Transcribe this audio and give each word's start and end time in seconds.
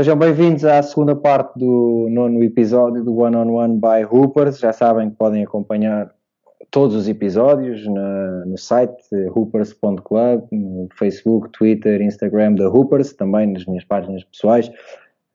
Sejam 0.00 0.16
bem-vindos 0.16 0.64
à 0.64 0.82
segunda 0.82 1.14
parte 1.14 1.58
do 1.58 2.08
nono 2.10 2.42
episódio 2.42 3.04
do 3.04 3.14
One 3.18 3.36
on 3.36 3.52
One 3.52 3.78
by 3.78 4.02
Hoopers. 4.10 4.58
Já 4.58 4.72
sabem 4.72 5.10
que 5.10 5.16
podem 5.16 5.44
acompanhar 5.44 6.10
todos 6.70 6.96
os 6.96 7.06
episódios 7.06 7.86
na, 7.86 8.46
no 8.46 8.56
site 8.56 8.96
hoopers.club, 9.36 10.44
no 10.50 10.88
Facebook, 10.94 11.50
Twitter, 11.50 12.00
Instagram 12.00 12.54
da 12.54 12.70
Hoopers, 12.70 13.12
também 13.12 13.52
nas 13.52 13.66
minhas 13.66 13.84
páginas 13.84 14.24
pessoais. 14.24 14.72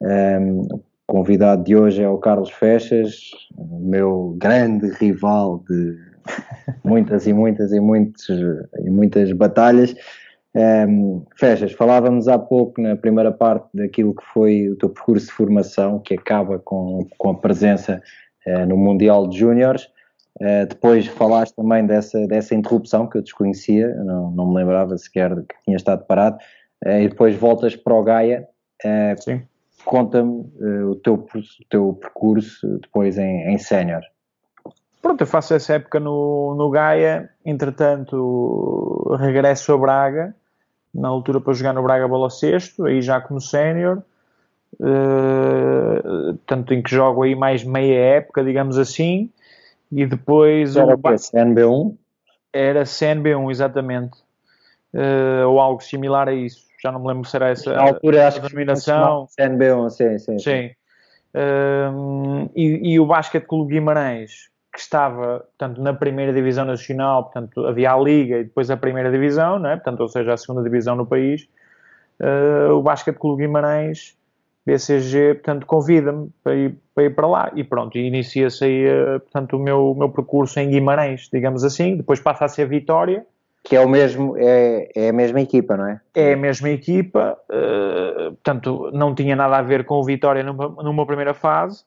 Um, 0.01 0.61
o 0.61 0.81
convidado 1.05 1.63
de 1.63 1.75
hoje 1.75 2.01
é 2.01 2.09
o 2.09 2.17
Carlos 2.17 2.49
Fechas, 2.49 3.29
meu 3.55 4.35
grande 4.39 4.89
rival 4.93 5.63
de 5.69 5.95
muitas 6.83 7.27
e 7.27 7.33
muitas 7.33 7.71
e, 7.71 7.79
muitos, 7.79 8.27
e 8.83 8.89
muitas 8.89 9.31
batalhas. 9.31 9.95
Um, 10.55 11.25
Fechas, 11.35 11.73
falávamos 11.73 12.29
há 12.29 12.39
pouco 12.39 12.81
na 12.81 12.95
primeira 12.95 13.29
parte 13.29 13.67
daquilo 13.73 14.15
que 14.15 14.23
foi 14.33 14.69
o 14.69 14.77
teu 14.77 14.89
percurso 14.89 15.25
de 15.25 15.33
formação, 15.33 15.99
que 15.99 16.13
acaba 16.13 16.59
com, 16.59 17.05
com 17.17 17.29
a 17.31 17.35
presença 17.35 18.01
uh, 18.47 18.65
no 18.65 18.77
Mundial 18.77 19.27
de 19.27 19.37
Júniores. 19.37 19.89
Uh, 20.39 20.65
depois 20.69 21.07
falaste 21.07 21.53
também 21.55 21.85
dessa, 21.85 22.25
dessa 22.27 22.55
interrupção 22.55 23.05
que 23.05 23.17
eu 23.17 23.21
desconhecia, 23.21 23.93
não, 23.95 24.31
não 24.31 24.47
me 24.47 24.55
lembrava 24.55 24.97
sequer 24.97 25.35
que 25.35 25.55
tinha 25.65 25.75
estado 25.75 26.05
parado, 26.05 26.37
uh, 26.85 26.99
e 27.01 27.09
depois 27.09 27.35
voltas 27.35 27.75
para 27.75 27.93
o 27.93 28.03
Gaia. 28.03 28.47
Sim. 29.17 29.41
Conta-me 29.83 30.45
o, 30.85 30.95
teu, 30.95 31.13
o 31.15 31.65
teu 31.69 31.93
percurso 31.93 32.79
depois 32.81 33.17
em, 33.17 33.53
em 33.53 33.57
sénior. 33.57 34.01
Pronto, 35.01 35.21
eu 35.21 35.27
faço 35.27 35.53
essa 35.53 35.73
época 35.73 35.99
no, 35.99 36.55
no 36.55 36.69
Gaia, 36.69 37.29
entretanto 37.45 39.15
regresso 39.19 39.73
a 39.73 39.77
Braga, 39.77 40.35
na 40.95 41.09
altura 41.09 41.41
para 41.41 41.53
jogar 41.53 41.73
no 41.73 41.83
Braga 41.83 42.07
Bola 42.07 42.29
Sexto, 42.29 42.85
aí 42.85 43.01
já 43.01 43.19
como 43.19 43.41
sénior, 43.41 44.01
tanto 46.45 46.73
em 46.73 46.81
que 46.81 46.89
jogo 46.89 47.23
aí 47.23 47.35
mais 47.35 47.63
meia 47.63 47.99
época, 48.17 48.43
digamos 48.43 48.77
assim, 48.77 49.29
e 49.91 50.05
depois. 50.05 50.75
Era 50.75 50.95
o 50.95 50.97
que? 50.97 51.09
CNB1? 51.09 51.95
Era 52.53 52.83
CNB1, 52.83 53.51
exatamente. 53.51 54.17
Uh, 54.93 55.47
ou 55.47 55.59
algo 55.59 55.83
similar 55.83 56.29
a 56.29 56.33
isso. 56.33 56.65
Já 56.81 56.91
não 56.91 57.01
me 57.01 57.07
lembro 57.07 57.27
se 57.27 57.35
era 57.35 57.49
essa 57.49 57.73
Na 57.73 57.83
altura, 57.83 58.27
acho 58.27 58.39
a 58.39 58.41
denominação. 58.43 59.27
Que 59.27 59.43
CNB1, 59.43 59.89
sim, 59.89 60.17
sim. 60.17 60.39
Sim. 60.39 60.71
Uh, 61.35 62.49
e, 62.55 62.93
e, 62.93 62.99
o 62.99 63.05
Basquete 63.05 63.45
Clube 63.45 63.73
Guimarães, 63.73 64.49
que 64.75 64.81
estava, 64.81 65.45
portanto, 65.57 65.81
na 65.81 65.93
primeira 65.93 66.33
divisão 66.33 66.65
nacional, 66.65 67.23
portanto, 67.23 67.65
havia 67.65 67.93
a 67.93 67.97
Liga 67.97 68.39
e 68.39 68.43
depois 68.43 68.69
a 68.69 68.75
primeira 68.75 69.09
divisão, 69.09 69.57
não 69.57 69.69
é? 69.69 69.77
portanto, 69.77 70.01
ou 70.01 70.09
seja, 70.09 70.33
a 70.33 70.37
segunda 70.37 70.61
divisão 70.61 70.97
no 70.97 71.05
país. 71.05 71.47
Uh, 72.19 72.73
o 72.73 72.81
Basquete 72.81 73.17
Clube 73.17 73.43
Guimarães 73.43 74.17
BCG, 74.65 75.35
portanto, 75.35 75.65
convida-me 75.65 76.29
para 76.43 76.55
ir, 76.55 76.75
para 76.93 77.03
ir 77.05 77.15
para 77.15 77.27
lá 77.27 77.51
e 77.55 77.63
pronto, 77.63 77.97
inicia-se 77.97 78.65
aí, 78.65 78.85
eh, 78.85 79.19
portanto, 79.19 79.57
o 79.57 79.59
meu, 79.59 79.93
meu 79.93 80.09
percurso 80.09 80.59
em 80.59 80.69
Guimarães, 80.71 81.29
digamos 81.31 81.63
assim, 81.63 81.95
depois 81.95 82.19
passa 82.19 82.45
a 82.45 82.47
ser 82.47 82.67
Vitória. 82.67 83.25
Que 83.63 83.75
é 83.75 83.79
o 83.81 83.89
mesmo, 83.89 84.35
é, 84.37 84.89
é 84.95 85.09
a 85.09 85.13
mesma 85.13 85.41
equipa, 85.41 85.75
não 85.75 85.87
é? 85.87 85.99
É 86.13 86.33
a 86.33 86.37
mesma 86.37 86.69
equipa, 86.69 87.35
uh, 87.49 88.31
portanto, 88.33 88.91
não 88.93 89.15
tinha 89.15 89.35
nada 89.35 89.57
a 89.57 89.61
ver 89.63 89.85
com 89.85 89.95
o 89.95 90.03
Vitória 90.03 90.43
numa, 90.43 90.69
numa 90.83 91.05
primeira 91.05 91.33
fase, 91.33 91.83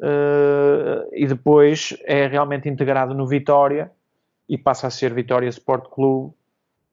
uh, 0.00 1.08
e 1.12 1.26
depois 1.26 1.96
é 2.04 2.26
realmente 2.26 2.68
integrado 2.68 3.14
no 3.14 3.26
Vitória 3.26 3.90
e 4.48 4.56
passa 4.56 4.86
a 4.86 4.90
ser 4.90 5.12
Vitória 5.12 5.48
Sport 5.48 5.88
Clube, 5.90 6.32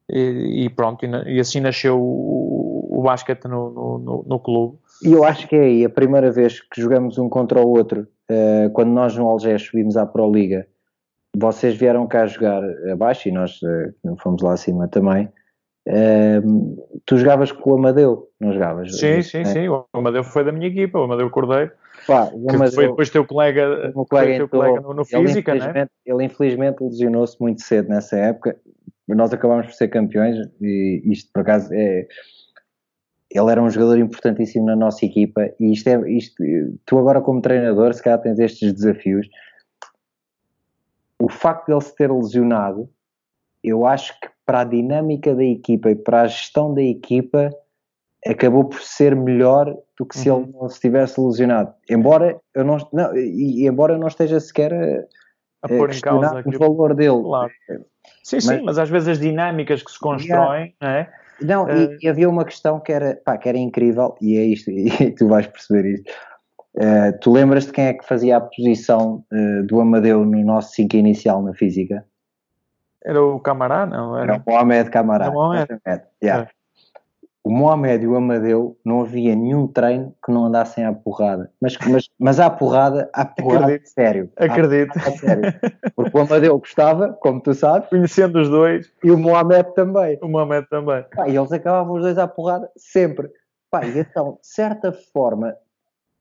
e, 0.09 0.65
e 0.65 0.69
pronto, 0.69 1.05
e, 1.05 1.35
e, 1.35 1.39
assim 1.39 1.59
nasceu 1.59 1.99
o, 1.99 2.99
o 2.99 3.01
basquete 3.01 3.45
no, 3.45 3.99
no, 3.99 4.25
no, 4.27 4.39
clube. 4.39 4.77
E 5.03 5.11
eu 5.11 5.23
acho 5.23 5.47
que 5.47 5.55
é 5.55 5.61
aí 5.61 5.85
a 5.85 5.89
primeira 5.89 6.31
vez 6.31 6.61
que 6.61 6.81
jogamos 6.81 7.17
um 7.17 7.27
contra 7.27 7.59
o 7.59 7.69
outro, 7.69 8.07
uh, 8.29 8.69
quando 8.71 8.89
nós 8.89 9.15
no 9.17 9.27
Algés 9.27 9.63
subimos 9.63 9.97
à 9.97 10.05
Pro 10.05 10.31
Liga, 10.31 10.67
vocês 11.35 11.75
vieram 11.75 12.07
cá 12.07 12.25
jogar 12.27 12.61
abaixo 12.91 13.27
e 13.27 13.31
nós 13.31 13.59
uh, 13.61 14.15
fomos 14.19 14.41
lá 14.41 14.53
acima 14.53 14.87
também. 14.87 15.29
Uh, 15.87 17.01
tu 17.05 17.17
jogavas 17.17 17.51
com 17.51 17.71
o 17.71 17.75
Amadeu, 17.75 18.29
não 18.39 18.51
jogavas? 18.53 18.97
Sim, 18.97 19.21
sim, 19.21 19.39
é? 19.39 19.45
sim. 19.45 19.67
O 19.67 19.85
Amadeu 19.93 20.23
foi 20.23 20.43
da 20.43 20.51
minha 20.51 20.67
equipa, 20.67 20.99
o 20.99 21.03
Amadeu 21.03 21.29
Cordeiro. 21.29 21.71
Pá, 22.07 22.31
Amadeu, 22.49 22.71
foi 22.73 22.87
depois 22.87 23.09
teu 23.09 23.25
colega, 23.25 23.91
o 23.95 24.05
colega, 24.05 24.35
teu 24.37 24.49
colega 24.49 24.81
no, 24.81 24.93
no 24.93 25.05
Física, 25.05 25.51
ele 25.51 25.59
infelizmente, 25.59 25.75
né? 25.75 25.87
ele 26.05 26.23
infelizmente 26.23 26.83
lesionou-se 26.83 27.41
muito 27.41 27.61
cedo 27.61 27.89
nessa 27.89 28.17
época. 28.17 28.55
Nós 29.07 29.33
acabámos 29.33 29.67
por 29.67 29.73
ser 29.73 29.87
campeões 29.87 30.37
e 30.61 31.01
isto 31.05 31.31
por 31.33 31.41
acaso 31.41 31.73
é 31.73 32.07
ele 33.31 33.51
era 33.51 33.61
um 33.61 33.69
jogador 33.69 33.97
importantíssimo 33.97 34.65
na 34.65 34.75
nossa 34.75 35.05
equipa 35.05 35.49
e 35.59 35.73
isto 35.73 35.87
é, 35.89 36.09
isto, 36.09 36.41
tu 36.85 36.97
agora 36.97 37.19
como 37.19 37.41
treinador, 37.41 37.93
se 37.93 38.01
calhar 38.01 38.21
tens 38.21 38.39
estes 38.39 38.71
desafios, 38.71 39.27
o 41.19 41.29
facto 41.29 41.65
de 41.65 41.73
ele 41.73 41.81
se 41.81 41.95
ter 41.95 42.11
lesionado, 42.11 42.89
eu 43.63 43.85
acho 43.85 44.17
que 44.21 44.29
para 44.45 44.61
a 44.61 44.63
dinâmica 44.63 45.35
da 45.35 45.43
equipa 45.43 45.89
e 45.89 45.95
para 45.95 46.21
a 46.21 46.27
gestão 46.27 46.73
da 46.73 46.81
equipa 46.81 47.49
acabou 48.27 48.65
por 48.65 48.81
ser 48.81 49.15
melhor 49.15 49.75
do 49.97 50.05
que 50.05 50.17
se 50.17 50.29
uhum. 50.29 50.43
ele 50.43 50.51
não 50.53 50.69
se 50.69 50.79
tivesse 50.79 51.21
lesionado. 51.21 51.73
Embora 51.89 52.39
eu 52.53 52.63
não, 52.63 52.77
não 52.91 53.15
e, 53.15 53.67
embora 53.67 53.93
eu 53.93 53.99
não 53.99 54.07
esteja 54.07 54.39
sequer 54.39 54.73
a, 54.73 55.03
a 55.63 55.67
pôr 55.67 55.93
em 55.93 55.99
causa 55.99 56.43
o 56.45 56.57
valor 56.57 56.95
dele. 56.95 57.21
Claro. 57.21 57.51
Sim, 58.23 58.35
mas, 58.37 58.43
sim, 58.43 58.61
mas 58.63 58.77
às 58.79 58.89
vezes 58.89 59.07
as 59.07 59.19
dinâmicas 59.19 59.83
que 59.83 59.91
se 59.91 59.99
constroem, 59.99 60.75
yeah. 60.81 60.99
é? 60.99 61.09
Não, 61.41 61.65
uh, 61.65 61.69
e, 61.69 61.83
eh, 61.83 61.97
e, 62.03 62.07
havia 62.07 62.29
uma 62.29 62.45
questão 62.45 62.79
que 62.79 62.91
era, 62.91 63.19
pá, 63.23 63.37
que 63.37 63.49
era 63.49 63.57
incrível, 63.57 64.15
e 64.21 64.37
é 64.37 64.43
isto, 64.43 64.71
e 64.71 65.11
tu 65.11 65.27
vais 65.27 65.45
perceber 65.45 65.95
isto. 65.95 66.11
Uh, 66.77 67.17
tu 67.21 67.31
lembras 67.31 67.65
de 67.65 67.71
quem 67.71 67.85
é 67.85 67.93
que 67.93 68.05
fazia 68.05 68.37
a 68.37 68.41
posição 68.41 69.23
uh, 69.31 69.65
do 69.65 69.79
Amadeu 69.79 70.25
no 70.25 70.43
nosso 70.43 70.73
5 70.73 70.95
inicial 70.95 71.41
na 71.41 71.53
física? 71.53 72.05
Era 73.03 73.21
o 73.23 73.39
Camará, 73.39 73.85
não? 73.85 74.17
Era, 74.17 74.33
era 74.33 74.43
o 74.45 74.51
Mohamed 74.51 74.89
Camará. 74.89 75.25
Era 75.25 75.33
o 75.33 75.35
Mohamed. 75.35 75.79
Yeah. 76.23 76.49
É 76.49 76.54
o 77.45 77.51
Mohamed 77.51 78.03
e 78.03 78.07
o 78.07 78.15
Amadeu 78.15 78.75
não 78.83 79.01
havia 79.01 79.35
nenhum 79.35 79.67
treino 79.67 80.15
que 80.25 80.31
não 80.31 80.45
andassem 80.45 80.83
à 80.83 80.91
porrada. 80.91 81.51
Mas, 81.61 81.77
mas, 81.87 82.09
mas 82.17 82.39
à 82.39 82.49
porrada, 82.49 83.07
à 83.13 83.23
porrada 83.23 83.65
Acredito. 83.65 83.87
sério. 83.87 84.31
Acredito. 84.35 84.97
À 84.97 85.11
sério. 85.11 85.53
Porque 85.95 86.17
o 86.17 86.21
Amadeu 86.21 86.57
gostava, 86.57 87.13
como 87.13 87.39
tu 87.39 87.53
sabes. 87.53 87.87
Conhecendo 87.87 88.41
os 88.41 88.49
dois. 88.49 88.91
E 89.03 89.11
o 89.11 89.17
Mohamed 89.17 89.75
também. 89.75 90.17
O 90.23 90.27
Mohamed 90.27 90.67
também. 90.69 91.05
Pá, 91.15 91.29
e 91.29 91.37
eles 91.37 91.51
acabavam 91.51 91.93
os 91.93 92.01
dois 92.01 92.17
à 92.17 92.27
porrada 92.27 92.67
sempre. 92.75 93.29
Pá, 93.69 93.85
e 93.85 93.99
então, 93.99 94.39
de 94.41 94.47
certa 94.47 94.91
forma, 94.91 95.55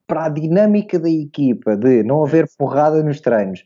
para 0.07 0.27
a 0.27 0.29
dinâmica 0.29 0.99
da 0.99 1.09
equipa 1.09 1.75
de 1.75 2.03
não 2.03 2.23
haver 2.23 2.47
porrada 2.59 3.03
nos 3.03 3.19
treinos, 3.23 3.65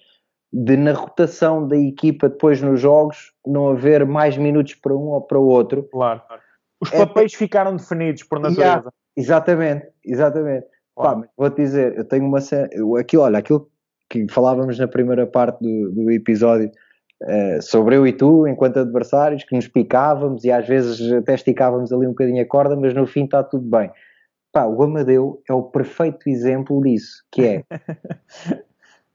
de 0.53 0.77
na 0.77 0.93
rotação 0.93 1.67
da 1.67 1.77
equipa 1.77 2.29
depois 2.29 2.63
nos 2.63 2.81
jogos, 2.81 3.33
não 3.45 3.71
haver 3.71 4.07
mais 4.07 4.37
minutos 4.37 4.77
para 4.77 4.95
um 4.95 5.09
ou 5.09 5.21
para 5.21 5.41
o 5.41 5.49
outro. 5.49 5.83
Claro, 5.91 6.23
claro 6.25 6.48
os 6.81 6.93
é 6.93 6.99
papéis 6.99 7.35
é, 7.35 7.37
ficaram 7.37 7.77
definidos 7.77 8.23
por 8.23 8.39
natureza. 8.39 8.63
Yeah, 8.63 8.91
exatamente, 9.17 9.89
exatamente. 10.05 10.67
Pá, 10.95 11.21
vou-te 11.37 11.57
dizer, 11.57 11.97
eu 11.97 12.05
tenho 12.05 12.27
uma 12.27 12.41
cena. 12.41 12.69
Aquilo, 12.99 13.23
olha, 13.23 13.39
aquilo 13.39 13.71
que 14.11 14.27
falávamos 14.29 14.79
na 14.79 14.89
primeira 14.89 15.27
parte 15.27 15.61
do, 15.61 15.93
do 15.93 16.11
episódio 16.11 16.71
uh, 17.23 17.63
sobre 17.63 17.97
eu 17.97 18.07
e 18.07 18.13
tu, 18.13 18.49
enquanto 18.49 18.81
adversários, 18.81 19.45
que 19.45 19.55
nos 19.55 19.69
picávamos 19.69 20.45
e 20.45 20.51
às 20.51 20.67
vezes 20.67 21.13
até 21.13 21.35
esticávamos 21.35 21.93
ali 21.93 22.07
um 22.07 22.11
bocadinho 22.11 22.43
a 22.43 22.47
corda, 22.47 22.75
mas 22.75 22.95
no 22.95 23.07
fim 23.07 23.25
está 23.25 23.45
tudo 23.45 23.69
bem. 23.69 23.91
Pá, 24.53 24.67
o 24.67 24.83
Amadeu 24.83 25.41
é 25.49 25.53
o 25.53 25.63
perfeito 25.63 26.29
exemplo 26.29 26.81
disso, 26.83 27.23
que 27.31 27.45
é. 27.45 27.65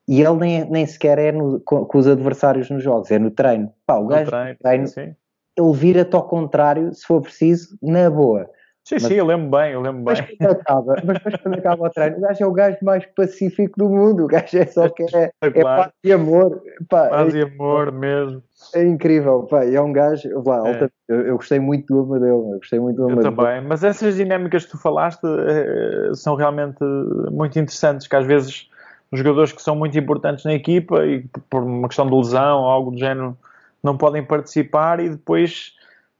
e 0.08 0.22
ele 0.22 0.38
nem, 0.38 0.70
nem 0.70 0.86
sequer 0.86 1.18
é 1.18 1.32
no, 1.32 1.60
com, 1.62 1.86
com, 1.86 1.98
os 1.98 2.08
adversários 2.08 2.70
nos 2.70 2.84
jogos, 2.84 3.12
é 3.12 3.20
no 3.20 3.32
treino. 3.32 3.74
Pá, 3.86 3.98
o 3.98 4.08
gajo 4.08 4.30
treino, 4.30 4.58
treino 4.62 4.88
sim 4.88 5.16
ele 5.58 5.74
vira-te 5.74 6.16
ao 6.16 6.24
contrário, 6.24 6.94
se 6.94 7.06
for 7.06 7.22
preciso, 7.22 7.78
na 7.82 8.10
boa. 8.10 8.50
Sim, 8.86 8.96
mas, 8.96 9.04
sim, 9.04 9.14
eu 9.14 9.26
lembro 9.26 9.50
bem, 9.50 9.72
eu 9.72 9.82
lembro 9.82 10.04
mas 10.04 10.20
bem. 10.20 10.36
Quando 10.38 10.52
acaba, 10.52 10.96
mas 11.06 11.18
depois 11.18 11.36
quando 11.42 11.58
acaba 11.58 11.88
o 11.88 11.90
treino, 11.90 12.18
o 12.18 12.22
gajo 12.22 12.44
é 12.44 12.48
o 12.48 12.52
gajo 12.52 12.78
mais 12.82 13.06
pacífico 13.16 13.80
do 13.80 13.90
mundo, 13.90 14.26
o 14.26 14.28
gajo 14.28 14.58
é 14.58 14.66
só 14.66 14.90
que 14.90 15.04
é, 15.16 15.32
é, 15.42 15.48
é 15.48 15.50
paz 15.50 15.92
e 16.04 16.12
amor. 16.12 16.62
Pá, 16.90 17.08
paz 17.08 17.34
é, 17.34 17.38
e 17.38 17.42
amor 17.44 17.94
mesmo. 17.94 18.44
É 18.76 18.84
incrível, 18.84 19.44
pá, 19.44 19.64
é 19.64 19.80
um 19.80 19.94
gajo, 19.94 20.28
lá, 20.46 20.68
é. 20.68 20.90
eu, 21.08 21.22
eu, 21.28 21.36
gostei 21.38 21.60
muito 21.60 21.94
do 21.94 22.02
Amadeu, 22.02 22.50
eu 22.52 22.58
gostei 22.58 22.78
muito 22.78 22.98
do 22.98 23.06
Amadeu. 23.06 23.32
Eu 23.32 23.36
também, 23.36 23.62
mas 23.62 23.86
essas 23.86 24.16
dinâmicas 24.16 24.66
que 24.66 24.72
tu 24.72 24.78
falaste 24.78 25.24
eh, 25.24 26.12
são 26.14 26.36
realmente 26.36 26.84
muito 27.32 27.58
interessantes, 27.58 28.06
que 28.06 28.16
às 28.18 28.26
vezes 28.26 28.70
os 29.14 29.20
jogadores 29.20 29.54
que 29.54 29.62
são 29.62 29.78
muito 29.78 29.98
importantes 29.98 30.44
na 30.44 30.54
equipa 30.54 31.06
e 31.06 31.24
por 31.50 31.64
uma 31.64 31.88
questão 31.88 32.06
de 32.06 32.14
lesão 32.14 32.64
ou 32.64 32.68
algo 32.68 32.92
do 32.92 32.98
género 32.98 33.38
não 33.84 33.98
podem 33.98 34.24
participar 34.24 35.00
e 35.00 35.10
depois 35.10 35.74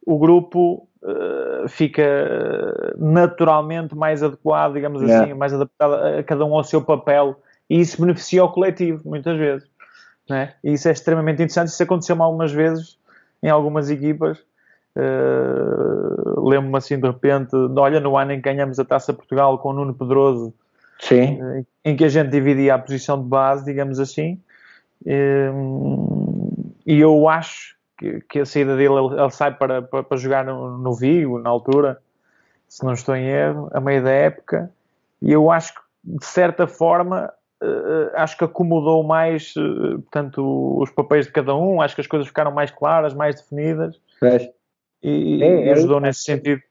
o 0.06 0.18
grupo 0.20 0.88
uh, 1.02 1.68
fica 1.70 2.04
naturalmente 2.98 3.96
mais 3.96 4.22
adequado, 4.22 4.74
digamos 4.74 5.02
yeah. 5.02 5.24
assim, 5.24 5.34
mais 5.34 5.54
adaptado 5.54 5.94
a 5.94 6.24
cada 6.24 6.46
um 6.46 6.54
ao 6.54 6.64
seu 6.64 6.82
papel 6.82 7.42
e 7.70 7.80
isso 7.80 8.00
beneficia 8.02 8.44
o 8.44 8.52
coletivo, 8.52 9.02
muitas 9.06 9.38
vezes. 9.38 9.68
Né? 10.30 10.54
E 10.64 10.74
isso 10.74 10.88
é 10.88 10.92
extremamente 10.92 11.36
interessante. 11.36 11.70
Isso 11.70 11.84
aconteceu 11.84 12.22
algumas 12.22 12.52
vezes 12.52 12.98
em 13.42 13.50
algumas 13.50 13.90
equipas 13.90 14.44
Uh, 14.96 16.48
Lembro-me 16.48 16.78
assim 16.78 17.00
de 17.00 17.08
repente, 17.08 17.56
olha, 17.56 18.00
no 18.00 18.16
ano 18.16 18.34
em 18.34 18.36
que 18.36 18.44
ganhamos 18.44 18.80
a 18.80 18.86
Taça 18.86 19.14
Portugal 19.14 19.58
com 19.58 19.70
o 19.70 19.74
Nuno 19.74 19.94
Pedroso, 19.94 20.54
Sim. 21.00 21.42
Uh, 21.42 21.66
em 21.84 21.96
que 21.96 22.06
a 22.06 22.10
gente 22.10 22.30
dividia 22.30 22.76
a 22.76 22.80
posição 22.80 23.22
de 23.22 23.28
base, 23.28 23.66
digamos 23.66 24.00
assim, 24.00 24.40
e 26.86 27.00
eu 27.00 27.28
acho 27.30 27.76
que, 27.98 28.22
que, 28.22 28.40
a 28.40 28.46
saída 28.46 28.76
dele, 28.76 28.94
ele, 28.94 29.22
ele 29.22 29.30
sai 29.32 29.56
para, 29.56 29.82
para, 29.82 30.04
para 30.04 30.18
jogar 30.18 30.46
no, 30.46 30.78
no, 30.78 30.94
Vigo, 30.94 31.40
na 31.40 31.50
altura, 31.50 32.02
se 32.68 32.84
não 32.84 32.94
estou 32.94 33.16
em 33.16 33.28
erro, 33.28 33.70
a 33.74 33.80
meio 33.80 34.04
da 34.04 34.12
época, 34.12 34.72
e 35.22 35.32
eu 35.32 35.52
acho 35.52 35.74
que, 35.74 35.82
de 36.04 36.26
certa 36.26 36.68
forma, 36.68 37.32
uh, 37.62 38.12
acho 38.16 38.38
que 38.38 38.44
acomodou 38.44 39.04
mais, 39.04 39.56
uh, 39.56 40.00
portanto, 40.02 40.78
os 40.82 40.90
papéis 40.90 41.26
de 41.26 41.32
cada 41.32 41.56
um, 41.56 41.82
acho 41.82 41.96
que 41.96 42.02
as 42.02 42.08
coisas 42.08 42.28
ficaram 42.28 42.52
mais 42.52 42.72
claras, 42.72 43.14
mais 43.14 43.36
definidas, 43.36 44.00
e, 45.02 45.44
é, 45.44 45.66
e, 45.66 45.70
ajudou 45.72 46.00
é, 46.00 46.02
nesse 46.02 46.22
sentido. 46.22 46.62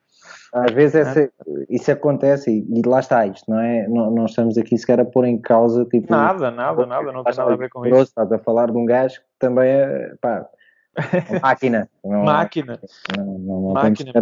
Às 0.53 0.73
vezes 0.73 0.95
essa, 0.97 1.33
isso 1.71 1.91
acontece 1.91 2.51
e, 2.51 2.79
e, 2.79 2.83
lá 2.87 3.01
está 3.01 3.27
isto, 3.27 3.51
não 3.51 3.59
é? 3.59 3.89
Não, 3.89 4.11
não, 4.11 4.27
estamos 4.27 4.59
aqui 4.59 4.77
sequer 4.77 5.01
a 5.01 5.05
pôr 5.05 5.25
em 5.25 5.41
causa 5.41 5.87
tipo. 5.87 6.11
Nada, 6.11 6.51
nada, 6.51 6.85
nada, 6.85 7.11
não 7.11 7.25
tem 7.25 7.35
nada 7.35 7.53
a 7.55 7.57
ver 7.57 7.71
com 7.71 7.87
isso. 7.87 8.03
Estás 8.03 8.31
a 8.31 8.39
falar 8.39 8.71
de 8.71 8.77
um 8.77 8.85
gajo 8.85 9.21
que 9.21 9.27
também 9.39 9.71
é 9.71 10.15
pá, 10.21 10.47
máquina. 11.43 11.89
Não, 12.05 12.25
máquina. 12.25 12.79
Não, 13.17 13.39
não, 13.39 13.73
máquina. 13.73 14.13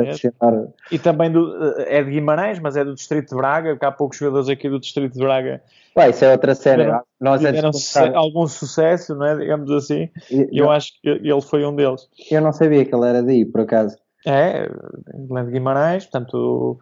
E 0.90 0.98
também 1.00 1.32
do, 1.32 1.52
é 1.78 2.02
de 2.02 2.10
Guimarães, 2.10 2.60
mas 2.60 2.76
é 2.76 2.84
do 2.84 2.94
Distrito 2.94 3.30
de 3.30 3.36
Braga, 3.36 3.70
porque 3.70 3.86
há 3.86 3.90
poucos 3.90 4.16
jogadores 4.18 4.48
aqui 4.48 4.68
do 4.68 4.78
Distrito 4.78 5.14
de 5.14 5.18
Braga. 5.18 5.60
Pá, 5.94 6.08
isso 6.08 6.24
é 6.24 6.30
outra 6.30 6.54
cena. 6.54 6.84
Tiveram, 6.84 7.02
Nós 7.20 7.40
tiveram 7.40 7.70
começar... 7.72 8.14
algum 8.14 8.46
sucesso, 8.46 9.16
não 9.16 9.26
é? 9.26 9.36
digamos 9.36 9.70
assim, 9.72 10.08
e 10.30 10.42
eu, 10.52 10.66
eu 10.66 10.70
acho 10.70 10.92
que 11.00 11.08
ele 11.08 11.40
foi 11.40 11.64
um 11.64 11.74
deles. 11.74 12.08
Eu 12.30 12.40
não 12.40 12.52
sabia 12.52 12.84
que 12.84 12.94
ele 12.94 13.08
era 13.08 13.20
daí, 13.20 13.44
por 13.44 13.62
acaso. 13.62 13.96
É, 14.26 14.68
Guilherme 15.14 15.52
Guimarães, 15.52 16.04
portanto, 16.04 16.78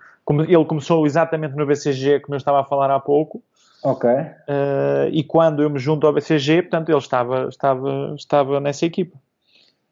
ele 0.49 0.65
começou 0.65 1.07
exatamente 1.07 1.55
no 1.55 1.67
BCG, 1.67 2.21
como 2.21 2.35
eu 2.35 2.39
estava 2.39 2.61
a 2.61 2.65
falar 2.65 2.91
há 2.91 2.99
pouco. 2.99 3.43
Ok. 3.83 4.11
Uh, 4.11 5.09
e 5.13 5.23
quando 5.23 5.63
eu 5.63 5.71
me 5.71 5.79
junto 5.79 6.07
ao 6.07 6.13
BCG, 6.13 6.63
portanto, 6.63 6.89
ele 6.89 6.99
estava, 6.99 7.49
estava, 7.49 8.15
estava 8.17 8.61
nessa 8.61 8.85
equipa. 8.87 9.17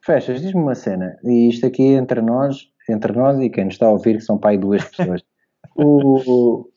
Fechas, 0.00 0.40
diz-me 0.40 0.60
uma 0.60 0.74
cena, 0.74 1.16
e 1.24 1.48
isto 1.48 1.66
aqui 1.66 1.82
entre 1.82 2.20
nós, 2.20 2.68
entre 2.88 3.12
nós 3.12 3.38
e 3.40 3.50
quem 3.50 3.64
nos 3.64 3.74
está 3.74 3.86
a 3.86 3.90
ouvir, 3.90 4.16
que 4.16 4.20
são 4.20 4.38
pai 4.38 4.56
duas 4.56 4.84
pessoas. 4.84 5.22
o, 5.74 6.20
o, 6.30 6.70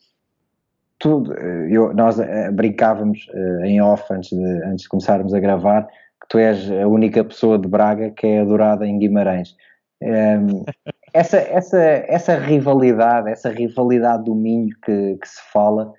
tu, 0.98 1.24
eu, 1.68 1.92
nós 1.94 2.18
uh, 2.18 2.52
brincávamos 2.52 3.28
uh, 3.32 3.64
em 3.64 3.80
off 3.80 4.04
antes 4.12 4.30
de, 4.30 4.64
antes 4.64 4.82
de 4.82 4.88
começarmos 4.88 5.34
a 5.34 5.40
gravar 5.40 5.86
que 6.20 6.28
tu 6.28 6.38
és 6.38 6.70
a 6.70 6.86
única 6.86 7.24
pessoa 7.24 7.58
de 7.58 7.68
Braga 7.68 8.10
que 8.10 8.26
é 8.26 8.40
adorada 8.40 8.86
em 8.86 8.98
Guimarães. 8.98 9.56
Um, 10.02 10.64
essa, 11.12 11.38
essa, 11.38 11.78
essa 11.78 12.38
rivalidade, 12.38 13.30
essa 13.30 13.50
rivalidade 13.50 14.24
do 14.24 14.34
Minho 14.34 14.74
que, 14.84 15.16
que, 15.16 15.28
se 15.28 15.40
fala, 15.52 15.92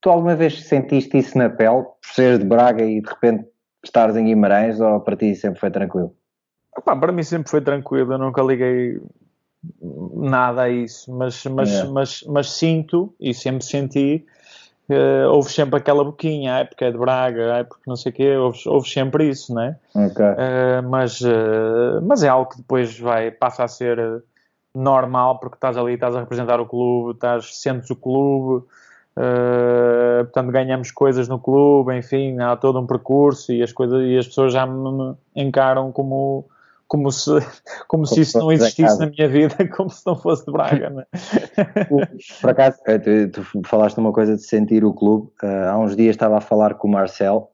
tu 0.00 0.10
alguma 0.10 0.36
vez 0.36 0.62
sentiste 0.64 1.18
isso 1.18 1.36
na 1.36 1.50
pele, 1.50 1.82
por 1.82 2.14
seres 2.14 2.38
de 2.38 2.44
Braga 2.44 2.84
e 2.84 3.00
de 3.00 3.08
repente 3.08 3.46
estares 3.84 4.16
em 4.16 4.24
Guimarães, 4.24 4.80
ou 4.80 5.00
para 5.00 5.16
ti 5.16 5.34
sempre 5.34 5.60
foi 5.60 5.70
tranquilo? 5.70 6.14
Para 6.84 7.12
mim 7.12 7.22
sempre 7.22 7.50
foi 7.50 7.60
tranquilo, 7.60 8.14
eu 8.14 8.18
nunca 8.18 8.42
liguei 8.42 9.00
nada 10.14 10.62
a 10.62 10.70
isso, 10.70 11.12
mas, 11.12 11.44
mas, 11.46 11.70
é. 11.70 11.84
mas, 11.84 12.22
mas 12.26 12.50
sinto 12.50 13.14
e 13.20 13.34
sempre 13.34 13.64
senti 13.64 14.24
uh, 14.92 15.30
houve 15.30 15.50
sempre 15.50 15.78
aquela 15.78 16.04
boquinha, 16.04 16.54
ai 16.54 16.64
porque 16.64 16.84
é 16.84 16.90
de 16.90 16.98
Braga, 16.98 17.54
ai 17.54 17.64
porque 17.64 17.84
não 17.86 17.96
sei 17.96 18.10
o 18.10 18.14
quê, 18.14 18.36
houve, 18.36 18.58
houve 18.66 18.88
sempre 18.88 19.28
isso, 19.28 19.54
né? 19.54 19.76
Okay. 19.94 20.24
Uh, 20.24 20.88
mas, 20.88 21.20
uh, 21.20 22.00
mas 22.02 22.22
é 22.22 22.28
algo 22.28 22.50
que 22.50 22.58
depois 22.58 22.98
vai, 22.98 23.30
passa 23.30 23.64
a 23.64 23.68
ser 23.68 24.22
normal, 24.74 25.38
porque 25.38 25.56
estás 25.56 25.76
ali, 25.76 25.94
estás 25.94 26.14
a 26.14 26.20
representar 26.20 26.60
o 26.60 26.66
clube, 26.66 27.12
estás, 27.12 27.60
sentes 27.60 27.90
o 27.90 27.96
clube, 27.96 28.64
uh, 29.16 30.24
portanto 30.24 30.50
ganhamos 30.52 30.90
coisas 30.90 31.28
no 31.28 31.38
clube, 31.38 31.96
enfim, 31.96 32.38
há 32.40 32.56
todo 32.56 32.80
um 32.80 32.86
percurso 32.86 33.52
e 33.52 33.62
as, 33.62 33.72
coisas, 33.72 34.02
e 34.02 34.18
as 34.18 34.26
pessoas 34.26 34.52
já 34.52 34.66
me 34.66 35.14
encaram 35.34 35.90
como 35.92 36.46
como 36.90 37.12
se, 37.12 37.30
como, 37.86 38.04
se 38.04 38.22
isso 38.22 38.36
não 38.36 38.50
existisse 38.50 38.98
na 38.98 39.06
minha 39.06 39.28
vida, 39.28 39.54
como 39.76 39.88
se 39.88 40.04
não 40.04 40.16
fosse 40.16 40.44
de 40.44 40.50
Braga. 40.50 40.90
Né? 40.90 41.04
Por 42.40 42.50
acaso, 42.50 42.78
eh, 42.84 42.98
tu, 42.98 43.42
tu, 43.42 43.62
falaste 43.64 43.96
uma 43.98 44.12
coisa 44.12 44.34
de 44.34 44.42
sentir 44.42 44.84
o 44.84 44.92
clube. 44.92 45.28
Uh, 45.40 45.70
há 45.70 45.78
uns 45.78 45.94
dias 45.94 46.16
estava 46.16 46.38
a 46.38 46.40
falar 46.40 46.74
com 46.74 46.88
o 46.88 46.90
Marcel, 46.90 47.52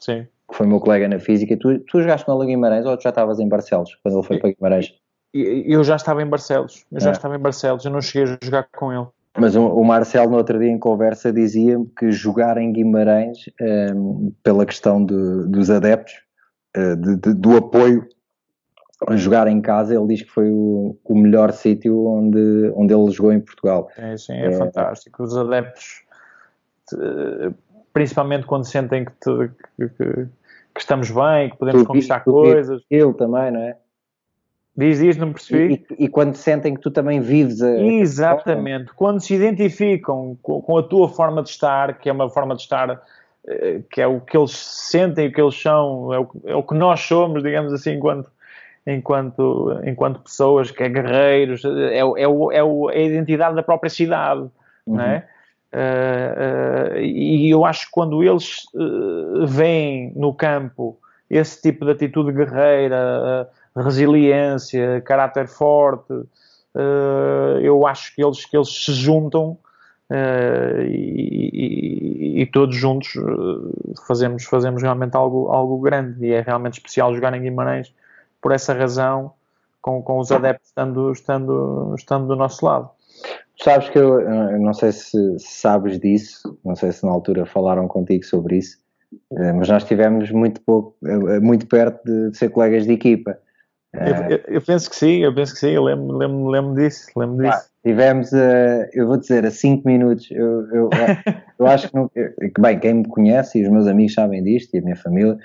Sim. 0.00 0.26
que 0.50 0.56
foi 0.56 0.66
meu 0.66 0.80
colega 0.80 1.06
na 1.06 1.20
física. 1.20 1.56
Tu, 1.56 1.78
tu 1.88 2.00
jogaste 2.00 2.26
no 2.26 2.36
Guimarães 2.44 2.84
ou 2.84 2.96
tu 2.96 3.04
já 3.04 3.10
estavas 3.10 3.38
em 3.38 3.48
Barcelos 3.48 3.96
quando 4.02 4.18
ele 4.18 4.26
foi 4.26 4.38
para 4.40 4.50
Guimarães? 4.50 4.92
Eu 5.32 5.84
já 5.84 5.94
estava 5.94 6.20
em 6.20 6.26
Barcelos, 6.26 6.84
eu 6.90 7.00
já 7.00 7.10
é. 7.10 7.12
estava 7.12 7.36
em 7.36 7.40
Barcelos, 7.40 7.84
eu 7.84 7.92
não 7.92 8.00
cheguei 8.00 8.34
a 8.34 8.44
jogar 8.44 8.68
com 8.76 8.92
ele. 8.92 9.06
Mas 9.38 9.54
o, 9.54 9.68
o 9.68 9.84
Marcel, 9.84 10.28
no 10.28 10.36
outro 10.36 10.58
dia 10.58 10.70
em 10.70 10.78
conversa, 10.78 11.32
dizia-me 11.32 11.86
que 11.96 12.10
jogar 12.10 12.58
em 12.58 12.72
Guimarães, 12.72 13.38
um, 13.60 13.64
ehm, 13.64 14.32
pela 14.42 14.66
questão 14.66 15.04
de, 15.04 15.46
dos 15.46 15.70
adeptos, 15.70 16.14
de, 16.76 17.16
de, 17.16 17.34
do 17.34 17.56
apoio 17.56 18.04
jogar 19.16 19.46
em 19.48 19.60
casa, 19.60 19.94
ele 19.94 20.06
diz 20.06 20.22
que 20.22 20.30
foi 20.30 20.50
o, 20.50 20.96
o 21.04 21.18
melhor 21.18 21.52
sítio 21.52 22.06
onde, 22.06 22.72
onde 22.74 22.94
ele 22.94 23.10
jogou 23.10 23.32
em 23.32 23.40
Portugal. 23.40 23.90
É, 23.96 24.16
sim, 24.16 24.34
é, 24.34 24.46
é 24.46 24.52
fantástico. 24.52 25.22
Os 25.22 25.36
adeptos, 25.36 26.02
principalmente 27.92 28.46
quando 28.46 28.64
sentem 28.64 29.04
que, 29.04 29.12
te, 29.12 29.50
que, 29.76 29.88
que, 29.88 30.26
que, 30.74 30.80
estamos 30.80 31.10
bem, 31.10 31.50
que 31.50 31.56
podemos 31.56 31.82
tu, 31.82 31.86
conquistar 31.86 32.20
tu, 32.24 32.32
coisas. 32.32 32.82
Ele 32.90 33.12
também, 33.14 33.50
não 33.50 33.60
é? 33.60 33.76
Diz, 34.76 34.98
diz, 34.98 35.16
não 35.16 35.32
percebi. 35.32 35.74
E, 35.74 36.02
e, 36.02 36.04
e, 36.04 36.08
quando 36.08 36.34
sentem 36.34 36.74
que 36.74 36.80
tu 36.80 36.90
também 36.90 37.20
vives 37.20 37.62
a. 37.62 37.70
Exatamente. 37.80 38.92
Quando 38.94 39.20
se 39.20 39.34
identificam 39.34 40.36
com, 40.42 40.60
com, 40.60 40.76
a 40.76 40.82
tua 40.82 41.08
forma 41.08 41.42
de 41.42 41.50
estar, 41.50 41.98
que 41.98 42.08
é 42.08 42.12
uma 42.12 42.28
forma 42.28 42.56
de 42.56 42.62
estar 42.62 43.00
eh, 43.46 43.82
que 43.90 44.00
é 44.00 44.06
o 44.06 44.20
que 44.20 44.36
eles 44.36 44.50
sentem, 44.50 45.28
o 45.28 45.32
que 45.32 45.40
eles 45.40 45.60
são, 45.60 46.12
é 46.12 46.18
o, 46.18 46.28
é 46.46 46.56
o 46.56 46.62
que 46.62 46.74
nós 46.74 47.00
somos, 47.00 47.42
digamos 47.42 47.72
assim, 47.72 47.92
enquanto, 47.92 48.30
enquanto, 48.86 49.80
enquanto 49.84 50.20
pessoas, 50.20 50.70
que 50.70 50.82
é 50.82 50.88
guerreiros, 50.88 51.64
é, 51.64 51.98
é, 51.98 52.00
é, 52.00 52.58
é 52.58 52.60
a 52.60 53.02
identidade 53.02 53.54
da 53.54 53.62
própria 53.62 53.90
cidade, 53.90 54.42
uhum. 54.86 54.96
não 54.96 55.04
é? 55.04 55.26
Uh, 55.74 56.94
uh, 56.94 56.98
e 57.00 57.50
eu 57.50 57.64
acho 57.64 57.86
que 57.86 57.90
quando 57.90 58.22
eles 58.22 58.64
uh, 58.74 59.44
veem 59.44 60.12
no 60.14 60.32
campo 60.32 60.96
esse 61.28 61.60
tipo 61.60 61.84
de 61.84 61.90
atitude 61.90 62.30
guerreira, 62.30 63.50
resiliência, 63.74 65.00
caráter 65.00 65.48
forte, 65.48 66.12
eu 67.60 67.84
acho 67.88 68.14
que 68.14 68.22
eles, 68.22 68.44
que 68.44 68.56
eles 68.56 68.68
se 68.68 68.92
juntam 68.92 69.58
e, 70.86 71.50
e, 71.52 72.42
e, 72.42 72.46
todos 72.46 72.76
juntos 72.76 73.14
fazemos, 74.06 74.44
fazemos 74.44 74.80
realmente 74.82 75.16
algo, 75.16 75.48
algo 75.48 75.80
grande 75.80 76.24
e 76.24 76.32
é 76.32 76.40
realmente 76.40 76.74
especial 76.74 77.12
jogar 77.14 77.34
em 77.34 77.42
Guimarães 77.42 77.92
por 78.44 78.52
essa 78.52 78.74
razão, 78.74 79.32
com, 79.80 80.02
com 80.02 80.18
os 80.18 80.30
adeptos 80.30 80.68
estando, 80.68 81.10
estando, 81.10 81.94
estando 81.96 82.26
do 82.26 82.36
nosso 82.36 82.66
lado. 82.66 82.90
Sabes 83.58 83.88
que 83.88 83.98
eu, 83.98 84.20
eu 84.20 84.60
não 84.60 84.74
sei 84.74 84.92
se 84.92 85.38
sabes 85.38 85.98
disso, 85.98 86.58
não 86.62 86.76
sei 86.76 86.92
se 86.92 87.06
na 87.06 87.10
altura 87.10 87.46
falaram 87.46 87.88
contigo 87.88 88.22
sobre 88.22 88.58
isso, 88.58 88.76
eh, 89.32 89.52
mas 89.54 89.70
nós 89.70 89.82
estivemos 89.82 90.30
muito 90.30 90.60
pouco, 90.60 90.94
eh, 91.06 91.40
muito 91.40 91.66
perto 91.66 92.04
de 92.04 92.36
ser 92.36 92.50
colegas 92.50 92.84
de 92.84 92.92
equipa. 92.92 93.38
Eu, 93.94 94.56
eu, 94.56 94.60
penso 94.60 94.90
que 94.90 94.96
sim, 94.96 95.22
eu 95.22 95.34
penso 95.34 95.54
que 95.54 95.60
sim, 95.60 95.70
eu 95.70 95.82
lembro, 95.82 96.14
lembro, 96.14 96.48
lembro 96.48 96.74
disso, 96.74 97.06
lembro 97.16 97.44
disso. 97.44 97.56
Ah, 97.56 97.64
tivemos, 97.82 98.30
uh, 98.32 98.88
eu 98.92 99.06
vou 99.06 99.16
dizer, 99.16 99.46
a 99.46 99.50
5 99.50 99.86
minutos, 99.86 100.28
eu, 100.32 100.66
eu, 100.70 100.90
eu 101.60 101.66
acho 101.66 101.88
que, 101.88 101.94
não, 101.94 102.10
bem, 102.58 102.78
quem 102.78 102.94
me 102.94 103.08
conhece 103.08 103.58
e 103.58 103.62
os 103.62 103.70
meus 103.70 103.86
amigos 103.86 104.12
sabem 104.12 104.42
disto 104.42 104.74
e 104.74 104.80
a 104.80 104.82
minha 104.82 104.96
família, 104.96 105.38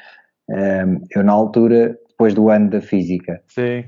eu 1.15 1.23
na 1.23 1.31
altura 1.31 1.95
depois 2.19 2.33
do 2.33 2.49
ano 2.49 2.69
da 2.69 2.81
física. 2.81 3.41
Sim. 3.47 3.85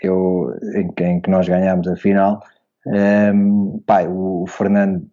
Eu, 0.00 0.54
em, 0.74 1.04
em 1.04 1.20
que 1.20 1.28
nós 1.28 1.48
ganhámos 1.48 1.88
a 1.88 1.96
final, 1.96 2.40
um, 2.86 2.94
ehm, 2.94 3.78
pai, 3.84 4.06
o, 4.08 4.44
Fernando, 4.46 5.04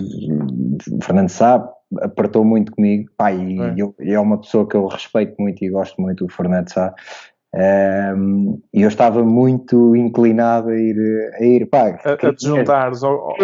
o 0.00 1.04
Fernando 1.04 1.28
sabe, 1.28 1.68
apertou 2.00 2.44
muito 2.44 2.72
comigo, 2.72 3.08
pai, 3.16 3.38
e, 3.40 3.60
é. 3.60 3.74
Eu, 3.76 3.94
é 4.00 4.18
uma 4.18 4.40
pessoa 4.40 4.68
que 4.68 4.76
eu 4.76 4.86
respeito 4.86 5.36
muito 5.38 5.64
e 5.64 5.70
gosto 5.70 6.00
muito, 6.02 6.24
o 6.24 6.28
Fernando 6.28 6.68
sabe. 6.68 6.96
Um, 7.54 7.60
ehm, 7.60 8.58
e 8.74 8.82
eu 8.82 8.88
estava 8.88 9.24
muito 9.24 9.94
inclinado 9.94 10.70
a 10.70 10.76
ir, 10.76 10.96
a 11.34 11.44
ir 11.44 11.66
pá, 11.66 12.00
a, 12.04 12.12
a 12.12 12.34
te 12.34 12.46
juntares 12.46 13.04
ao, 13.04 13.30
ao 13.30 13.36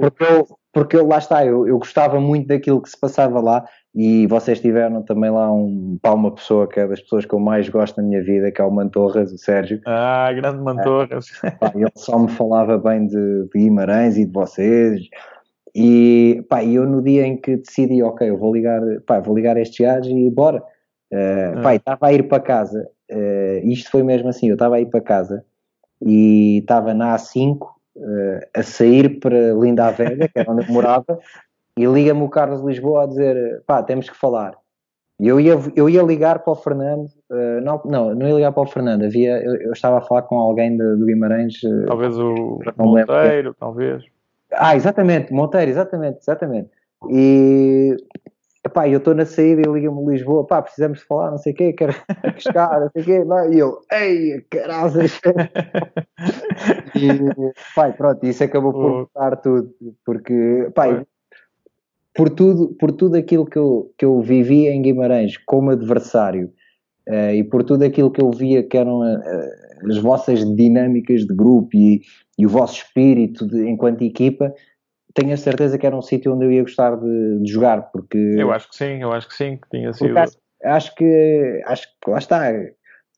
porque, 0.00 0.24
eu, 0.24 0.46
porque 0.74 0.96
lá 0.96 1.18
está, 1.18 1.46
eu, 1.46 1.66
eu 1.68 1.78
gostava 1.78 2.20
muito 2.20 2.48
daquilo 2.48 2.82
que 2.82 2.90
se 2.90 2.98
passava 2.98 3.40
lá 3.40 3.64
e 3.94 4.26
vocês 4.26 4.60
tiveram 4.60 5.02
também 5.02 5.30
lá 5.30 5.50
um, 5.52 5.96
pá, 6.02 6.12
uma 6.12 6.34
pessoa 6.34 6.68
que 6.68 6.80
é 6.80 6.86
das 6.86 7.00
pessoas 7.00 7.24
que 7.24 7.32
eu 7.32 7.38
mais 7.38 7.68
gosto 7.68 7.96
na 7.96 8.02
minha 8.02 8.22
vida, 8.22 8.50
que 8.50 8.60
é 8.60 8.64
o 8.64 8.70
Mantorras, 8.72 9.32
o 9.32 9.38
Sérgio. 9.38 9.80
Ah, 9.86 10.32
grande 10.32 10.60
Mantorras. 10.60 11.26
É, 11.44 11.50
pá, 11.52 11.72
ele 11.74 11.88
só 11.94 12.18
me 12.18 12.28
falava 12.28 12.76
bem 12.76 13.06
de, 13.06 13.44
de 13.44 13.50
Guimarães 13.54 14.16
e 14.16 14.26
de 14.26 14.32
vocês. 14.32 15.00
E 15.76 16.44
pá, 16.50 16.64
eu 16.64 16.84
no 16.86 17.00
dia 17.00 17.24
em 17.24 17.36
que 17.36 17.56
decidi, 17.56 18.02
ok, 18.02 18.28
eu 18.28 18.36
vou 18.36 18.52
ligar, 18.52 18.82
pá, 19.06 19.20
vou 19.20 19.36
ligar 19.36 19.56
estes 19.56 19.78
gajos 19.78 20.10
e 20.10 20.28
bora. 20.28 20.58
Uh, 21.12 21.64
ah. 21.64 21.74
Estava 21.76 22.08
a 22.08 22.12
ir 22.12 22.24
para 22.24 22.42
casa. 22.42 22.88
Uh, 23.08 23.64
isto 23.68 23.92
foi 23.92 24.02
mesmo 24.02 24.28
assim, 24.28 24.48
eu 24.48 24.54
estava 24.54 24.74
a 24.74 24.80
ir 24.80 24.86
para 24.86 25.00
casa 25.00 25.44
e 26.02 26.58
estava 26.58 26.92
na 26.92 27.14
A5 27.14 27.73
uh, 27.96 28.40
a 28.54 28.62
sair 28.62 29.20
para 29.20 29.52
Linda 29.52 29.86
a 29.86 29.90
Velha, 29.90 30.28
que 30.28 30.38
era 30.38 30.50
onde 30.50 30.66
eu 30.66 30.72
morava, 30.72 31.18
e 31.76 31.86
liga-me 31.86 32.22
o 32.22 32.28
Carlos 32.28 32.62
Lisboa 32.62 33.04
a 33.04 33.06
dizer: 33.06 33.62
pá, 33.66 33.82
temos 33.82 34.08
que 34.08 34.16
falar. 34.16 34.54
E 35.20 35.28
eu 35.28 35.40
ia, 35.40 35.56
eu 35.76 35.88
ia 35.88 36.02
ligar 36.02 36.40
para 36.40 36.52
o 36.52 36.56
Fernando, 36.56 37.06
uh, 37.30 37.60
não, 37.62 37.80
não, 37.84 38.14
não 38.14 38.28
ia 38.28 38.34
ligar 38.34 38.52
para 38.52 38.62
o 38.64 38.66
Fernando, 38.66 39.04
havia, 39.04 39.38
eu, 39.44 39.54
eu 39.56 39.72
estava 39.72 39.98
a 39.98 40.00
falar 40.00 40.22
com 40.22 40.36
alguém 40.36 40.76
de, 40.76 40.96
do 40.96 41.06
Guimarães. 41.06 41.62
Uh, 41.62 41.86
talvez 41.86 42.18
o 42.18 42.60
Monteiro, 42.76 43.54
talvez. 43.58 44.04
Ah, 44.52 44.74
exatamente, 44.74 45.32
Monteiro, 45.32 45.70
exatamente, 45.70 46.18
exatamente. 46.18 46.70
E 47.10 47.96
epá, 48.74 48.88
eu 48.88 48.98
estou 48.98 49.14
na 49.14 49.24
saída 49.24 49.62
e 49.62 49.72
liga-me 49.72 50.04
Lisboa, 50.04 50.44
pá, 50.44 50.60
precisamos 50.60 50.98
de 50.98 51.04
falar, 51.04 51.30
não 51.30 51.38
sei 51.38 51.52
o 51.52 51.56
quê, 51.56 51.72
quero 51.72 51.94
pescar, 52.34 52.80
não 52.80 52.90
sei 52.90 53.02
o 53.02 53.04
quê, 53.04 53.22
e 53.52 53.58
eu, 53.58 53.78
ei, 53.92 54.40
caralho, 54.50 55.00
e 56.96 57.08
pá, 57.76 57.92
pronto, 57.92 58.26
isso 58.26 58.42
acabou 58.42 58.72
por 58.72 59.08
mudar 59.14 59.36
tudo, 59.36 59.72
porque, 60.04 60.70
pá, 60.74 61.06
por 62.12 62.30
tudo, 62.30 62.74
por 62.74 62.90
tudo 62.92 63.16
aquilo 63.16 63.46
que 63.46 63.58
eu, 63.58 63.92
que 63.96 64.04
eu 64.04 64.20
vivi 64.20 64.66
em 64.66 64.82
Guimarães 64.82 65.36
como 65.36 65.70
adversário 65.70 66.52
uh, 67.08 67.30
e 67.32 67.44
por 67.44 67.62
tudo 67.64 67.84
aquilo 67.84 68.10
que 68.10 68.20
eu 68.20 68.30
via 68.30 68.62
que 68.62 68.76
eram 68.76 69.00
uh, 69.00 69.88
as 69.88 69.98
vossas 69.98 70.44
dinâmicas 70.54 71.22
de 71.22 71.34
grupo 71.34 71.76
e, 71.76 72.02
e 72.38 72.46
o 72.46 72.48
vosso 72.48 72.76
espírito 72.76 73.46
de, 73.46 73.68
enquanto 73.68 74.02
equipa, 74.02 74.52
tenho 75.14 75.32
a 75.32 75.36
certeza 75.36 75.78
que 75.78 75.86
era 75.86 75.96
um 75.96 76.02
sítio 76.02 76.34
onde 76.34 76.44
eu 76.44 76.52
ia 76.52 76.62
gostar 76.62 76.96
de, 76.96 77.40
de, 77.40 77.50
jogar, 77.50 77.90
porque... 77.92 78.18
Eu 78.36 78.52
acho 78.52 78.68
que 78.68 78.76
sim, 78.76 79.00
eu 79.00 79.12
acho 79.12 79.28
que 79.28 79.34
sim, 79.34 79.56
que 79.56 79.68
tinha 79.70 79.92
sido... 79.92 80.18
Acho, 80.18 80.36
acho, 80.64 80.94
que, 80.94 81.62
acho 81.66 81.88
que, 81.88 82.10
lá 82.10 82.18
está, 82.18 82.52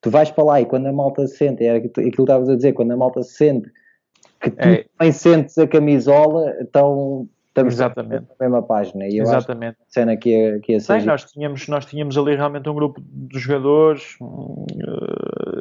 tu 0.03 0.11
vais 0.11 0.31
para 0.31 0.45
lá 0.45 0.61
e 0.61 0.67
quando 0.67 0.87
a 0.87 0.93
malta 0.93 1.27
se 1.27 1.37
sente, 1.37 1.65
era 1.65 1.79
aquilo 1.79 2.11
que 2.11 2.23
estavas 2.23 2.49
a 2.49 2.57
dizer, 2.57 2.75
quando 2.75 2.93
a 2.93 2.97
malta 2.97 3.23
se 3.23 3.35
sente 3.35 3.71
que 4.41 4.51
tu 4.51 4.69
é. 4.69 4.85
também 4.99 5.13
sentes 5.13 5.59
a 5.59 5.67
camisola, 5.67 6.55
então 6.61 7.29
estamos 7.49 7.75
Exatamente. 7.75 8.27
na 8.39 8.47
mesma 8.47 8.63
página. 8.63 9.07
E 9.07 9.17
eu 9.17 9.23
Exatamente. 9.23 9.71
acho 9.71 9.77
que 9.79 9.83
a 9.83 10.01
cena 10.01 10.17
que 10.17 10.31
ia, 10.31 10.61
que 10.61 10.73
ia 10.73 10.81
ser. 10.81 11.01
Sim, 11.01 11.07
nós 11.07 11.25
tínhamos, 11.25 11.69
nós 11.69 11.87
tínhamos 11.87 12.19
ali 12.19 12.37
realmente 12.37 12.69
um 12.69 12.75
grupo 12.75 13.01
de 13.03 13.39
jogadores 13.39 14.17
uh, 14.21 14.67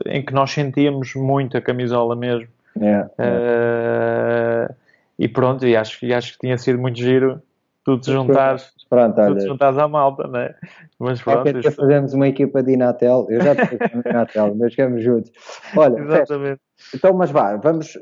em 0.05 0.23
que 0.23 0.33
nós 0.33 0.51
sentíamos 0.51 1.15
muito 1.15 1.57
a 1.57 1.61
camisola 1.61 2.15
mesmo. 2.15 2.47
É. 2.79 3.01
Uh, 3.01 4.75
e 5.17 5.27
pronto, 5.27 5.65
e 5.65 5.75
acho, 5.75 6.05
e 6.05 6.13
acho 6.13 6.33
que 6.33 6.39
tinha 6.39 6.57
sido 6.57 6.79
muito 6.79 6.99
giro 6.99 7.41
tu 7.85 7.99
te 7.99 8.11
juntares, 8.11 8.73
pronto, 8.89 9.21
olha, 9.21 9.35
tu 9.35 9.41
te 9.41 9.47
juntares 9.47 9.77
à 9.77 9.87
malta, 9.87 10.27
não 10.27 10.39
é? 10.39 10.55
Mas 10.99 11.21
pronto. 11.21 11.47
Isto... 11.59 11.71
fazemos 11.71 12.13
uma 12.13 12.27
equipa 12.27 12.63
de 12.63 12.73
Inatel, 12.73 13.27
eu 13.29 13.39
já 13.41 13.55
te 13.55 13.77
Inatel, 14.09 14.55
nós 14.55 14.71
ficamos 14.71 15.03
juntos. 15.03 15.31
Olha, 15.77 15.99
Exatamente. 16.01 16.61
então, 16.93 17.13
mas 17.13 17.29
vá, 17.29 17.55
vamos, 17.57 17.93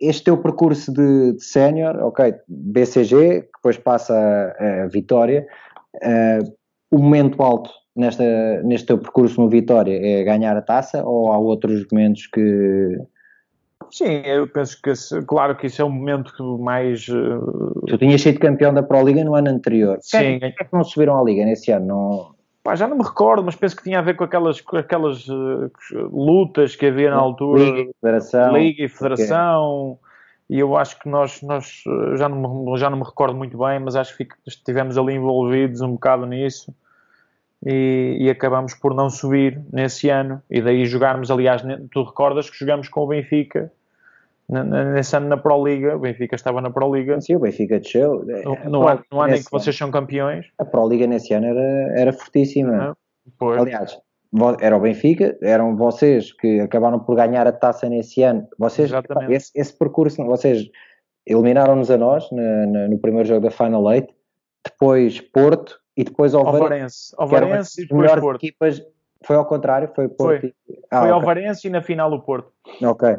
este 0.00 0.24
teu 0.24 0.38
percurso 0.38 0.92
de, 0.92 1.32
de 1.32 1.42
sénior, 1.42 1.96
ok, 1.96 2.32
BCG, 2.46 3.42
que 3.42 3.50
depois 3.56 3.76
passa 3.76 4.14
a, 4.14 4.84
a 4.84 4.86
Vitória, 4.86 5.44
uh, 5.96 6.54
o 6.92 6.98
momento 6.98 7.42
alto 7.42 7.70
nesta, 7.96 8.24
neste 8.62 8.86
teu 8.86 8.98
percurso 8.98 9.40
no 9.40 9.48
Vitória 9.48 9.98
é 10.00 10.22
ganhar 10.22 10.56
a 10.56 10.62
taça 10.62 11.04
ou 11.04 11.32
há 11.32 11.38
outros 11.38 11.84
momentos 11.90 12.28
que 12.28 13.00
Sim, 13.90 14.22
eu 14.24 14.46
penso 14.48 14.80
que, 14.82 14.92
claro 15.26 15.56
que 15.56 15.66
isso 15.66 15.82
é 15.82 15.84
um 15.84 15.90
momento 15.90 16.58
mais. 16.58 17.06
Uh... 17.08 17.82
Tu 17.86 17.98
tinhas 17.98 18.20
sido 18.20 18.38
campeão 18.40 18.72
da 18.72 18.82
Pro 18.82 19.04
Liga 19.04 19.24
no 19.24 19.34
ano 19.34 19.50
anterior. 19.50 19.98
Sim. 20.00 20.38
Por 20.38 20.52
que 20.52 20.62
é 20.62 20.64
que 20.64 20.72
não 20.72 20.84
subiram 20.84 21.18
à 21.18 21.22
Liga 21.22 21.44
nesse 21.44 21.70
ano? 21.70 21.86
Não... 21.86 22.34
Pá, 22.62 22.74
já 22.74 22.88
não 22.88 22.96
me 22.96 23.04
recordo, 23.04 23.44
mas 23.44 23.54
penso 23.54 23.76
que 23.76 23.82
tinha 23.82 23.98
a 23.98 24.02
ver 24.02 24.16
com 24.16 24.24
aquelas, 24.24 24.60
com 24.60 24.76
aquelas 24.76 25.28
uh, 25.28 25.70
lutas 26.10 26.74
que 26.74 26.86
havia 26.86 27.10
na 27.10 27.16
altura. 27.16 27.62
Liga 27.62 27.80
e 27.80 27.92
Federação. 28.00 28.52
Liga 28.56 28.84
e 28.84 28.88
Federação. 28.88 29.98
E 30.48 30.58
eu 30.60 30.76
acho 30.76 30.98
que 30.98 31.08
nós, 31.08 31.40
nós 31.42 31.82
eh, 31.86 32.16
já, 32.16 32.28
não 32.28 32.64
me, 32.66 32.76
já 32.76 32.90
não 32.90 32.98
me 32.98 33.04
recordo 33.04 33.34
muito 33.34 33.56
bem, 33.56 33.80
mas 33.80 33.96
acho 33.96 34.16
que 34.16 34.28
estivemos 34.46 34.98
ali 34.98 35.14
envolvidos 35.14 35.80
um 35.80 35.92
bocado 35.92 36.26
nisso 36.26 36.74
e, 37.64 38.16
e 38.20 38.30
acabamos 38.30 38.74
por 38.74 38.94
não 38.94 39.08
subir 39.08 39.60
nesse 39.72 40.08
ano. 40.10 40.42
E 40.50 40.60
daí 40.60 40.86
jogarmos, 40.86 41.30
aliás, 41.30 41.62
tu 41.90 42.02
recordas 42.02 42.50
que 42.50 42.58
jogamos 42.58 42.88
com 42.88 43.00
o 43.00 43.06
Benfica 43.06 43.72
nesse 44.48 45.16
ano 45.16 45.28
na 45.28 45.36
Pro 45.36 45.64
Liga, 45.64 45.96
o 45.96 45.98
Benfica 45.98 46.36
estava 46.36 46.60
na 46.60 46.70
Pro 46.70 46.94
Liga. 46.94 47.20
Sim, 47.20 47.36
o 47.36 47.40
Benfica 47.40 47.80
desceu. 47.80 48.24
No, 48.24 48.70
no, 48.70 48.88
ano, 48.88 49.04
no 49.10 49.20
ano 49.20 49.34
em 49.34 49.42
que 49.42 49.50
vocês 49.50 49.76
são 49.76 49.90
campeões. 49.90 50.46
A 50.58 50.64
Pro 50.64 50.88
Liga 50.88 51.06
nesse 51.06 51.32
ano 51.32 51.46
era, 51.46 52.00
era 52.00 52.12
fortíssima. 52.12 52.94
Ah, 53.40 53.46
Aliás, 53.58 53.98
era 54.60 54.76
o 54.76 54.80
Benfica, 54.80 55.36
eram 55.42 55.76
vocês 55.76 56.32
que 56.32 56.60
acabaram 56.60 56.98
por 56.98 57.16
ganhar 57.16 57.46
a 57.46 57.52
taça 57.52 57.88
nesse 57.88 58.22
ano. 58.22 58.46
Vocês, 58.58 58.90
esse, 59.30 59.50
esse, 59.54 59.78
percurso, 59.78 60.22
vocês 60.24 60.68
eliminaram-nos 61.26 61.90
a 61.90 61.96
nós 61.96 62.30
na, 62.30 62.66
na, 62.66 62.88
no 62.88 62.98
primeiro 62.98 63.28
jogo 63.28 63.42
da 63.42 63.50
Final 63.50 63.90
Eight, 63.92 64.12
depois 64.64 65.20
Porto, 65.20 65.78
e 65.96 66.04
depois 66.04 66.34
Alvarense. 66.34 67.14
Alvarense, 67.16 67.82
e 67.82 67.86
depois 67.86 68.14
Porto. 68.14 68.44
Equipas, 68.44 68.82
foi 69.24 69.36
ao 69.36 69.44
contrário, 69.46 69.90
foi 69.94 70.08
Porto. 70.08 70.40
Foi, 70.40 70.54
e... 70.68 70.78
ah, 70.90 71.00
foi 71.00 71.10
okay. 71.10 71.12
Alvarense 71.12 71.66
e 71.66 71.70
na 71.70 71.82
final 71.82 72.12
o 72.12 72.20
Porto. 72.20 72.52
Ok. 72.82 73.16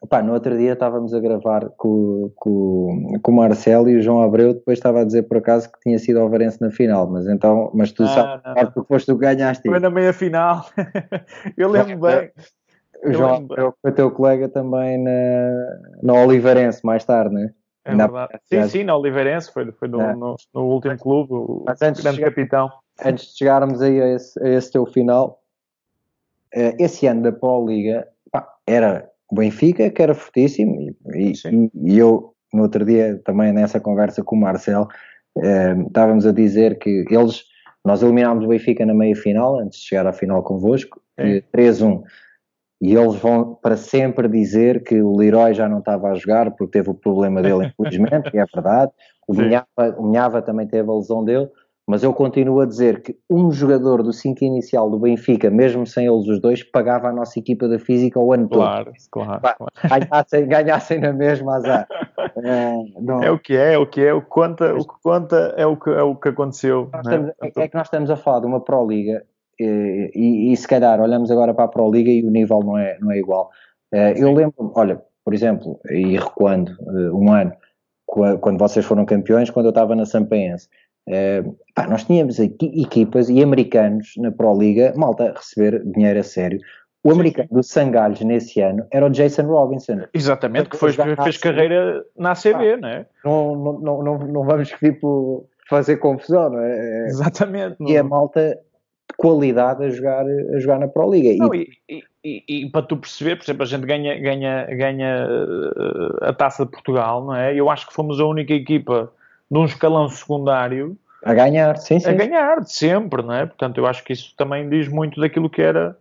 Opa, 0.00 0.20
no 0.20 0.32
outro 0.32 0.58
dia 0.58 0.72
estávamos 0.72 1.14
a 1.14 1.20
gravar 1.20 1.68
com, 1.76 2.32
com, 2.34 3.20
com 3.22 3.30
o 3.30 3.36
Marcelo 3.36 3.88
e 3.88 3.96
o 3.96 4.02
João 4.02 4.20
Abreu 4.20 4.52
depois 4.52 4.78
estava 4.78 5.02
a 5.02 5.04
dizer 5.04 5.22
por 5.22 5.36
acaso 5.36 5.70
que 5.70 5.78
tinha 5.78 5.96
sido 5.96 6.18
Alvarense 6.18 6.60
na 6.60 6.72
final, 6.72 7.08
mas 7.08 7.28
então, 7.28 7.70
mas 7.72 7.92
tu 7.92 8.02
ah, 8.02 8.08
sabes 8.08 8.44
não, 8.44 8.54
não. 8.54 8.72
porque 8.72 8.88
foste 8.88 9.06
tu 9.06 9.14
que 9.16 9.20
ganhaste. 9.20 9.68
Foi 9.68 9.78
na 9.78 9.90
meia 9.90 10.12
final, 10.12 10.66
eu 11.56 11.68
lembro 11.68 12.00
bem. 12.00 12.32
O 13.04 13.12
João 13.12 13.34
Abreu 13.36 13.74
foi 13.80 13.92
teu 13.92 14.10
colega 14.10 14.48
também 14.48 14.98
na, 14.98 15.78
na 16.02 16.14
Oliveirense 16.14 16.84
mais 16.84 17.04
tarde, 17.04 17.34
não 17.34 17.42
é? 17.42 17.52
É 17.84 17.94
na, 17.94 18.06
verdade. 18.06 18.40
Sim, 18.44 18.68
sim, 18.68 18.84
na 18.84 18.96
Oliveirense, 18.96 19.52
foi, 19.52 19.70
foi 19.72 19.88
no, 19.88 20.00
é. 20.00 20.14
no, 20.14 20.36
no, 20.54 20.62
último 20.62 20.96
clube, 20.98 21.32
o 21.32 21.64
Mas 21.66 21.82
antes 21.82 22.00
grande 22.00 22.18
de 22.18 22.24
chegar, 22.24 22.34
capitão. 22.34 22.70
Antes 23.04 23.32
de 23.32 23.38
chegarmos 23.38 23.82
aí 23.82 24.00
a 24.00 24.14
esse, 24.14 24.42
a 24.42 24.48
esse 24.48 24.70
teu 24.70 24.86
final, 24.86 25.40
eh, 26.54 26.76
esse 26.78 27.06
ano 27.06 27.22
da 27.22 27.32
Pro 27.32 27.66
Liga 27.66 28.06
pá, 28.30 28.46
era 28.66 29.10
o 29.30 29.34
Benfica, 29.34 29.90
que 29.90 30.02
era 30.02 30.14
fortíssimo, 30.14 30.80
e, 30.80 30.96
e, 31.14 31.70
e, 31.74 31.98
eu, 31.98 32.34
no 32.52 32.62
outro 32.62 32.84
dia, 32.84 33.20
também 33.24 33.52
nessa 33.52 33.80
conversa 33.80 34.22
com 34.22 34.36
o 34.36 34.40
Marcel, 34.40 34.86
eh, 35.38 35.74
estávamos 35.86 36.24
a 36.24 36.32
dizer 36.32 36.78
que 36.78 37.04
eles, 37.10 37.44
nós 37.84 38.02
eliminámos 38.02 38.44
o 38.44 38.48
Benfica 38.48 38.86
na 38.86 38.94
meia 38.94 39.16
final, 39.16 39.58
antes 39.58 39.80
de 39.80 39.86
chegar 39.86 40.06
à 40.06 40.12
final 40.12 40.42
convosco, 40.42 41.00
é. 41.16 41.42
3-1. 41.52 42.02
E 42.82 42.96
eles 42.96 43.14
vão 43.14 43.54
para 43.62 43.76
sempre 43.76 44.28
dizer 44.28 44.82
que 44.82 45.00
o 45.00 45.16
Leroy 45.16 45.54
já 45.54 45.68
não 45.68 45.78
estava 45.78 46.08
a 46.08 46.14
jogar 46.14 46.50
porque 46.50 46.72
teve 46.72 46.90
o 46.90 46.94
problema 46.94 47.40
dele, 47.40 47.66
infelizmente, 47.78 48.30
e 48.34 48.38
é 48.38 48.44
verdade. 48.52 48.90
O 49.28 49.34
Minhava, 49.34 49.96
o 49.96 50.02
Minhava 50.02 50.42
também 50.42 50.66
teve 50.66 50.90
a 50.90 50.92
lesão 50.92 51.24
dele, 51.24 51.48
mas 51.86 52.02
eu 52.02 52.12
continuo 52.12 52.60
a 52.60 52.66
dizer 52.66 53.00
que 53.00 53.16
um 53.30 53.52
jogador 53.52 54.02
do 54.02 54.12
5 54.12 54.44
inicial 54.44 54.90
do 54.90 54.98
Benfica, 54.98 55.48
mesmo 55.48 55.86
sem 55.86 56.06
eles 56.06 56.26
os 56.26 56.40
dois, 56.40 56.64
pagava 56.64 57.06
a 57.06 57.12
nossa 57.12 57.38
equipa 57.38 57.68
da 57.68 57.78
física 57.78 58.18
o 58.18 58.32
ano 58.32 58.48
claro, 58.48 58.86
todo. 58.86 58.94
Claro, 59.12 59.40
claro. 59.40 59.72
Ganhassem, 59.88 60.48
ganhassem 60.48 61.00
na 61.00 61.12
mesma 61.12 61.56
azar. 61.56 61.86
É, 62.34 63.26
é, 63.26 63.30
o 63.30 63.38
que 63.38 63.54
é, 63.54 63.74
é 63.74 63.78
o 63.78 63.86
que 63.86 64.00
é, 64.00 64.12
o 64.12 64.22
que 64.22 64.28
conta, 64.28 64.74
o 64.74 64.78
que 64.78 64.94
conta 65.02 65.54
é 65.56 65.66
o 65.66 65.76
que, 65.76 65.90
é 65.90 66.02
o 66.02 66.16
que 66.16 66.28
aconteceu. 66.30 66.88
É? 66.92 66.98
Estamos, 66.98 67.30
é? 67.42 67.62
é 67.62 67.68
que 67.68 67.76
nós 67.76 67.86
estamos 67.86 68.10
a 68.10 68.16
falar 68.16 68.40
de 68.40 68.46
uma 68.46 68.60
Pro 68.60 68.86
Liga 68.86 69.22
e, 69.58 70.52
e, 70.52 70.56
se 70.56 70.66
calhar 70.66 71.00
olhamos 71.00 71.30
agora 71.30 71.54
para 71.54 71.64
a 71.64 71.68
Pro 71.68 71.90
Liga 71.90 72.10
e 72.10 72.24
o 72.24 72.30
nível 72.30 72.60
não 72.60 72.78
é, 72.78 72.98
não 73.00 73.10
é 73.10 73.18
igual. 73.18 73.50
Eh, 73.92 74.14
eu 74.16 74.32
lembro, 74.32 74.72
olha, 74.74 75.00
por 75.24 75.34
exemplo, 75.34 75.78
e 75.90 76.16
recuando 76.16 76.72
eh, 76.72 77.10
um 77.12 77.32
ano, 77.32 77.52
quando 78.06 78.58
vocês 78.58 78.84
foram 78.84 79.04
campeões, 79.04 79.50
quando 79.50 79.66
eu 79.66 79.70
estava 79.70 79.94
na 79.94 80.04
Sampaense, 80.04 80.68
eh, 81.08 81.42
pá, 81.74 81.86
nós 81.86 82.04
tínhamos 82.04 82.38
equipas 82.38 83.28
e 83.28 83.42
americanos 83.42 84.14
na 84.16 84.30
Pro 84.30 84.58
Liga, 84.58 84.92
malta, 84.96 85.32
receber 85.36 85.82
dinheiro 85.84 86.20
a 86.20 86.22
sério. 86.22 86.58
O 87.04 87.10
americano 87.10 87.48
do 87.50 87.62
Sangalhos 87.64 88.20
nesse 88.20 88.60
ano 88.60 88.86
era 88.90 89.04
o 89.04 89.10
Jason 89.10 89.42
Robinson. 89.42 90.02
Exatamente, 90.14 90.70
que 90.70 90.76
foi, 90.76 90.92
fez 90.92 91.36
carreira 91.36 92.04
na 92.16 92.30
ACB, 92.30 92.76
não 92.76 92.88
é? 92.88 93.06
Não, 93.24 93.56
não, 93.56 94.02
não, 94.02 94.18
não 94.18 94.44
vamos 94.44 94.68
tipo, 94.70 95.48
fazer 95.68 95.96
confusão, 95.96 96.50
não 96.50 96.60
é? 96.60 97.06
Exatamente. 97.06 97.76
E 97.80 97.96
a 97.96 98.04
malta 98.04 98.56
qualidade 99.22 99.84
a 99.84 99.88
jogar, 99.88 100.26
a 100.26 100.58
jogar 100.58 100.80
na 100.80 100.88
Pro 100.88 101.08
Liga. 101.08 101.32
Não, 101.36 101.54
e, 101.54 101.70
e, 101.88 102.02
e, 102.24 102.44
e, 102.48 102.70
para 102.70 102.82
tu 102.82 102.96
perceber, 102.96 103.36
por 103.36 103.44
exemplo, 103.44 103.62
a 103.62 103.66
gente 103.66 103.86
ganha, 103.86 104.18
ganha, 104.18 104.66
ganha 104.66 105.28
eh, 105.28 106.28
a 106.28 106.32
taça 106.32 106.64
de 106.64 106.72
Portugal, 106.72 107.24
não 107.24 107.36
é? 107.36 107.54
Eu 107.54 107.70
acho 107.70 107.86
que 107.86 107.94
fomos 107.94 108.18
a 108.18 108.24
única 108.24 108.52
equipa 108.52 109.12
de 109.48 109.56
um 109.56 109.64
escalão 109.64 110.08
secundário 110.08 110.98
a 111.24 111.32
ganhar, 111.34 111.76
sim, 111.76 112.00
sim. 112.00 112.08
A 112.08 112.12
ganhar, 112.12 112.60
de 112.62 112.72
sempre, 112.72 113.22
não 113.22 113.32
é? 113.32 113.46
Portanto, 113.46 113.78
eu 113.78 113.86
acho 113.86 114.02
que 114.02 114.12
isso 114.12 114.34
também 114.36 114.68
diz 114.68 114.88
muito 114.88 115.20
daquilo 115.20 115.48
que 115.48 115.62
era 115.62 115.96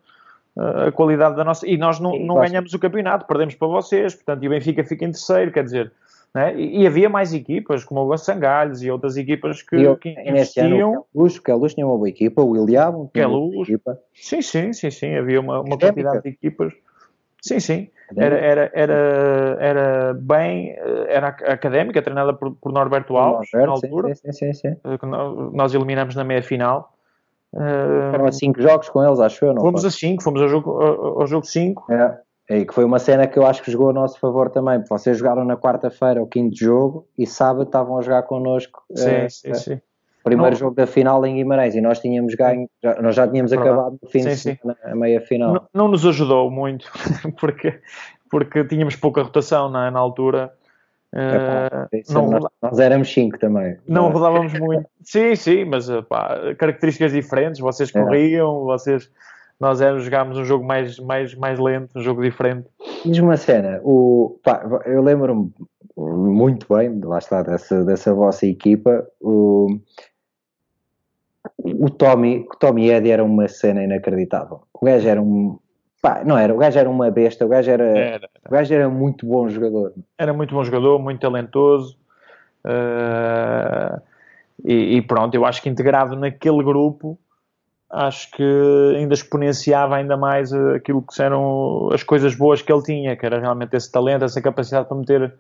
eh, 0.58 0.88
a 0.88 0.92
qualidade 0.92 1.36
da 1.36 1.44
nossa. 1.44 1.68
E 1.68 1.78
nós 1.78 2.00
não, 2.00 2.18
não 2.18 2.40
ganhamos 2.40 2.74
o 2.74 2.80
campeonato, 2.80 3.28
perdemos 3.28 3.54
para 3.54 3.68
vocês, 3.68 4.16
portanto, 4.16 4.44
e 4.44 4.48
o 4.48 4.50
Benfica 4.50 4.84
fica 4.84 5.06
em 5.06 5.12
terceiro, 5.12 5.52
quer 5.52 5.64
dizer 5.64 5.92
né? 6.34 6.56
E, 6.56 6.82
e, 6.82 6.88
havia 6.88 7.10
mais 7.10 7.34
equipas, 7.34 7.84
como 7.84 8.02
o 8.02 8.18
Sangalhos 8.18 8.82
e 8.82 8.90
outras 8.90 9.18
equipas 9.18 9.62
que, 9.62 9.76
eu, 9.76 9.98
que 9.98 10.10
investiam. 10.10 11.06
O 11.14 11.28
Queluz 11.28 11.74
tinha 11.74 11.86
uma 11.86 11.98
boa 11.98 12.10
equipa, 12.10 12.42
o 12.42 12.56
Iliabo 12.56 13.10
tinha 13.14 13.28
uma 13.28 13.38
boa 13.38 13.64
equipa. 13.64 14.00
Sim, 14.14 14.42
sim, 14.42 14.74
sim, 14.74 14.90
sim, 14.90 15.16
havia 15.16 15.40
uma, 15.40 15.60
uma 15.60 15.78
quantidade 15.78 16.24
de 16.24 16.30
equipas. 16.30 16.74
Sim, 17.42 17.60
sim. 17.60 17.90
Era, 18.16 18.38
era, 18.38 18.72
era, 18.74 19.58
era 19.60 20.14
bem, 20.14 20.76
era 21.08 21.30
académica, 21.30 22.02
treinada 22.02 22.34
por, 22.34 22.56
por 22.56 22.72
Norberto 22.72 23.16
Alves, 23.16 23.50
Norberto, 23.54 23.68
na 23.68 23.88
altura. 23.88 24.16
Sim, 24.16 24.32
sim, 24.32 24.54
sim, 24.54 24.76
Nós 25.54 25.74
eliminamos 25.74 26.16
na 26.16 26.24
meia-final. 26.24 26.94
Foram 28.12 28.26
a 28.26 28.32
5 28.32 28.62
jogos 28.62 28.90
com 28.90 29.04
eles, 29.04 29.20
acho 29.20 29.44
eu. 29.44 29.54
Não 29.54 29.62
fomos 29.62 29.82
foi? 29.82 29.88
a 29.90 29.92
5, 29.92 30.24
fomos 30.24 30.42
ao 30.42 30.48
jogo 30.48 30.72
5. 30.72 30.84
Ao, 30.84 31.22
ao 31.22 31.28
jogo 31.28 31.46
cinco. 31.46 31.92
é. 31.92 32.18
E 32.50 32.66
que 32.66 32.74
foi 32.74 32.84
uma 32.84 33.00
cena 33.00 33.28
que 33.28 33.40
eu 33.40 33.46
acho 33.46 33.64
que 33.64 33.72
jogou 33.72 33.92
a 33.92 33.94
nosso 33.94 34.20
favor 34.20 34.50
também. 34.50 34.84
Vocês 34.90 35.18
jogaram 35.18 35.46
na 35.46 35.56
quarta-feira 35.56 36.22
o 36.22 36.28
quinto 36.28 36.58
jogo 36.58 37.08
e 37.18 37.26
sábado 37.26 37.64
estavam 37.64 37.98
a 37.98 38.02
jogar 38.02 38.24
connosco. 38.24 38.84
Sim, 38.94 39.26
uh, 39.26 39.30
sim, 39.30 39.54
sim. 39.54 39.82
Primeiro 40.24 40.52
não. 40.52 40.60
jogo 40.60 40.76
da 40.76 40.86
final 40.86 41.26
em 41.26 41.36
Guimarães 41.36 41.74
e 41.76 41.82
nós 41.82 42.00
tínhamos 42.00 42.36
ganho, 42.36 42.70
já, 42.84 43.02
nós 43.02 43.16
já 43.16 43.28
tínhamos 43.28 43.52
acabado 43.52 43.98
no 44.02 44.10
fim 44.10 44.22
sim, 44.22 44.30
de 44.30 44.36
semana, 44.36 44.78
a 44.84 44.96
meia 44.96 45.22
final. 45.22 45.54
Não, 45.54 45.68
não, 45.74 45.88
nos 45.88 46.06
ajudou 46.06 46.52
muito, 46.52 46.92
porque, 47.40 47.80
porque 48.30 48.64
tínhamos 48.66 48.96
pouca 48.96 49.24
rotação 49.24 49.70
na, 49.70 49.90
na 49.90 50.00
altura. 50.00 50.54
É, 51.14 51.98
uh, 51.98 52.14
não, 52.14 52.30
nós, 52.30 52.44
nós, 52.62 52.80
éramos 52.80 53.12
5 53.12 53.40
também. 53.40 53.78
Não 53.88 54.10
é? 54.10 54.12
rodávamos 54.12 54.58
muito. 54.60 54.88
sim, 55.04 55.36
sim, 55.36 55.66
mas 55.66 55.90
pá, 56.08 56.54
características 56.58 57.14
diferentes. 57.14 57.60
Vocês 57.60 57.94
é. 57.94 58.00
corriam, 58.00 58.62
é. 58.62 58.66
vocês 58.66 59.10
nós 59.62 59.80
éramos, 59.80 60.04
jogámos 60.04 60.40
um 60.40 60.44
jogo 60.44 60.66
mais, 60.66 60.98
mais, 60.98 61.36
mais 61.36 61.60
lento, 61.60 62.00
um 62.00 62.02
jogo 62.02 62.24
diferente. 62.24 62.68
Diz-me 63.06 63.28
uma 63.28 63.38
cena, 63.38 63.80
o, 63.84 64.40
pá, 64.44 64.64
eu 64.86 65.04
lembro-me 65.04 65.54
muito 65.96 66.66
bem, 66.74 67.00
lá 67.04 67.20
está, 67.20 67.44
dessa, 67.44 67.86
dessa 67.86 68.12
vossa 68.12 68.48
equipa, 68.48 69.08
o, 69.20 69.68
o 71.64 71.92
Tommy, 71.92 72.48
o 72.52 72.58
Tommy 72.58 72.90
Eddy 72.90 73.12
era 73.12 73.24
uma 73.24 73.48
cena 73.48 73.84
inacreditável. 73.84 74.64
O 74.74 74.84
gajo 74.84 75.08
era 75.08 75.22
um. 75.22 75.60
Pá, 76.02 76.24
não 76.26 76.36
era, 76.36 76.52
o 76.52 76.58
gajo 76.58 76.80
era 76.80 76.90
uma 76.90 77.12
besta, 77.12 77.46
o 77.46 77.48
gajo 77.48 77.70
era, 77.70 77.84
era. 77.84 78.30
O 78.48 78.50
gajo 78.50 78.74
era 78.74 78.90
muito 78.90 79.28
bom 79.28 79.48
jogador. 79.48 79.94
Era 80.18 80.34
muito 80.34 80.56
bom 80.56 80.64
jogador, 80.64 80.98
muito 80.98 81.20
talentoso. 81.20 81.96
Uh, 82.66 84.02
e, 84.66 84.98
e, 84.98 85.02
pronto, 85.04 85.36
eu 85.36 85.46
acho 85.46 85.62
que 85.62 85.70
integrado 85.70 86.16
naquele 86.16 86.64
grupo 86.64 87.20
acho 87.92 88.32
que 88.32 88.44
ainda 88.96 89.14
exponenciava 89.14 89.98
ainda 89.98 90.16
mais 90.16 90.52
eh, 90.54 90.76
aquilo 90.76 91.02
que 91.02 91.22
eram 91.22 91.90
as 91.92 92.04
coisas 92.04 92.34
boas 92.36 92.62
que 92.62 92.72
ele 92.72 92.84
tinha, 92.84 93.16
que 93.16 93.26
era 93.26 93.40
realmente 93.40 93.76
esse 93.76 93.92
talento, 93.92 94.24
essa 94.24 94.42
capacidade 94.42 94.88
para 94.88 94.98
meter, 94.98 95.34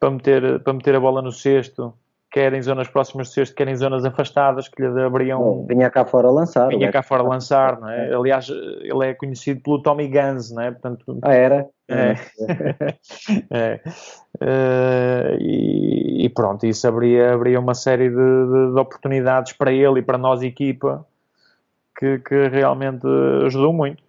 para 0.00 0.10
meter, 0.10 0.60
para 0.60 0.72
meter 0.72 0.96
a 0.96 1.00
bola 1.00 1.22
no 1.22 1.30
cesto, 1.30 1.94
quer 2.30 2.52
em 2.52 2.60
zonas 2.60 2.88
próximas 2.88 3.28
do 3.28 3.34
cesto, 3.34 3.54
quer 3.54 3.68
em 3.68 3.76
zonas 3.76 4.04
afastadas, 4.04 4.68
que 4.68 4.82
lhe 4.82 5.02
abriam... 5.02 5.64
vinha 5.66 5.88
cá 5.88 6.04
fora 6.04 6.28
lançar. 6.30 6.68
Vinha 6.68 6.90
cá 6.90 7.02
fora 7.02 7.22
a 7.22 7.26
lançar, 7.26 7.80
não 7.80 7.88
é? 7.88 8.12
Aliás, 8.12 8.48
ele 8.48 9.06
é 9.06 9.14
conhecido 9.14 9.60
pelo 9.60 9.80
Tommy 9.80 10.08
Guns, 10.08 10.50
não 10.50 10.62
é? 10.62 10.70
Portanto, 10.72 11.18
ah, 11.22 11.32
era? 11.32 11.66
É. 11.88 12.16
é. 13.50 13.80
Uh, 14.42 15.38
e, 15.40 16.26
e, 16.26 16.28
pronto, 16.28 16.66
isso 16.66 16.86
abria, 16.88 17.32
abria 17.32 17.60
uma 17.60 17.74
série 17.74 18.10
de, 18.10 18.16
de, 18.16 18.72
de 18.74 18.80
oportunidades 18.80 19.52
para 19.52 19.72
ele 19.72 20.00
e 20.00 20.02
para 20.02 20.18
nós, 20.18 20.42
equipa, 20.42 21.06
que, 21.98 22.18
que 22.18 22.48
realmente 22.48 23.06
ajudou 23.44 23.72
muito. 23.72 24.02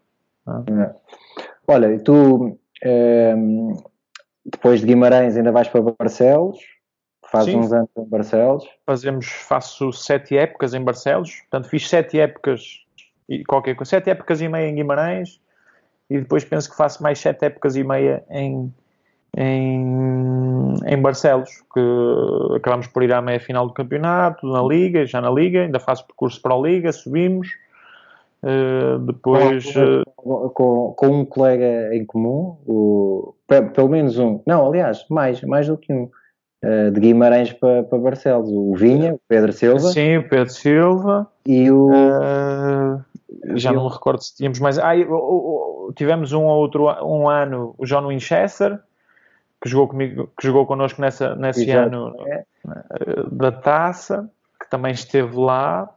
É? 0.48 0.96
Olha, 1.67 1.94
e 1.94 2.00
tu 2.00 2.58
é, 2.84 3.36
depois 4.46 4.79
de 4.79 4.88
Guimarães 4.88 5.36
ainda 5.36 5.51
vais 5.51 5.67
para 5.67 5.82
Barcelos? 5.82 6.58
Faz 7.29 7.48
uns 7.48 7.74
anos 7.74 7.89
em 7.98 8.06
Barcelos? 8.06 8.65
Fazemos, 8.86 9.25
faço 9.27 9.91
sete 9.91 10.38
épocas 10.38 10.74
em 10.74 10.82
Barcelos, 10.82 11.41
portanto 11.41 11.70
fiz 11.70 11.88
sete 11.89 12.17
épocas 12.20 12.86
e 13.27 13.44
qualquer 13.44 13.75
coisa, 13.75 13.89
sete 13.89 14.10
épocas 14.10 14.39
e 14.39 14.47
meia 14.47 14.69
em 14.69 14.76
Guimarães 14.76 15.41
e 16.10 16.19
depois 16.19 16.45
penso 16.45 16.69
que 16.69 16.78
faço 16.78 17.04
mais 17.04 17.19
sete 17.19 17.45
épocas 17.45 17.76
e 17.76 17.84
meia 17.84 18.23
em, 18.30 18.73
em, 19.36 20.73
em 20.86 21.02
Barcelos, 21.02 21.50
que 21.73 22.56
acabamos 22.56 22.88
por 22.88 23.04
ir 23.04 23.12
à 23.12 23.21
meia 23.21 23.41
final 23.41 23.67
do 23.67 23.73
campeonato, 23.73 24.47
na 24.47 24.62
Liga, 24.62 25.06
já 25.06 25.19
na 25.19 25.30
Liga, 25.30 25.63
ainda 25.63 25.82
faço 25.82 26.08
percurso 26.08 26.41
para 26.41 26.56
a 26.56 26.58
Liga, 26.58 26.93
subimos, 26.93 27.50
Uh, 28.43 29.00
depois. 29.00 29.73
Com, 30.15 30.50
com, 30.50 30.93
com, 30.95 31.08
um 31.08 31.26
colega 31.26 31.95
em 31.95 32.06
comum, 32.06 32.58
o, 32.67 33.34
pelo 33.73 33.89
menos 33.89 34.19
um, 34.19 34.41
não, 34.45 34.67
aliás, 34.67 35.06
mais, 35.10 35.41
mais 35.41 35.67
do 35.67 35.78
que 35.78 35.91
um, 35.93 36.10
uh, 36.63 36.91
de 36.91 37.00
Guimarães 37.00 37.54
para, 37.54 37.84
para 37.84 37.97
Barcelos, 37.97 38.50
o 38.52 38.76
Vinha, 38.76 39.15
o 39.15 39.21
Pedro 39.28 39.52
Silva. 39.54 39.80
Sim, 39.80 40.17
o 40.17 40.30
Pedro 40.30 40.50
Silva. 40.50 41.28
E 41.45 41.71
o. 41.71 41.89
Uh, 41.89 43.04
já 43.56 43.71
não 43.71 43.86
me 43.86 43.91
recordo 43.91 44.21
se 44.21 44.36
tínhamos 44.36 44.60
mais. 44.60 44.78
Ah, 44.78 44.93
tivemos 45.95 46.34
um 46.34 46.43
outro 46.43 46.88
um 47.06 47.30
ano, 47.30 47.73
o 47.78 47.86
John 47.86 48.08
Winchester, 48.08 48.80
que 49.62 49.69
jogou 49.69 49.88
comigo, 49.88 50.30
que 50.39 50.45
jogou 50.45 50.65
connosco 50.65 51.02
nessa, 51.02 51.36
nesse 51.36 51.69
ano 51.71 52.15
é. 52.28 52.43
da 53.32 53.52
taça, 53.52 54.30
que 54.60 54.69
também 54.69 54.91
esteve 54.91 55.36
lá. 55.38 55.89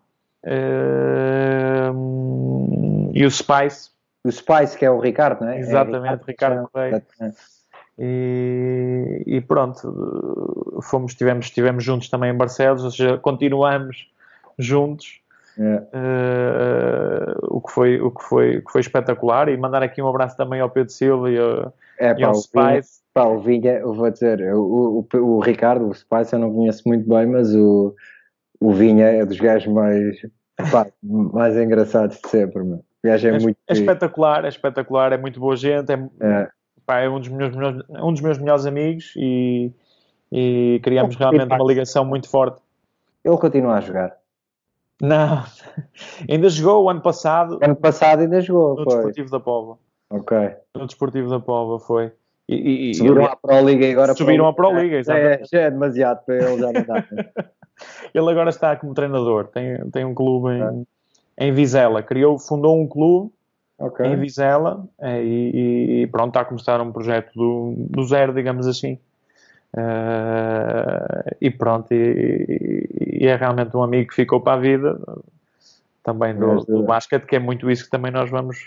Uh, 0.42 1.79
e 3.12 3.24
o 3.24 3.30
Spice. 3.30 3.90
O 4.24 4.30
Spice, 4.30 4.76
que 4.76 4.84
é 4.84 4.90
o 4.90 5.00
Ricardo, 5.00 5.42
não 5.42 5.50
é? 5.50 5.58
Exatamente, 5.58 6.22
é 6.22 6.26
Ricardo, 6.26 6.68
Correia. 6.70 7.02
E, 7.98 9.22
e, 9.26 9.40
pronto, 9.40 10.80
fomos, 10.82 11.12
estivemos, 11.12 11.46
estivemos 11.46 11.84
juntos 11.84 12.08
também 12.08 12.30
em 12.30 12.36
Barcelos, 12.36 12.84
ou 12.84 12.90
seja, 12.90 13.18
continuamos 13.18 14.10
juntos. 14.58 15.20
Uh, 15.58 17.36
o, 17.48 17.60
que 17.60 17.70
foi, 17.72 18.00
o, 18.00 18.10
que 18.10 18.24
foi, 18.24 18.56
o 18.58 18.64
que 18.64 18.72
foi 18.72 18.80
espetacular 18.80 19.48
e 19.50 19.56
mandar 19.58 19.82
aqui 19.82 20.00
um 20.00 20.08
abraço 20.08 20.34
também 20.34 20.60
ao 20.60 20.70
Pedro 20.70 20.90
Silva 20.90 21.30
e 21.30 21.38
ao, 21.38 21.74
é, 21.98 22.14
e 22.18 22.24
ao 22.24 22.34
Spice. 22.34 23.00
Pá, 23.12 23.24
o 23.24 23.40
Vinha, 23.40 23.72
eu 23.72 23.92
vou 23.92 24.10
dizer, 24.10 24.40
o, 24.54 25.06
o, 25.12 25.18
o, 25.18 25.40
Ricardo, 25.40 25.86
o 25.88 25.94
Spice 25.94 26.32
eu 26.32 26.38
não 26.38 26.54
conheço 26.54 26.82
muito 26.86 27.06
bem, 27.06 27.26
mas 27.26 27.54
o, 27.54 27.94
o 28.60 28.72
Vinha 28.72 29.06
é 29.06 29.26
dos 29.26 29.38
gajos 29.38 29.70
mais, 29.70 30.16
pá, 30.70 30.86
mais 31.02 31.56
engraçados 31.56 32.18
de 32.20 32.28
sempre, 32.28 32.62
meu. 32.62 32.78
O 32.78 32.84
gajo 33.08 33.28
é, 33.28 33.30
é 33.30 33.38
muito. 33.38 33.58
É 33.68 33.72
espetacular, 33.72 34.44
é 34.44 34.48
espetacular, 34.48 35.12
é 35.12 35.16
muito 35.16 35.40
boa 35.40 35.56
gente, 35.56 35.92
é, 35.92 36.08
é. 36.20 36.48
Pá, 36.84 37.00
é 37.00 37.08
um, 37.08 37.18
dos 37.18 37.28
meus, 37.28 37.54
um 37.88 38.12
dos 38.12 38.20
meus 38.20 38.38
melhores 38.38 38.66
amigos 38.66 39.12
e, 39.16 39.72
e 40.30 40.80
criamos 40.82 41.16
realmente 41.16 41.46
uma 41.46 41.64
ligação 41.64 42.04
muito 42.04 42.28
forte. 42.28 42.60
Ele 43.24 43.36
continua 43.36 43.76
a 43.76 43.80
jogar. 43.80 44.16
Não, 45.00 45.42
ainda 46.28 46.48
jogou 46.48 46.84
o 46.84 46.90
ano 46.90 47.00
passado. 47.00 47.58
Ano 47.62 47.76
passado 47.76 48.20
ainda 48.20 48.40
jogou, 48.40 48.76
no 48.76 48.84
foi. 48.84 48.94
Desportivo 48.94 49.30
da 49.30 49.40
Pova. 49.40 49.78
Ok. 50.10 50.36
No 50.74 50.86
Desportivo 50.86 51.30
da 51.30 51.40
Pova 51.40 51.78
foi. 51.78 52.12
E, 52.48 52.90
e, 52.90 52.94
subiram 52.94 53.26
à 53.26 53.36
Pro 53.36 53.60
Liga 53.60 53.90
agora. 53.92 54.14
Subiram 54.14 54.48
à 54.48 54.52
Pro 54.52 54.72
Liga, 54.72 54.96
exatamente. 54.96 55.42
É, 55.42 55.46
já 55.46 55.60
é 55.60 55.70
demasiado 55.70 56.24
para 56.24 56.34
ele, 56.34 56.58
já 56.58 56.72
não 56.72 56.84
dá. 56.84 57.04
ele 58.14 58.30
agora 58.30 58.50
está 58.50 58.76
como 58.76 58.94
treinador, 58.94 59.46
tem, 59.48 59.78
tem 59.90 60.04
um 60.04 60.14
clube 60.14 60.50
em, 60.50 60.86
é. 61.36 61.46
em 61.46 61.52
Vizela, 61.52 62.02
criou, 62.02 62.38
fundou 62.38 62.80
um 62.80 62.86
clube 62.86 63.32
okay. 63.78 64.06
em 64.06 64.16
Vizela 64.16 64.84
é, 64.98 65.22
e, 65.22 66.02
e, 66.02 66.06
pronto, 66.08 66.28
está 66.28 66.40
a 66.40 66.44
começar 66.44 66.80
um 66.80 66.92
projeto 66.92 67.32
do, 67.34 67.74
do 67.76 68.04
zero, 68.04 68.34
digamos 68.34 68.66
assim. 68.66 68.98
Uh, 69.72 71.36
e 71.40 71.48
pronto, 71.48 71.92
e, 71.92 72.88
e, 73.20 73.26
é 73.26 73.36
realmente 73.36 73.76
um 73.76 73.82
amigo 73.82 74.08
que 74.08 74.16
ficou 74.16 74.40
para 74.40 74.54
a 74.54 74.60
vida 74.60 74.98
também 76.02 76.34
do, 76.34 76.64
do 76.64 76.82
basquete, 76.82 77.24
que 77.24 77.36
é 77.36 77.38
muito 77.38 77.70
isso 77.70 77.84
que 77.84 77.90
também 77.90 78.10
nós 78.10 78.28
vamos 78.28 78.58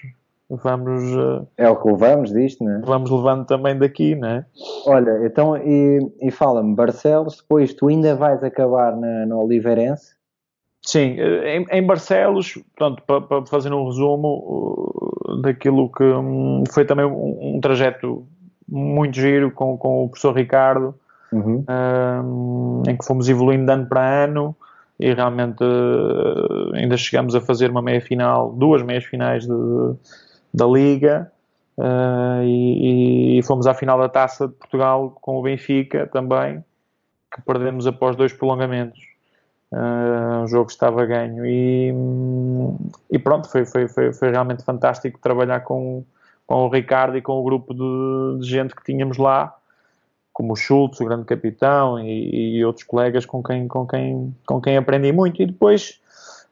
vamos. 0.62 1.04
Uh, 1.04 1.48
é 1.58 1.70
o 1.70 1.76
que 1.76 1.90
levamos 1.90 2.32
disto, 2.32 2.64
né? 2.64 2.82
Vamos 2.86 3.10
levando 3.10 3.46
também 3.46 3.78
daqui, 3.78 4.16
né? 4.16 4.46
Olha, 4.86 5.26
então, 5.26 5.58
e, 5.58 6.00
e 6.22 6.32
fala-me, 6.32 6.76
Barcelos, 6.76 7.38
depois 7.38 7.74
tu 7.74 7.88
ainda 7.88 8.16
vais 8.16 8.44
acabar 8.44 8.96
na, 8.96 9.26
no 9.26 9.40
Oliveirense? 9.40 10.14
Sim, 10.82 11.16
eh, 11.18 11.58
em, 11.58 11.66
em 11.72 11.86
Barcelos, 11.86 12.54
portanto, 12.76 13.04
para, 13.08 13.22
para, 13.22 13.46
fazer 13.46 13.72
um 13.72 13.86
resumo 13.86 15.22
uh, 15.26 15.42
daquilo 15.42 15.90
que 15.90 16.04
um, 16.04 16.64
foi 16.70 16.84
também 16.84 17.06
um, 17.06 17.56
um, 17.56 17.62
trajeto 17.62 18.28
muito 18.68 19.16
giro 19.16 19.50
com, 19.52 19.78
com 19.78 20.04
o 20.04 20.10
professor 20.10 20.36
Ricardo, 20.36 20.94
uhum. 21.32 21.64
uh, 21.70 22.90
em 22.90 22.98
que 22.98 23.06
fomos 23.06 23.30
evoluindo 23.30 23.66
de 23.66 23.72
ano 23.72 23.86
para 23.86 24.26
ano 24.26 24.56
e 25.00 25.14
realmente 25.14 25.64
uh, 25.64 26.76
ainda 26.76 26.98
chegamos 26.98 27.34
a 27.34 27.42
fazer 27.42 27.72
uma 27.72 27.82
meia 27.82 28.02
final, 28.02 28.52
duas 28.52 28.84
meias 28.84 29.06
finais 29.06 29.46
de, 29.48 29.54
da 30.54 30.66
Liga 30.66 31.32
uh, 31.78 32.44
e, 32.44 33.40
e, 33.40 33.44
fomos 33.44 33.66
à 33.66 33.74
final 33.74 33.98
da 33.98 34.08
Taça 34.08 34.48
de 34.48 34.54
Portugal 34.54 35.18
com 35.22 35.38
o 35.38 35.42
Benfica 35.42 36.08
também, 36.08 36.64
que 37.34 37.42
perdemos 37.42 37.88
após 37.88 38.16
dois 38.16 38.32
prolongamentos. 38.32 39.00
Uh, 39.72 40.44
um 40.44 40.48
jogo 40.48 40.68
que 40.68 40.74
estava 40.74 41.04
ganho 41.04 41.44
e, 41.44 41.92
e 43.10 43.18
pronto, 43.18 43.50
foi, 43.50 43.66
foi, 43.66 43.88
foi, 43.88 44.14
foi, 44.14 44.30
realmente 44.30 44.64
fantástico 44.64 45.20
trabalhar 45.20 45.62
com, 45.62 46.04
com 46.46 46.66
o 46.66 46.70
Ricardo 46.70 47.18
e 47.18 47.24
com 47.24 47.40
o 47.40 47.44
grupo 47.44 47.74
de, 47.74 48.42
de 48.42 48.48
gente 48.48 48.76
que 48.76 48.84
tínhamos 48.84 49.18
lá, 49.18 49.56
como 50.32 50.54
o 50.54 50.56
Schultz, 50.56 51.00
o 51.00 51.06
grande 51.06 51.26
capitão, 51.26 52.00
e, 52.00 52.58
e, 52.58 52.66
outros 52.66 52.86
colegas 52.86 53.26
com 53.26 53.42
quem, 53.42 53.68
com, 53.68 53.88
quem, 53.88 54.36
com 54.46 54.62
quem 54.62 54.78
aprendi 54.78 55.12
muito. 55.12 55.42
E 55.42 55.48
depois 55.48 56.00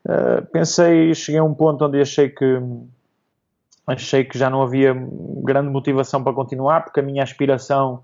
uh, 0.03 0.43
pensei, 0.47 1.13
cheguei 1.13 1.39
a 1.41 1.43
um 1.43 1.53
ponto 1.53 1.85
onde 1.85 2.01
achei 2.01 2.27
que 2.27 2.59
achei 3.85 4.23
que 4.23 4.37
já 4.37 4.49
não 4.49 4.61
havia 4.61 4.95
grande 5.43 5.69
motivação 5.69 6.23
para 6.23 6.33
continuar, 6.33 6.83
porque 6.83 6.99
a 6.99 7.03
minha 7.03 7.23
aspiração 7.23 8.01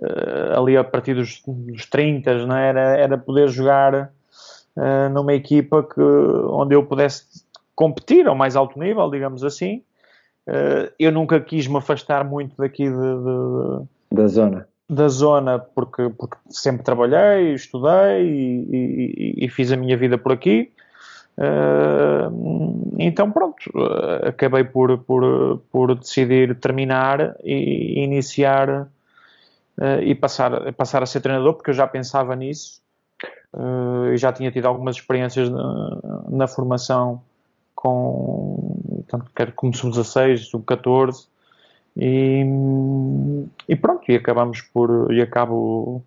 uh, 0.00 0.58
ali 0.58 0.76
a 0.76 0.84
partir 0.84 1.14
dos, 1.14 1.42
dos 1.46 1.86
30 1.86 2.46
não 2.46 2.56
é? 2.56 2.68
era, 2.68 2.96
era 2.96 3.18
poder 3.18 3.48
jogar 3.48 4.12
uh, 4.76 5.08
numa 5.12 5.34
equipa 5.34 5.82
que, 5.82 6.00
onde 6.00 6.74
eu 6.74 6.84
pudesse 6.84 7.44
competir 7.74 8.26
ao 8.26 8.34
mais 8.34 8.56
alto 8.56 8.78
nível, 8.78 9.10
digamos 9.10 9.44
assim. 9.44 9.82
Uh, 10.46 10.92
eu 10.98 11.10
nunca 11.10 11.40
quis 11.40 11.66
me 11.66 11.78
afastar 11.78 12.24
muito 12.24 12.56
daqui 12.56 12.84
de, 12.84 12.90
de, 12.90 13.86
da 14.12 14.26
zona. 14.26 14.68
Da 14.88 15.08
zona, 15.08 15.58
porque, 15.58 16.10
porque 16.10 16.36
sempre 16.50 16.82
trabalhei, 16.82 17.54
estudei 17.54 18.22
e, 18.22 19.36
e, 19.40 19.44
e 19.46 19.48
fiz 19.48 19.72
a 19.72 19.76
minha 19.76 19.96
vida 19.96 20.18
por 20.18 20.32
aqui. 20.32 20.70
Uh, 21.36 22.94
então, 22.98 23.30
pronto, 23.30 23.58
uh, 23.74 24.28
acabei 24.28 24.62
por, 24.62 24.98
por, 24.98 25.58
por 25.70 25.94
decidir 25.96 26.54
terminar 26.56 27.36
e 27.42 28.04
iniciar 28.04 28.82
uh, 29.78 30.00
e 30.02 30.14
passar, 30.14 30.72
passar 30.74 31.02
a 31.02 31.06
ser 31.06 31.20
treinador, 31.20 31.54
porque 31.54 31.70
eu 31.70 31.74
já 31.74 31.86
pensava 31.86 32.34
nisso 32.36 32.82
e 34.12 34.16
já 34.16 34.32
tinha 34.32 34.50
tido 34.50 34.66
algumas 34.66 34.96
experiências 34.96 35.48
na, 35.48 36.00
na 36.28 36.48
formação 36.48 37.22
com, 37.72 39.04
tanto 39.06 39.30
quer 39.34 39.52
como 39.52 39.72
sub-16, 39.72 40.50
sub-14 40.50 41.28
e, 41.96 42.44
e, 43.68 43.76
pronto, 43.76 44.10
e 44.10 44.16
acabamos 44.16 44.60
por, 44.60 45.12
e 45.12 45.22
acabo, 45.22 46.02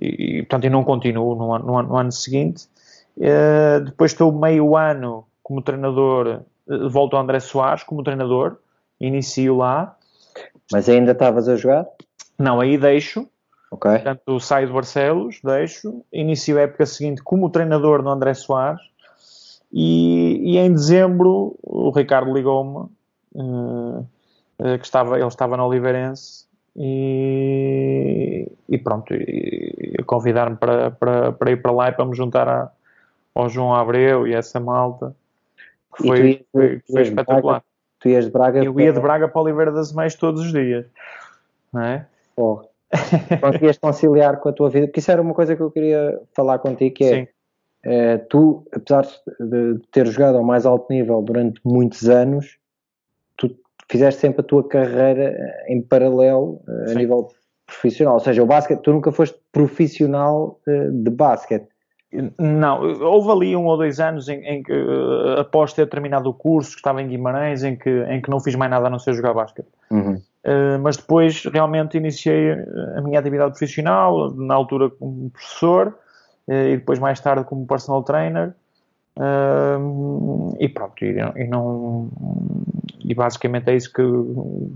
e, 0.00 0.38
e 0.38 0.42
portanto, 0.42 0.64
e 0.64 0.70
não 0.70 0.82
continuo 0.82 1.36
no, 1.36 1.58
no, 1.60 1.82
no 1.82 1.96
ano 1.96 2.10
seguinte 2.10 2.66
Uh, 3.20 3.84
depois 3.84 4.12
estou 4.12 4.32
meio 4.32 4.74
ano 4.74 5.26
como 5.42 5.60
treinador, 5.60 6.40
uh, 6.66 6.88
volto 6.88 7.16
ao 7.16 7.22
André 7.22 7.38
Soares 7.38 7.82
como 7.82 8.02
treinador, 8.02 8.56
inicio 8.98 9.58
lá. 9.58 9.94
Mas 10.72 10.88
ainda 10.88 11.12
estavas 11.12 11.46
a 11.46 11.56
jogar? 11.56 11.86
Não, 12.38 12.60
aí 12.60 12.78
deixo. 12.78 13.28
Ok. 13.70 13.90
Portanto, 13.90 14.40
saio 14.40 14.68
de 14.68 14.72
Barcelos, 14.72 15.38
deixo, 15.44 16.02
inicio 16.10 16.58
a 16.58 16.62
época 16.62 16.86
seguinte 16.86 17.22
como 17.22 17.50
treinador 17.50 18.02
no 18.02 18.10
André 18.10 18.32
Soares 18.32 18.80
e, 19.70 20.54
e 20.54 20.58
em 20.58 20.72
dezembro 20.72 21.56
o 21.62 21.90
Ricardo 21.90 22.32
ligou-me 22.32 22.88
uh, 23.34 24.08
que 24.78 24.84
estava, 24.84 25.18
ele 25.18 25.28
estava 25.28 25.56
no 25.56 25.66
Oliveirense 25.66 26.46
e, 26.74 28.50
e 28.68 28.78
pronto, 28.78 29.14
e, 29.14 29.94
e 29.98 30.02
convidar-me 30.04 30.56
para, 30.56 30.90
para, 30.90 31.32
para 31.32 31.50
ir 31.50 31.62
para 31.62 31.70
lá 31.70 31.88
e 31.90 31.92
para 31.92 32.04
me 32.04 32.16
juntar 32.16 32.48
a, 32.48 32.72
ao 33.34 33.48
João 33.48 33.74
Abreu 33.74 34.26
e 34.26 34.34
essa 34.34 34.58
malta. 34.60 35.14
Foi, 35.96 36.30
ias, 36.30 36.40
foi, 36.52 36.80
foi 36.90 37.02
espetacular. 37.02 37.42
Braga, 37.42 37.64
tu 37.98 38.08
ias 38.08 38.24
de 38.24 38.30
Braga 38.30 38.64
Eu 38.64 38.78
ia 38.80 38.92
de 38.92 39.00
Braga 39.00 39.28
para 39.28 39.42
Oliveira 39.42 39.72
das 39.72 39.92
Meias 39.92 40.14
todos 40.14 40.42
os 40.42 40.52
dias. 40.52 40.86
Não 41.72 41.82
é? 41.82 42.06
Oh. 42.36 42.62
Conseguias 43.40 43.78
conciliar 43.78 44.40
com 44.40 44.48
a 44.48 44.52
tua 44.52 44.68
vida, 44.68 44.86
porque 44.86 45.00
isso 45.00 45.10
era 45.10 45.22
uma 45.22 45.34
coisa 45.34 45.54
que 45.54 45.62
eu 45.62 45.70
queria 45.70 46.20
falar 46.34 46.58
contigo, 46.58 46.94
que 46.94 47.04
é, 47.04 47.28
é 47.84 48.18
tu, 48.18 48.66
apesar 48.72 49.06
de 49.38 49.78
ter 49.92 50.06
jogado 50.06 50.36
ao 50.36 50.44
mais 50.44 50.66
alto 50.66 50.92
nível 50.92 51.22
durante 51.22 51.60
muitos 51.64 52.08
anos, 52.08 52.58
tu 53.36 53.56
fizeste 53.88 54.20
sempre 54.20 54.40
a 54.40 54.44
tua 54.44 54.66
carreira 54.66 55.64
em 55.68 55.80
paralelo 55.80 56.60
eh, 56.68 56.84
a 56.84 56.88
Sim. 56.88 56.94
nível 56.96 57.28
profissional, 57.64 58.14
ou 58.14 58.20
seja, 58.20 58.42
o 58.42 58.46
basquete, 58.46 58.80
tu 58.80 58.92
nunca 58.92 59.12
foste 59.12 59.38
profissional 59.52 60.58
eh, 60.66 60.88
de 60.90 61.10
basquete. 61.10 61.68
Não, 62.38 62.82
houve 63.02 63.30
ali 63.30 63.56
um 63.56 63.66
ou 63.66 63.76
dois 63.76 64.00
anos 64.00 64.28
em, 64.28 64.44
em 64.44 64.62
que, 64.62 64.72
uh, 64.72 65.38
após 65.40 65.72
ter 65.72 65.88
terminado 65.88 66.28
o 66.28 66.34
curso, 66.34 66.70
que 66.70 66.78
estava 66.78 67.00
em 67.00 67.06
Guimarães, 67.06 67.62
em 67.62 67.76
que, 67.76 67.88
em 68.08 68.20
que 68.20 68.28
não 68.28 68.40
fiz 68.40 68.56
mais 68.56 68.70
nada 68.70 68.88
a 68.88 68.90
não 68.90 68.98
ser 68.98 69.14
jogar 69.14 69.32
basquete. 69.32 69.68
Uhum. 69.90 70.14
Uh, 70.44 70.78
mas 70.82 70.96
depois 70.96 71.44
realmente 71.44 71.96
iniciei 71.96 72.52
a 72.96 73.00
minha 73.00 73.20
atividade 73.20 73.52
profissional, 73.52 74.30
na 74.34 74.54
altura 74.54 74.90
como 74.90 75.30
professor, 75.30 75.96
uh, 76.48 76.52
e 76.52 76.76
depois 76.78 76.98
mais 76.98 77.20
tarde 77.20 77.44
como 77.44 77.64
personal 77.64 78.02
trainer. 78.02 78.54
e 80.58 80.68
pronto, 80.68 81.04
e, 81.04 81.16
e, 81.36 81.46
não, 81.46 82.10
e 83.04 83.14
basicamente 83.14 83.70
é 83.70 83.76
isso 83.76 83.92
que, 83.92 84.02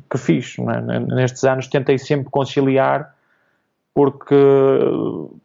que 0.08 0.18
fiz. 0.18 0.56
É? 0.58 1.00
Nestes 1.00 1.42
anos 1.42 1.66
tentei 1.66 1.98
sempre 1.98 2.30
conciliar 2.30 3.13
porque, 3.94 4.34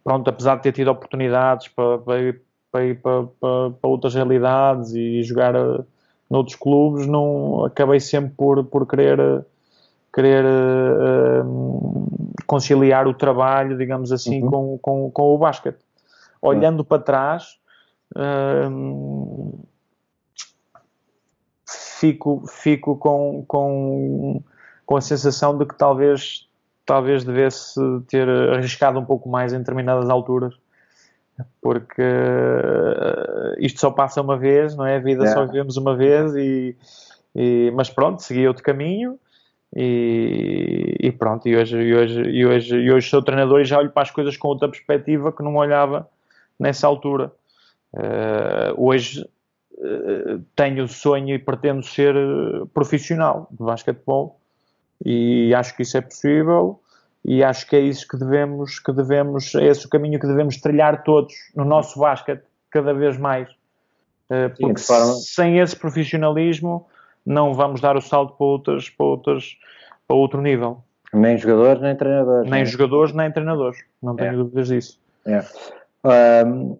pronto, 0.04 0.28
apesar 0.28 0.56
de 0.56 0.64
ter 0.64 0.72
tido 0.72 0.90
oportunidades 0.90 1.68
para, 1.68 2.00
para 2.00 2.20
ir, 2.20 2.42
para, 2.72 2.84
ir 2.84 3.00
para, 3.00 3.24
para, 3.40 3.70
para, 3.70 3.90
outras 3.90 4.16
realidades 4.16 4.92
e 4.96 5.22
jogar 5.22 5.56
uh, 5.56 5.86
noutros 6.28 6.56
clubes, 6.56 7.06
não 7.06 7.66
acabei 7.66 8.00
sempre 8.00 8.34
por, 8.36 8.66
por 8.66 8.88
querer, 8.88 9.46
querer 10.12 10.44
uh, 10.44 12.08
conciliar 12.48 13.08
o 13.08 13.14
trabalho, 13.14 13.78
digamos 13.78 14.12
assim, 14.12 14.42
uhum. 14.42 14.50
com, 14.50 14.78
com, 14.80 15.12
com 15.12 15.36
o 15.36 15.38
basquete. 15.38 15.86
Olhando 16.42 16.80
uhum. 16.80 16.86
para 16.86 17.04
trás, 17.04 17.60
uh, 18.16 19.60
fico, 22.00 22.44
fico 22.48 22.98
com, 22.98 23.46
com, 23.48 24.42
com 24.88 24.98
a 24.98 25.02
sensação 25.02 25.56
de 25.56 25.68
que 25.68 25.78
talvez 25.78 26.49
talvez 26.90 27.24
devesse 27.24 27.80
ter 28.08 28.28
arriscado 28.28 29.00
um 29.00 29.06
pouco 29.06 29.30
mais 29.30 29.54
em 29.54 29.60
determinadas 29.60 30.10
alturas, 30.10 30.56
porque 31.62 32.02
uh, 32.02 33.54
isto 33.60 33.80
só 33.80 33.92
passa 33.92 34.20
uma 34.24 34.36
vez, 34.36 34.76
não 34.76 34.88
é? 34.88 34.96
A 34.96 35.00
vida 35.00 35.24
é. 35.24 35.28
só 35.28 35.46
vivemos 35.46 35.78
uma 35.78 35.96
vez, 35.96 36.36
e, 36.36 36.76
e, 37.36 37.72
mas 37.76 37.92
pronto, 37.92 38.24
segui 38.24 38.48
outro 38.48 38.64
caminho. 38.64 39.20
E, 39.76 40.96
e, 41.00 41.12
pronto, 41.12 41.48
e 41.48 41.56
hoje, 41.56 41.78
e, 41.78 41.96
hoje, 41.96 42.22
e, 42.24 42.44
hoje, 42.44 42.76
e 42.76 42.92
hoje 42.92 43.08
sou 43.08 43.22
treinador 43.22 43.62
e 43.62 43.66
já 43.66 43.78
olho 43.78 43.92
para 43.92 44.02
as 44.02 44.10
coisas 44.10 44.36
com 44.36 44.48
outra 44.48 44.68
perspectiva 44.68 45.32
que 45.32 45.44
não 45.44 45.58
olhava 45.58 46.10
nessa 46.60 46.88
altura. 46.88 47.32
Uh, 47.94 48.74
hoje 48.76 49.30
uh, 49.74 50.44
tenho 50.56 50.86
o 50.86 50.88
sonho 50.88 51.36
e 51.36 51.38
pretendo 51.38 51.84
ser 51.84 52.16
profissional 52.74 53.48
de 53.52 53.64
basquetebol 53.64 54.40
e 55.06 55.54
acho 55.54 55.76
que 55.76 55.84
isso 55.84 55.98
é 55.98 56.02
possível 56.02 56.80
e 57.24 57.44
acho 57.44 57.68
que 57.68 57.76
é 57.76 57.80
isso 57.80 58.08
que 58.08 58.18
devemos, 58.18 58.80
que 58.80 58.92
devemos, 58.92 59.54
é 59.56 59.66
esse 59.66 59.86
o 59.86 59.90
caminho 59.90 60.20
que 60.20 60.28
devemos 60.28 60.58
trilhar 60.58 61.04
todos 61.04 61.34
no 61.56 61.66
nosso 61.66 62.00
basquete 62.00 62.44
cada 62.72 62.94
vez 62.94 63.18
mais. 63.18 63.50
Eh, 64.30 64.50
porque 64.50 64.80
Sim, 64.80 65.14
sem 65.22 65.60
esse 65.60 65.76
profissionalismo 65.76 66.88
não 67.26 67.54
vamos 67.54 67.82
dar 67.82 67.98
o 67.98 68.02
salto 68.02 68.36
para, 68.38 68.46
outras, 68.46 68.90
para, 68.90 69.06
outras, 69.06 69.58
para 70.08 70.16
outro 70.16 70.42
nível. 70.42 70.84
Nem 71.14 71.38
jogadores, 71.38 71.82
nem 71.82 71.96
treinadores. 71.96 72.50
Nem 72.50 72.60
né? 72.62 72.66
jogadores, 72.66 73.14
nem 73.14 73.32
treinadores. 73.32 73.80
Não 74.02 74.16
tenho 74.16 74.34
é. 74.34 74.36
dúvidas 74.36 74.68
disso. 74.68 75.00
É. 75.26 75.44
Um, 76.46 76.78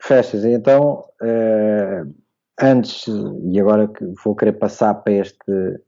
festas, 0.00 0.44
então, 0.44 1.04
uh, 1.20 2.14
antes, 2.60 3.06
e 3.44 3.58
agora 3.58 3.88
que 3.88 4.04
vou 4.22 4.36
querer 4.36 4.52
passar 4.52 4.94
para 4.94 5.14
este 5.14 5.80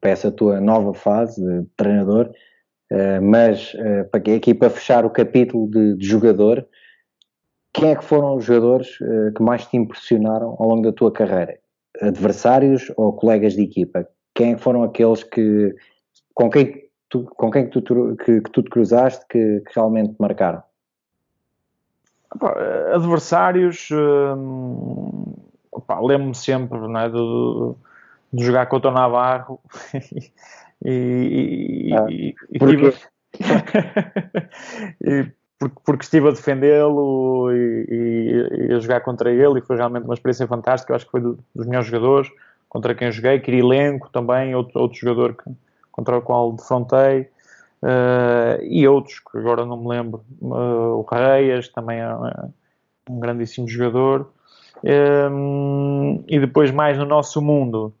para 0.00 0.10
essa 0.10 0.30
tua 0.30 0.60
nova 0.60 0.94
fase 0.94 1.42
de 1.42 1.66
treinador, 1.76 2.30
uh, 2.92 3.22
mas 3.22 3.74
uh, 3.74 4.08
para 4.10 4.36
aqui 4.36 4.54
para 4.54 4.70
fechar 4.70 5.04
o 5.04 5.10
capítulo 5.10 5.68
de, 5.70 5.96
de, 5.96 6.06
jogador, 6.06 6.66
quem 7.72 7.90
é 7.90 7.96
que 7.96 8.04
foram 8.04 8.36
os 8.36 8.44
jogadores 8.44 9.00
uh, 9.00 9.32
que 9.34 9.42
mais 9.42 9.66
te 9.66 9.76
impressionaram 9.76 10.56
ao 10.58 10.68
longo 10.68 10.82
da 10.82 10.92
tua 10.92 11.12
carreira? 11.12 11.58
Adversários 12.00 12.92
ou 12.96 13.12
colegas 13.12 13.54
de 13.54 13.62
equipa? 13.62 14.06
Quem 14.34 14.52
é 14.52 14.54
que 14.54 14.60
foram 14.60 14.84
aqueles 14.84 15.24
que 15.24 15.74
com 16.32 16.48
quem 16.48 16.88
tu, 17.08 17.24
com 17.24 17.50
quem 17.50 17.68
que 17.68 17.80
tu, 17.80 18.16
que, 18.16 18.40
que 18.40 18.50
tu 18.50 18.62
te 18.62 18.70
cruzaste 18.70 19.26
que, 19.28 19.60
que 19.60 19.72
realmente 19.74 20.14
te 20.14 20.20
marcaram? 20.20 20.62
Adversários, 22.94 23.88
hum, 23.90 25.34
lembro-me 26.02 26.34
sempre 26.34 26.78
é, 26.78 27.08
do, 27.08 27.76
de 28.32 28.44
jogar 28.44 28.66
contra 28.66 28.90
o 28.90 28.94
Navarro 28.94 29.60
e, 30.84 31.90
ah, 31.96 32.06
e, 32.08 32.34
e, 32.50 32.58
tive... 32.58 32.94
e 35.04 35.38
porque, 35.58 35.76
porque, 35.84 36.04
estive 36.04 36.28
a 36.28 36.30
defendê-lo 36.30 37.50
e, 37.52 38.72
a 38.76 38.78
jogar 38.78 39.00
contra 39.00 39.30
ele 39.32 39.58
e 39.58 39.62
foi 39.62 39.76
realmente 39.76 40.04
uma 40.04 40.14
experiência 40.14 40.46
fantástica. 40.46 40.92
Eu 40.92 40.96
acho 40.96 41.06
que 41.06 41.10
foi 41.10 41.20
do, 41.20 41.38
dos 41.54 41.66
melhores 41.66 41.88
jogadores 41.88 42.30
contra 42.68 42.94
quem 42.94 43.10
joguei. 43.10 43.40
Kirilenko 43.40 44.08
também, 44.10 44.54
outro, 44.54 44.80
outro 44.80 44.98
jogador 44.98 45.34
que, 45.34 45.50
contra 45.90 46.16
o 46.16 46.22
qual 46.22 46.52
defrontei. 46.52 47.28
Uh, 47.82 48.62
e 48.62 48.86
outros 48.88 49.20
que 49.20 49.38
agora 49.38 49.64
não 49.66 49.76
me 49.76 49.88
lembro. 49.88 50.24
Uh, 50.40 51.00
o 51.00 51.02
Reias 51.02 51.68
também 51.68 52.00
é, 52.00 52.04
é 52.04 52.48
um 53.10 53.18
grandíssimo 53.18 53.68
jogador. 53.68 54.30
Um, 54.84 56.22
e 56.28 56.38
depois, 56.38 56.70
mais 56.70 56.96
no 56.96 57.04
nosso 57.04 57.42
mundo, 57.42 57.92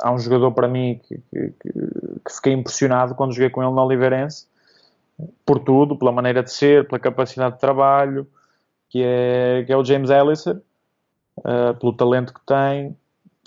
há 0.00 0.12
um 0.12 0.18
jogador 0.18 0.52
para 0.52 0.68
mim 0.68 1.00
que, 1.02 1.18
que, 1.30 1.52
que, 1.60 2.32
fiquei 2.34 2.52
impressionado 2.52 3.14
quando 3.14 3.32
joguei 3.32 3.50
com 3.50 3.62
ele 3.62 3.72
no 3.72 3.82
Oliveirense, 3.82 4.46
por 5.44 5.58
tudo, 5.58 5.96
pela 5.96 6.12
maneira 6.12 6.42
de 6.42 6.52
ser, 6.52 6.86
pela 6.86 6.98
capacidade 6.98 7.54
de 7.54 7.60
trabalho, 7.60 8.26
que 8.88 9.02
é, 9.02 9.64
que 9.64 9.72
é 9.72 9.76
o 9.76 9.84
James 9.84 10.10
Elliser, 10.10 10.60
uh, 11.38 11.74
pelo 11.78 11.92
talento 11.92 12.32
que 12.32 12.40
tem 12.46 12.96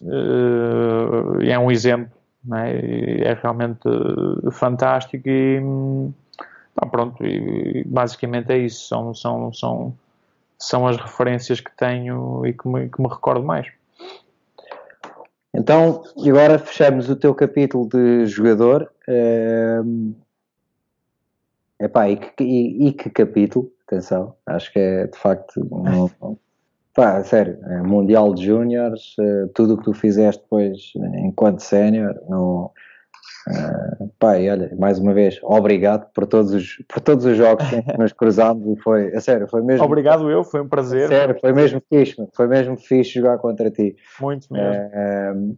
uh, 0.04 1.42
é 1.42 1.58
um 1.58 1.72
exemplo, 1.72 2.12
é? 2.54 3.30
é? 3.30 3.34
realmente 3.34 3.88
fantástico 4.52 5.28
e 5.28 5.62
pá, 6.76 6.88
pronto, 6.88 7.24
e 7.26 7.84
basicamente 7.86 8.52
é 8.52 8.58
isso, 8.58 8.88
são, 8.88 9.14
são, 9.14 9.54
são, 9.54 9.94
são 10.58 10.88
as 10.88 10.98
referências 10.98 11.60
que 11.60 11.72
tenho 11.76 12.46
e 12.46 12.54
que 12.54 12.68
me, 12.68 12.90
que 12.90 13.02
me 13.02 13.08
recordo 13.08 13.44
mais. 13.46 13.68
Então, 15.60 16.04
agora 16.26 16.58
fechamos 16.58 17.10
o 17.10 17.18
teu 17.18 17.36
capítulo 17.36 17.86
de 17.90 18.26
jogador. 18.28 18.90
Uh, 19.10 20.16
epá, 21.82 22.10
e, 22.10 22.16
que, 22.16 22.44
e, 22.46 22.88
e 22.88 22.94
que 22.94 23.10
capítulo, 23.10 23.70
atenção, 23.86 24.36
acho 24.46 24.72
que 24.72 24.80
é 24.80 25.08
de 25.08 25.18
facto 25.18 25.60
um, 25.70 26.38
pá, 26.94 27.22
sério, 27.26 27.60
é 27.66 27.82
Mundial 27.82 28.34
de 28.34 28.46
Júniores, 28.46 29.16
uh, 29.20 29.50
tudo 29.54 29.74
o 29.74 29.78
que 29.78 29.84
tu 29.84 29.94
fizeste 29.94 30.42
depois 30.42 30.94
enquanto 31.18 31.60
sénior, 31.60 32.16
no, 32.30 32.72
Uh, 33.50 34.08
pai, 34.20 34.48
olha, 34.48 34.72
mais 34.78 35.00
uma 35.00 35.12
vez, 35.12 35.40
obrigado 35.42 36.08
por 36.14 36.28
todos 36.28 36.54
os, 36.54 36.78
por 36.88 37.02
todos 37.02 37.26
os 37.26 37.36
jogos 37.36 37.68
que 37.68 37.76
nos 37.98 38.14
cruzámos 38.14 38.68
e 38.68 38.80
foi, 38.82 39.16
a 39.16 39.20
sério, 39.20 39.48
foi 39.48 39.64
mesmo. 39.64 39.84
Obrigado 39.84 40.30
eu, 40.30 40.44
foi 40.44 40.62
um 40.62 40.68
prazer. 40.68 41.08
Sério, 41.08 41.36
foi 41.42 41.52
mesmo 41.52 41.82
fixe, 41.90 42.16
foi 42.36 42.48
mesmo 42.48 42.78
fixe 42.78 43.14
jogar 43.14 43.40
contra 43.40 43.72
ti. 43.72 43.96
Muito 44.22 44.54
mesmo. 44.54 44.70
Uh, 44.72 45.58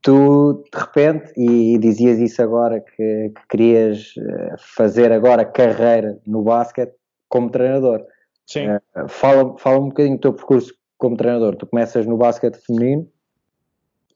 tu, 0.00 0.64
de 0.72 0.78
repente, 0.78 1.32
e, 1.36 1.74
e, 1.74 1.78
dizias 1.78 2.20
isso 2.20 2.40
agora, 2.40 2.80
que, 2.80 3.32
que, 3.34 3.48
querias 3.48 4.14
eh, 4.16 4.54
fazer 4.58 5.10
agora 5.10 5.44
carreira 5.44 6.18
no 6.24 6.42
basquete 6.42 6.94
como 7.28 7.50
treinador. 7.50 8.04
Sim. 8.46 8.68
Uh, 8.68 9.08
fala, 9.08 9.58
fala 9.58 9.80
um 9.80 9.88
bocadinho 9.88 10.16
do 10.16 10.20
teu 10.20 10.32
percurso 10.32 10.72
como 10.96 11.16
treinador. 11.16 11.56
Tu 11.56 11.66
começas 11.66 12.06
no 12.06 12.16
basquete 12.16 12.64
feminino 12.64 13.08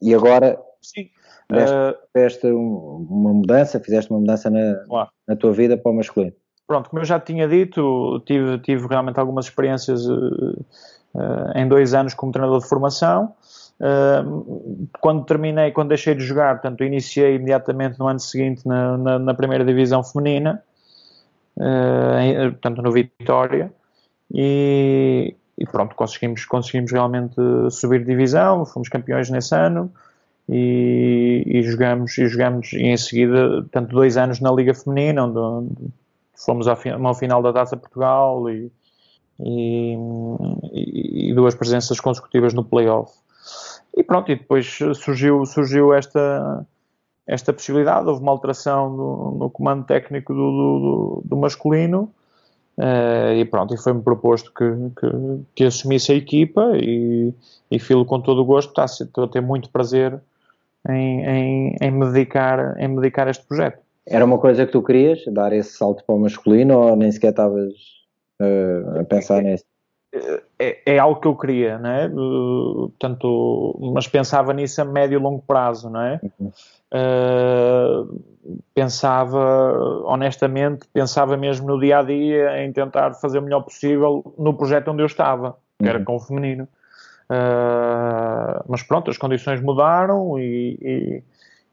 e 0.01 0.15
agora. 0.15 0.57
Sim 0.81 1.09
Fizeste, 1.51 2.47
uh, 2.47 3.07
uma 3.09 3.33
mudança, 3.33 3.79
fizeste 3.79 4.11
uma 4.11 4.19
mudança 4.19 4.49
na, 4.49 4.75
claro. 4.87 5.09
na 5.27 5.35
tua 5.35 5.53
vida 5.53 5.77
para 5.77 5.91
o 5.91 5.95
masculino. 5.95 6.33
Pronto, 6.67 6.89
como 6.89 7.01
eu 7.01 7.05
já 7.05 7.19
tinha 7.19 7.47
dito, 7.47 8.19
tive, 8.25 8.57
tive 8.59 8.87
realmente 8.87 9.19
algumas 9.19 9.45
experiências 9.45 10.07
uh, 10.07 10.65
uh, 11.13 11.51
em 11.57 11.67
dois 11.67 11.93
anos 11.93 12.13
como 12.15 12.31
treinador 12.31 12.59
de 12.59 12.67
formação. 12.67 13.33
Uh, 13.79 14.87
quando 14.99 15.25
terminei, 15.25 15.71
quando 15.71 15.89
deixei 15.89 16.15
de 16.15 16.23
jogar, 16.23 16.55
portanto, 16.55 16.83
iniciei 16.83 17.35
imediatamente 17.35 17.99
no 17.99 18.07
ano 18.07 18.19
seguinte 18.19 18.65
na, 18.65 18.97
na, 18.97 19.19
na 19.19 19.33
primeira 19.33 19.63
divisão 19.63 20.03
feminina, 20.03 20.63
em, 22.21 22.51
portanto, 22.51 22.81
no 22.81 22.91
Vitória, 22.91 23.71
e, 24.33 25.35
e, 25.57 25.65
pronto, 25.65 25.95
conseguimos, 25.95 26.45
conseguimos 26.45 26.91
realmente 26.91 27.35
subir 27.69 28.03
divisão, 28.03 28.65
fomos 28.65 28.89
campeões 28.89 29.29
nesse 29.29 29.55
ano 29.55 29.93
e, 30.47 31.43
e 31.45 31.63
jogamos, 31.63 32.17
e 32.17 32.27
jogamos 32.27 32.73
e 32.73 32.83
em 32.83 32.97
seguida, 32.97 33.65
tanto 33.71 33.95
dois 33.95 34.15
anos 34.15 34.39
na 34.39 34.51
Liga 34.51 34.73
Feminina, 34.73 35.25
onde, 35.25 35.39
onde 35.39 35.75
fomos 36.35 36.67
ao, 36.67 36.77
ao, 37.03 37.15
final 37.15 37.41
da 37.41 37.51
Taça 37.51 37.75
Portugal 37.75 38.49
e, 38.49 38.71
e, 39.39 39.97
e, 40.71 41.33
duas 41.33 41.55
presenças 41.55 41.99
consecutivas 41.99 42.53
no 42.53 42.63
playoff. 42.63 43.11
E 43.97 44.03
pronto, 44.03 44.31
e 44.31 44.35
depois 44.35 44.77
surgiu, 44.95 45.45
surgiu 45.45 45.93
esta, 45.93 46.65
esta 47.25 47.51
possibilidade, 47.51 48.07
houve 48.07 48.21
uma 48.21 48.31
alteração 48.31 48.89
no, 48.89 49.31
no 49.31 49.49
comando 49.49 49.85
técnico 49.85 50.33
do, 50.33 50.51
do, 50.51 51.21
do 51.25 51.37
masculino 51.37 52.11
uh, 52.77 53.33
e 53.33 53.45
pronto, 53.45 53.73
e 53.73 53.77
foi-me 53.77 54.01
proposto 54.01 54.51
que, 54.53 54.65
que, 54.99 55.45
que, 55.55 55.63
assumisse 55.63 56.11
a 56.11 56.15
equipa 56.15 56.71
e, 56.75 57.33
e 57.71 57.79
filo 57.79 58.05
com 58.05 58.19
todo 58.19 58.41
o 58.41 58.45
gosto, 58.45 58.79
estou 58.83 59.23
a 59.23 59.27
ter 59.27 59.41
muito 59.41 59.69
prazer 59.69 60.19
em, 60.89 61.25
em, 61.25 61.75
em, 61.81 61.91
me 61.91 62.05
dedicar, 62.11 62.75
em 62.79 62.87
me 62.87 62.95
dedicar 62.97 63.27
a 63.27 63.31
este 63.31 63.45
projeto. 63.45 63.79
Era 64.07 64.23
uma 64.23 64.37
coisa 64.37 64.65
que 64.65 64.71
tu 64.71 64.83
querias, 64.83 65.23
dar 65.27 65.51
esse 65.51 65.77
salto 65.77 66.03
para 66.05 66.15
o 66.15 66.19
masculino, 66.19 66.77
ou 66.77 66.95
nem 66.95 67.11
sequer 67.11 67.31
estavas 67.31 67.73
uh, 68.39 68.99
a 68.99 69.03
pensar 69.03 69.41
nisso? 69.41 69.65
É, 70.57 70.93
é, 70.93 70.99
algo 70.99 71.19
que 71.19 71.27
eu 71.27 71.35
queria, 71.35 71.77
não 71.77 71.89
é? 71.89 72.07
Uh, 72.07 72.89
portanto, 72.89 73.77
mas 73.93 74.07
pensava 74.07 74.53
nisso 74.53 74.81
a 74.81 74.85
médio 74.85 75.19
e 75.19 75.21
longo 75.21 75.41
prazo, 75.45 75.89
não 75.89 76.01
é? 76.01 76.19
Uhum. 76.39 76.51
Uh, 76.93 78.21
pensava, 78.73 79.73
honestamente, 80.05 80.87
pensava 80.93 81.35
mesmo 81.35 81.67
no 81.67 81.79
dia 81.79 81.99
a 81.99 82.03
dia 82.03 82.63
em 82.63 82.71
tentar 82.71 83.13
fazer 83.15 83.39
o 83.39 83.41
melhor 83.41 83.63
possível 83.63 84.33
no 84.37 84.53
projeto 84.53 84.91
onde 84.91 85.01
eu 85.01 85.07
estava, 85.07 85.57
que 85.77 85.89
era 85.89 85.99
uhum. 85.99 86.05
com 86.05 86.15
o 86.15 86.19
feminino. 86.19 86.67
Uh, 87.29 88.63
mas 88.67 88.83
pronto, 88.83 89.09
as 89.09 89.17
condições 89.17 89.59
mudaram 89.61 90.37
e, 90.39 91.23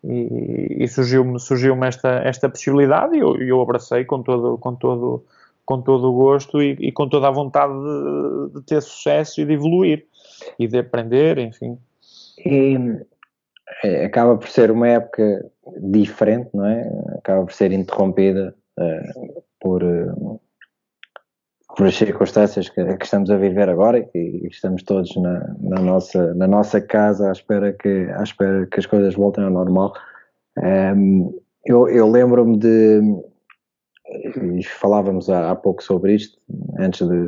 e, 0.02 0.84
e 0.84 0.88
surgiu-me 0.88 1.38
surgiu 1.38 1.82
esta, 1.84 2.08
esta 2.24 2.48
possibilidade 2.48 3.16
e 3.16 3.20
eu, 3.20 3.36
eu 3.36 3.60
abracei 3.60 4.04
com 4.04 4.22
todo, 4.22 4.56
com 4.58 4.74
todo, 4.74 5.24
com 5.64 5.80
todo 5.82 6.08
o 6.08 6.12
gosto 6.14 6.62
e, 6.62 6.72
e 6.80 6.90
com 6.90 7.08
toda 7.08 7.28
a 7.28 7.30
vontade 7.30 7.72
de, 7.72 8.54
de, 8.54 8.66
ter 8.66 8.80
sucesso 8.80 9.40
e 9.40 9.44
de 9.44 9.52
evoluir 9.52 10.06
e 10.58 10.66
de 10.66 10.78
aprender, 10.78 11.38
enfim. 11.38 11.78
E 12.38 12.76
é, 13.84 14.06
acaba 14.06 14.36
por 14.36 14.48
ser 14.48 14.70
uma 14.70 14.88
época 14.88 15.50
diferente, 15.78 16.48
não 16.54 16.66
é? 16.66 16.90
Acaba 17.18 17.44
por 17.44 17.52
ser 17.52 17.72
interrompida 17.72 18.54
uh, 18.78 19.42
por. 19.60 19.82
Uh, 19.82 20.40
por 21.76 21.86
as 21.86 21.94
circunstâncias 21.94 22.68
que, 22.68 22.96
que, 22.96 23.04
estamos 23.04 23.30
a 23.30 23.36
viver 23.36 23.68
agora 23.68 24.06
e 24.14 24.46
estamos 24.50 24.82
todos 24.82 25.14
na, 25.16 25.54
na, 25.60 25.80
nossa, 25.80 26.34
na 26.34 26.46
nossa 26.46 26.80
casa 26.80 27.28
à 27.28 27.32
espera, 27.32 27.72
que, 27.72 28.08
à 28.14 28.22
espera 28.22 28.66
que 28.66 28.78
as 28.78 28.86
coisas 28.86 29.14
voltem 29.14 29.44
ao 29.44 29.50
normal. 29.50 29.92
Um, 30.58 31.38
eu, 31.64 31.88
eu 31.88 32.10
lembro-me 32.10 32.58
de. 32.58 33.00
E 34.58 34.62
falávamos 34.64 35.30
há, 35.30 35.50
há, 35.50 35.56
pouco 35.56 35.82
sobre 35.82 36.14
isto, 36.14 36.38
antes 36.78 37.06
de, 37.06 37.24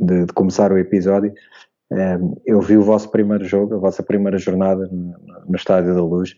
de, 0.00 0.26
de 0.26 0.32
começar 0.32 0.70
o 0.70 0.78
episódio. 0.78 1.32
Um, 1.90 2.36
eu 2.46 2.60
vi 2.60 2.76
o 2.76 2.82
vosso 2.82 3.10
primeiro 3.10 3.44
jogo, 3.44 3.74
a 3.74 3.78
vossa 3.78 4.02
primeira 4.02 4.38
jornada 4.38 4.86
no, 4.86 5.14
no 5.48 5.56
Estádio 5.56 5.94
da 5.94 6.02
Luz. 6.02 6.34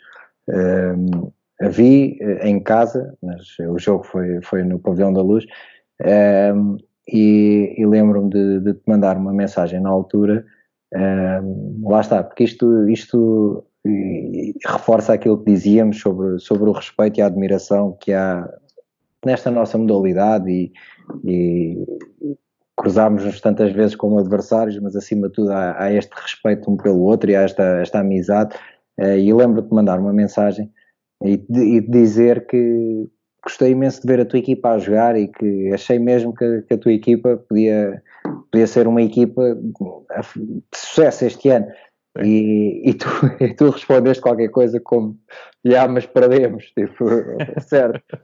Um, 0.49 1.31
a 1.61 1.68
vi 1.68 2.18
eh, 2.20 2.49
em 2.49 2.62
casa, 2.62 3.16
mas 3.22 3.59
o 3.70 3.79
jogo 3.79 4.05
foi, 4.05 4.40
foi 4.42 4.62
no 4.62 4.79
Pavilhão 4.79 5.12
da 5.12 5.22
Luz. 5.22 5.44
Um, 6.55 6.77
e, 7.08 7.74
e 7.76 7.86
lembro-me 7.86 8.30
de, 8.30 8.60
de, 8.60 8.74
te 8.74 8.82
mandar 8.86 9.16
uma 9.16 9.32
mensagem 9.32 9.80
na 9.80 9.88
altura. 9.88 10.44
Lá 11.82 12.00
está, 12.00 12.22
porque 12.22 12.44
isto, 12.44 12.88
isto 12.88 13.64
reforça 14.66 15.12
aquilo 15.12 15.38
que 15.38 15.52
dizíamos 15.52 16.00
sobre, 16.00 16.38
sobre 16.38 16.68
o 16.68 16.72
respeito 16.72 17.18
e 17.18 17.22
a 17.22 17.26
admiração 17.26 17.96
que 18.00 18.12
há 18.12 18.48
nesta 19.24 19.50
nossa 19.50 19.76
modalidade 19.76 20.50
e, 20.50 20.72
e 21.24 21.86
cruzarmos-nos 22.76 23.40
tantas 23.40 23.72
vezes 23.72 23.96
como 23.96 24.18
adversários, 24.18 24.78
mas 24.78 24.94
acima 24.94 25.28
de 25.28 25.34
tudo 25.34 25.50
há, 25.50 25.82
há, 25.82 25.92
este 25.92 26.12
respeito 26.14 26.70
um 26.70 26.76
pelo 26.76 27.00
outro 27.00 27.30
e 27.30 27.36
há 27.36 27.42
esta, 27.42 27.80
esta 27.80 28.00
amizade. 28.00 28.54
Uh, 28.98 29.16
e 29.18 29.32
lembro-te 29.32 29.68
de 29.68 29.74
mandar 29.74 29.98
uma 29.98 30.12
mensagem 30.12 30.70
e 31.22 31.36
de, 31.36 31.60
e 31.60 31.80
de 31.80 31.88
dizer 31.88 32.46
que 32.46 33.08
gostei 33.46 33.70
imenso 33.70 34.02
de 34.02 34.09
ver 34.09 34.20
a 34.20 34.24
tua 34.24 34.40
equipa 34.40 34.70
a 34.70 34.78
jogar 34.78 35.16
e 35.16 35.28
que 35.28 35.72
achei 35.72 35.98
mesmo 35.98 36.35
que, 36.35 36.62
que 36.62 36.74
a 36.74 36.78
tua 36.78 36.92
equipa 36.92 37.37
podia, 37.48 38.02
podia 38.50 38.66
ser 38.66 38.88
uma 38.88 39.00
equipa 39.00 39.54
de 39.54 40.78
sucesso 40.78 41.24
este 41.24 41.50
ano. 41.50 41.66
E, 42.22 42.90
e, 42.90 42.94
tu, 42.94 43.06
e 43.40 43.54
tu 43.54 43.70
respondeste 43.70 44.22
qualquer 44.22 44.48
coisa 44.48 44.80
como 44.80 45.16
já, 45.64 45.87
mas 45.87 46.06
perdemos, 46.06 46.72
tipo, 46.72 47.04
certo. 47.61 48.18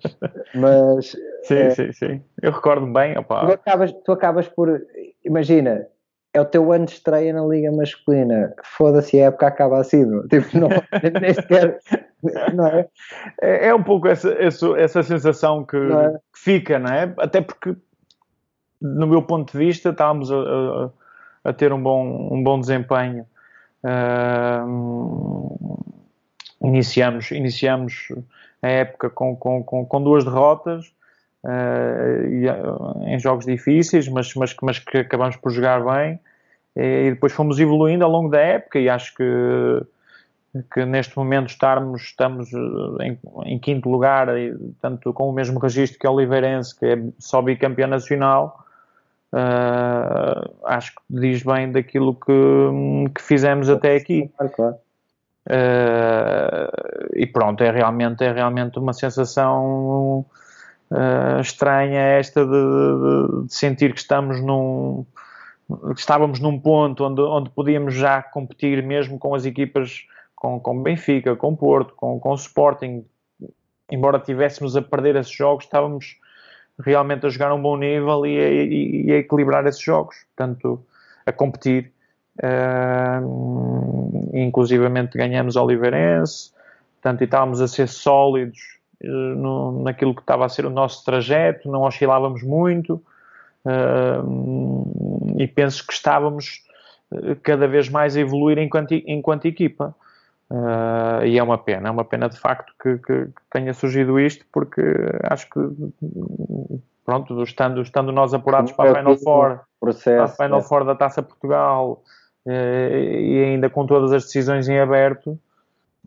Mas 0.55 1.17
sim, 1.45 1.55
é, 1.55 1.71
sim, 1.71 1.93
sim. 1.93 2.23
Eu 2.43 2.53
recordo 2.53 2.87
bem. 2.93 3.17
Opa. 3.17 3.47
Tu, 3.47 3.53
acabas, 3.53 3.93
tu 4.05 4.13
acabas 4.13 4.49
por, 4.49 4.81
imagina, 5.25 5.87
é 6.35 6.41
o 6.41 6.45
teu 6.45 6.73
ano 6.73 6.87
de 6.87 6.93
estreia 6.93 7.33
na 7.33 7.47
Liga 7.47 7.71
Masculina. 7.71 8.55
Foda-se, 8.65 9.21
a 9.21 9.27
época 9.27 9.47
acaba 9.47 9.81
assim. 9.81 10.05
Tipo, 10.29 10.59
não, 10.59 10.69
nem 11.21 11.35
sequer. 11.35 11.79
Não 12.55 12.67
é? 12.67 12.89
é? 13.41 13.69
é 13.69 13.75
um 13.75 13.83
pouco 13.83 14.09
essa, 14.09 14.31
essa, 14.33 14.67
essa 14.79 15.03
sensação 15.03 15.65
que, 15.65 15.77
é? 15.77 16.11
que, 16.33 16.39
fica, 16.39 16.79
não 16.79 16.93
é? 16.93 17.13
Até 17.19 17.41
porque, 17.41 17.75
no 18.81 19.07
meu 19.07 19.23
ponto 19.23 19.53
de 19.53 19.59
vista, 19.59 19.91
estávamos 19.91 20.31
a, 20.31 20.37
a, 20.37 20.91
a 21.51 21.53
ter 21.53 21.73
um 21.73 21.83
bom, 21.83 22.29
um 22.33 22.43
bom 22.43 22.61
desempenho. 22.61 23.27
Uh, 23.85 25.69
iniciamos, 26.63 27.33
iniciamos 27.33 28.09
a 28.63 28.69
época 28.69 29.11
com, 29.11 29.35
com, 29.35 29.65
com, 29.65 29.85
com 29.85 30.03
duas 30.03 30.25
derrotas 30.25 30.93
uh, 31.45 33.05
em 33.05 33.19
jogos 33.19 33.45
difíceis, 33.45 34.09
mas, 34.09 34.33
mas, 34.35 34.55
mas 34.63 34.79
que 34.79 34.99
acabamos 34.99 35.37
por 35.37 35.51
jogar 35.51 35.85
bem. 35.85 36.21
E 36.75 37.11
depois 37.11 37.33
fomos 37.33 37.59
evoluindo 37.59 38.03
ao 38.05 38.11
longo 38.11 38.31
da 38.31 38.41
época 38.41 38.79
e 38.79 38.89
acho 38.89 39.15
que, 39.15 39.23
que 40.73 40.85
neste 40.85 41.17
momento 41.17 41.49
estarmos, 41.49 42.03
estamos 42.03 42.53
eh, 42.53 43.07
em, 43.07 43.19
em 43.45 43.59
quinto 43.59 43.89
lugar, 43.89 44.29
tanto 44.81 45.13
com 45.13 45.29
o 45.29 45.33
mesmo 45.33 45.59
registro 45.59 45.99
que 45.99 46.07
o 46.07 46.13
Oliveirense, 46.13 46.79
que 46.79 46.87
é 46.87 47.03
só 47.19 47.41
bicampeão 47.41 47.89
nacional, 47.89 48.65
uh, 49.33 50.67
acho 50.67 50.95
que 50.95 51.03
diz 51.09 51.43
bem 51.43 51.73
daquilo 51.73 52.15
que, 52.15 53.11
que 53.15 53.23
fizemos 53.23 53.71
até 53.71 53.97
aqui. 53.97 54.31
Claro, 54.37 54.53
claro. 54.55 54.77
Uh, 55.49 57.17
e 57.17 57.27
pronto, 57.27 57.65
é 57.65 57.71
realmente, 57.71 58.23
é 58.23 58.31
realmente 58.31 58.79
uma 58.79 58.93
sensação 58.93 60.25
uh, 60.91 61.41
estranha 61.41 62.01
esta 62.01 62.45
de, 62.45 62.51
de, 62.51 63.47
de, 63.47 63.55
sentir 63.55 63.93
que 63.93 63.99
estamos 63.99 64.41
num 64.41 65.05
que 65.95 66.01
estávamos 66.01 66.39
num 66.39 66.61
ponto 66.61 67.03
onde, 67.03 67.23
onde 67.23 67.51
podíamos 67.51 67.95
já 67.95 68.23
competir 68.23 68.83
mesmo 68.83 69.19
com 69.19 69.35
as 69.35 69.47
equipas 69.47 70.07
com, 70.43 70.59
com 70.59 70.83
Benfica, 70.83 71.37
com 71.37 71.55
Porto, 71.55 71.95
com, 71.95 72.19
com 72.19 72.35
Sporting, 72.35 73.07
embora 73.89 74.19
tivéssemos 74.19 74.77
a 74.77 74.83
perder 74.83 75.15
esses 75.15 75.33
jogos, 75.33 75.67
estávamos 75.67 76.17
realmente 76.81 77.25
a 77.25 77.29
jogar 77.29 77.55
um 77.55 77.63
bom 77.63 77.77
nível 77.77 78.27
e 78.27 78.41
a, 78.41 78.51
e, 78.51 79.13
a 79.13 79.19
equilibrar 79.19 79.65
esses 79.69 79.81
jogos, 79.81 80.17
portanto, 80.35 80.85
a 81.25 81.31
competir. 81.31 81.93
Uh, 82.43 84.31
inclusivamente 84.33 85.17
ganhamos 85.17 85.55
Oliveirense, 85.55 86.51
portanto, 86.95 87.21
e 87.21 87.25
estávamos 87.25 87.61
a 87.61 87.69
ser 87.69 87.87
sólidos 87.87 88.59
uh, 89.05 89.07
no, 89.07 89.83
naquilo 89.85 90.13
que 90.13 90.23
estava 90.23 90.45
a 90.45 90.49
ser 90.49 90.67
o 90.67 90.71
nosso 90.71 91.05
trajeto, 91.05 91.71
não 91.71 91.83
oscilávamos 91.83 92.43
muito 92.43 92.95
uh, 93.65 95.37
e 95.39 95.47
penso 95.47 95.87
que 95.87 95.93
estávamos 95.93 96.65
cada 97.45 97.69
vez 97.69 97.89
mais 97.89 98.17
a 98.17 98.21
evoluir 98.21 98.59
enquanto, 98.59 98.93
enquanto 99.07 99.45
equipa. 99.45 99.95
Uh, 100.53 101.25
e 101.25 101.39
é 101.39 101.43
uma 101.43 101.57
pena, 101.57 101.89
é 101.89 101.91
uma 101.91 102.05
pena 102.05 102.29
de 102.29 102.39
facto 102.39 102.75
que, 102.79 102.99
que, 102.99 103.25
que, 103.25 103.43
tenha 103.51 103.73
surgido 103.73 104.21
isto, 104.21 104.45
porque 104.53 104.83
acho 105.23 105.49
que, 105.49 105.59
pronto, 107.07 107.43
estando, 107.43 107.81
estando 107.81 108.13
nós 108.13 108.35
apurados 108.35 108.71
para 108.73 108.91
a 108.91 108.95
Final 108.97 109.17
Four, 109.17 109.61
para 109.81 110.25
a 110.25 110.29
Final 110.29 110.59
é. 110.59 110.63
Four 110.63 110.85
da 110.85 110.95
Taça 110.95 111.23
Portugal 111.23 112.03
uh, 112.45 112.51
e 112.51 113.45
ainda 113.45 113.71
com 113.71 113.87
todas 113.87 114.13
as 114.13 114.25
decisões 114.25 114.69
em 114.69 114.79
aberto, 114.79 115.41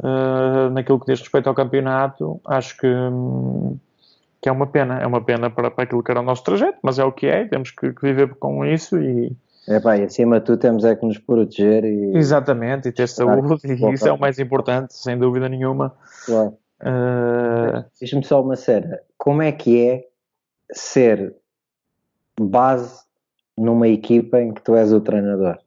uh, 0.03 0.69
naquilo 0.71 0.99
que 0.99 1.07
diz 1.11 1.21
respeito 1.21 1.49
ao 1.49 1.55
campeonato, 1.55 2.39
acho 2.45 2.77
que, 2.77 2.93
que 4.43 4.47
é 4.47 4.51
uma 4.51 4.67
pena, 4.67 4.99
é 4.99 5.07
uma 5.07 5.21
pena 5.21 5.49
para, 5.49 5.71
para 5.71 5.85
aquilo 5.85 6.03
que 6.03 6.11
era 6.11 6.19
o 6.19 6.23
nosso 6.23 6.43
trajeto, 6.43 6.77
mas 6.83 6.99
é 6.99 7.03
o 7.03 7.11
que 7.11 7.25
é, 7.25 7.45
temos 7.45 7.71
que, 7.71 7.91
que 7.91 8.01
viver 8.03 8.35
com 8.35 8.63
isso 8.63 9.01
e 9.01 9.35
é 9.67 9.79
pá, 9.79 9.97
e 9.97 10.03
acima 10.03 10.39
de 10.39 10.45
tudo 10.45 10.59
temos 10.59 10.85
é 10.85 10.95
que 10.95 11.05
nos 11.05 11.17
proteger 11.17 11.83
e... 11.83 12.15
Exatamente, 12.15 12.89
e 12.89 12.91
ter 12.91 13.07
saúde, 13.07 13.67
e 13.67 13.93
isso 13.93 14.07
é 14.07 14.11
o 14.11 14.19
mais 14.19 14.37
importante, 14.37 14.93
sem 14.93 15.17
dúvida 15.17 15.49
nenhuma. 15.49 15.95
Claro. 16.25 16.57
Uh... 16.81 17.83
Diz-me 17.99 18.23
só 18.23 18.41
uma 18.41 18.55
cena, 18.55 18.99
como 19.17 19.41
é 19.41 19.51
que 19.51 19.87
é 19.87 20.05
ser 20.71 21.35
base 22.39 23.03
numa 23.57 23.87
equipa 23.87 24.39
em 24.39 24.53
que 24.53 24.61
tu 24.61 24.75
és 24.75 24.93
o 24.93 25.01
treinador? 25.01 25.57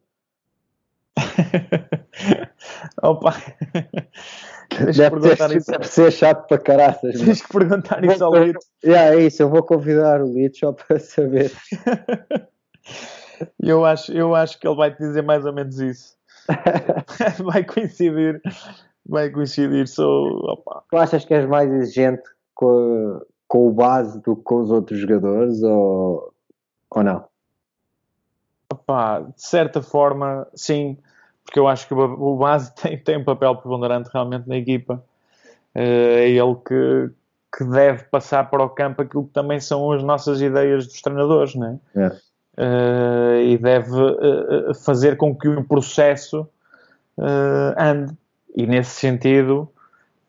Opa! 3.02 3.34
Deve, 4.94 5.20
ter, 5.20 5.56
isso. 5.56 5.70
deve 5.72 5.88
ser 5.88 6.12
chato 6.12 6.46
para 6.46 6.58
caraças. 6.58 7.20
Tens 7.20 7.42
que 7.42 7.52
perguntar 7.52 8.04
isso 8.04 8.24
ao 8.24 8.32
Lito. 8.37 8.61
Yeah, 8.84 9.16
é 9.16 9.24
isso, 9.24 9.42
eu 9.42 9.48
vou 9.48 9.64
convidar 9.64 10.22
o 10.22 10.32
Lito 10.32 10.58
só 10.58 10.72
para 10.72 11.00
saber. 11.00 11.50
eu 13.61 13.85
acho, 13.85 14.12
eu 14.12 14.35
acho 14.35 14.59
que 14.59 14.66
ele 14.66 14.77
vai 14.77 14.94
te 14.94 14.98
dizer 14.98 15.22
mais 15.22 15.44
ou 15.44 15.53
menos 15.53 15.79
isso. 15.79 16.16
vai 17.44 17.64
coincidir. 17.64 18.40
Vai 19.07 19.31
coincidir. 19.31 19.87
Sou. 19.88 20.62
Tu 20.90 20.96
achas 20.96 21.24
que 21.24 21.35
és 21.35 21.46
mais 21.46 21.70
exigente 21.72 22.22
com, 22.55 23.20
com 23.46 23.68
o 23.68 23.72
base 23.72 24.20
do 24.22 24.37
que 24.37 24.42
com 24.42 24.61
os 24.61 24.70
outros 24.70 24.98
jogadores 24.98 25.62
ou, 25.62 26.33
ou 26.90 27.03
não? 27.03 27.24
Opa, 28.72 29.20
de 29.20 29.42
certa 29.42 29.83
forma, 29.83 30.46
sim, 30.55 30.98
porque 31.44 31.59
eu 31.59 31.66
acho 31.66 31.88
que 31.88 31.94
o 31.94 32.37
base 32.37 32.74
tem, 32.77 32.98
tem 32.98 33.16
um 33.18 33.24
papel 33.24 33.57
preponderante 33.57 34.11
realmente 34.12 34.48
na 34.48 34.57
equipa. 34.57 35.03
Eh, 35.74 36.27
é 36.27 36.31
ele 36.31 36.55
que, 36.57 37.11
que 37.57 37.64
deve 37.64 38.05
passar 38.05 38.51
para 38.51 38.62
o 38.62 38.68
campo 38.68 39.03
aquilo 39.03 39.27
que 39.27 39.33
também 39.33 39.61
são 39.61 39.90
as 39.92 40.03
nossas 40.03 40.40
ideias 40.40 40.87
dos 40.87 41.01
treinadores, 41.01 41.55
não 41.55 41.81
é? 41.96 42.20
É 42.58 42.60
uh, 42.60 43.40
e 43.40 43.56
deve 43.56 43.92
uh, 43.92 44.74
fazer 44.74 45.16
com 45.16 45.32
que 45.34 45.48
o 45.48 45.62
processo 45.62 46.40
uh, 47.16 47.72
ande. 47.78 48.12
E 48.56 48.66
nesse 48.66 48.90
sentido, 48.90 49.70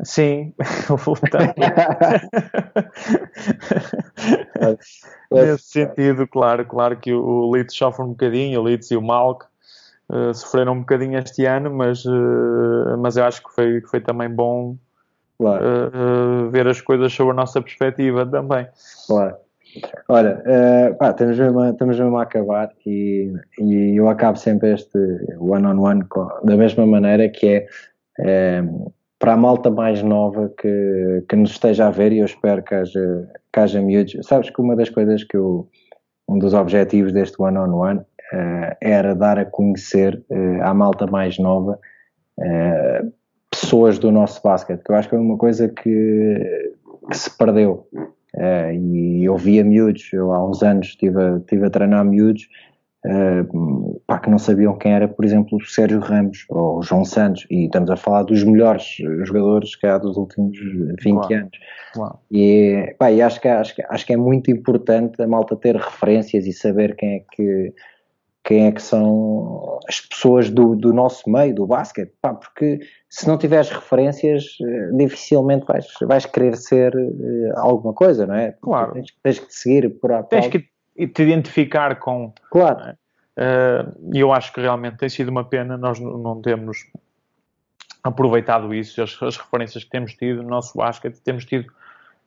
sim, 0.04 0.54
nesse 5.32 5.64
sentido, 5.64 6.28
claro, 6.28 6.64
claro 6.66 6.98
que 6.98 7.12
o 7.12 7.50
Leeds 7.50 7.76
sofre 7.76 8.06
um 8.06 8.10
bocadinho, 8.10 8.60
o 8.60 8.64
Leeds 8.64 8.92
e 8.92 8.96
o 8.96 9.02
Malk 9.02 9.48
sofreram 10.34 10.74
um 10.74 10.80
bocadinho 10.80 11.20
este 11.20 11.46
ano, 11.46 11.72
mas, 11.72 12.04
mas 12.98 13.16
eu 13.16 13.26
acho 13.26 13.44
que 13.44 13.54
foi, 13.54 13.80
foi 13.82 14.02
também 14.02 14.28
bom 14.28 14.76
claro. 15.38 16.50
ver 16.50 16.68
as 16.68 16.82
coisas 16.82 17.14
sob 17.14 17.30
a 17.30 17.34
nossa 17.36 17.62
perspectiva 17.62 18.26
também. 18.26 18.68
Claro. 19.06 19.36
Olha, 20.08 20.42
uh, 20.46 20.96
pá, 20.98 21.12
estamos, 21.12 21.38
mesmo 21.38 21.60
a, 21.60 21.70
estamos 21.70 22.00
mesmo 22.00 22.18
a 22.18 22.24
acabar 22.24 22.72
e, 22.86 23.32
e 23.60 23.96
eu 23.96 24.10
acabo 24.10 24.38
sempre 24.38 24.74
este 24.74 24.98
one-on-one 25.40 26.02
-on 26.02 26.08
-one 26.08 26.46
da 26.46 26.58
mesma 26.58 26.86
maneira 26.86 27.30
que 27.30 27.48
é, 27.48 27.68
é 28.20 28.64
para 29.20 29.34
a 29.34 29.38
malta 29.38 29.70
mais 29.70 30.02
nova 30.02 30.52
que, 30.58 31.26
que 31.28 31.36
nos 31.36 31.52
esteja 31.52 31.88
a 31.88 31.92
ver 31.92 32.12
e 32.12 32.20
eu 32.20 32.26
espero 32.26 32.64
que 32.64 32.74
haja, 32.74 33.30
que 33.54 33.60
haja 33.60 33.82
miúdos. 33.82 34.18
Sabes 34.26 34.50
que 34.50 34.62
uma 34.62 34.76
das 34.76 34.90
coisas 34.90 35.24
que 35.24 35.38
eu, 35.38 35.70
um 36.28 36.40
dos 36.40 36.54
objetivos 36.54 37.12
deste 37.12 37.40
one-on-one 37.40 38.00
-on 38.00 38.04
-one, 38.34 38.72
uh, 38.72 38.76
era 38.82 39.14
dar 39.14 39.38
a 39.38 39.46
conhecer 39.46 40.24
uh, 40.30 40.64
à 40.64 40.74
malta 40.74 41.06
mais 41.06 41.38
nova 41.38 41.80
pessoas 43.52 44.00
do 44.00 44.12
nosso 44.12 44.42
basquete, 44.42 44.82
que 44.84 44.92
eu 44.92 44.96
acho 44.96 45.10
que 45.10 45.16
é 45.16 45.20
uma 45.20 45.38
coisa 45.38 45.68
que, 45.68 46.74
que 47.10 47.18
se 47.18 47.38
perdeu. 47.38 47.86
Uh, 48.36 48.72
e 48.74 49.26
eu 49.26 49.36
via 49.38 49.64
miúdos, 49.64 50.12
eu 50.14 50.32
há 50.32 50.48
uns 50.48 50.62
anos 50.62 50.88
estive 50.88 51.22
a, 51.22 51.38
estive 51.38 51.66
a 51.66 51.70
treinar 51.70 52.06
miúdos 52.06 52.48
uh, 53.06 54.02
pá, 54.06 54.20
que 54.20 54.30
não 54.30 54.38
sabiam 54.38 54.78
quem 54.78 54.94
era, 54.94 55.08
por 55.08 55.26
exemplo, 55.26 55.58
o 55.58 55.66
Sérgio 55.66 56.00
Ramos 56.00 56.46
ou 56.50 56.78
o 56.78 56.84
João 56.84 57.04
Santos, 57.04 57.48
e 57.50 57.66
estamos 57.66 57.90
a 57.90 57.96
falar 57.96 58.24
dos 58.24 58.44
melhores 58.44 58.98
jogadores 59.24 59.76
que 59.76 59.88
há 59.88 59.98
dos 59.98 60.18
últimos 60.18 60.58
20 60.58 61.12
Uau. 61.12 61.34
anos. 61.34 61.60
Uau. 61.98 62.22
E, 62.32 62.96
pá, 63.00 63.12
e 63.12 63.22
acho, 63.22 63.42
que, 63.42 63.48
acho, 63.48 63.74
acho 63.90 64.06
que 64.06 64.14
é 64.14 64.18
muito 64.18 64.52
importante 64.52 65.22
a 65.22 65.28
malta 65.28 65.56
ter 65.56 65.76
referências 65.76 66.46
e 66.46 66.54
saber 66.54 66.96
quem 66.96 67.16
é 67.16 67.24
que 67.32 67.74
quem 68.44 68.68
é 68.68 68.72
que 68.72 68.82
são 68.82 69.80
as 69.88 70.02
pessoas 70.02 70.50
do, 70.50 70.76
do 70.76 70.94
nosso 70.94 71.30
meio, 71.30 71.54
do 71.54 71.68
basquete, 71.68 72.14
pá, 72.22 72.34
porque 72.34 72.80
se 73.10 73.28
não 73.28 73.38
tiveres 73.38 73.70
referências, 73.70 74.58
eh, 74.62 74.92
dificilmente 74.94 75.66
vais, 75.66 75.86
vais 76.02 76.26
querer 76.26 76.56
ser 76.56 76.96
uh, 76.96 77.58
alguma 77.58 77.94
coisa, 77.94 78.26
não 78.26 78.36
é? 78.36 78.56
Claro. 78.62 78.94
Tens, 78.94 79.14
tens 79.22 79.40
que 79.40 79.48
te 79.48 79.56
seguir 79.56 79.90
por 80.00 80.12
a 80.12 80.24
Tens 80.24 80.48
que 80.48 80.60
te 81.08 81.24
identificar 81.24 82.00
com. 82.00 82.34
Claro. 82.50 82.80
É? 82.82 82.96
Uh, 83.40 84.16
e 84.16 84.20
eu 84.20 84.34
acho 84.34 84.52
que 84.54 84.62
realmente 84.62 84.98
tem 84.98 85.10
sido 85.10 85.30
uma 85.30 85.46
pena 85.46 85.78
nós 85.78 86.00
não 86.00 86.42
temos 86.42 86.86
aproveitado 88.04 88.74
isso, 88.74 89.02
as, 89.02 89.22
as 89.22 89.38
referências 89.38 89.84
que 89.84 89.90
temos 89.90 90.14
tido 90.14 90.44
no 90.44 90.50
nosso 90.50 90.78
basquete, 90.78 91.22
temos 91.24 91.46
tido 91.46 91.72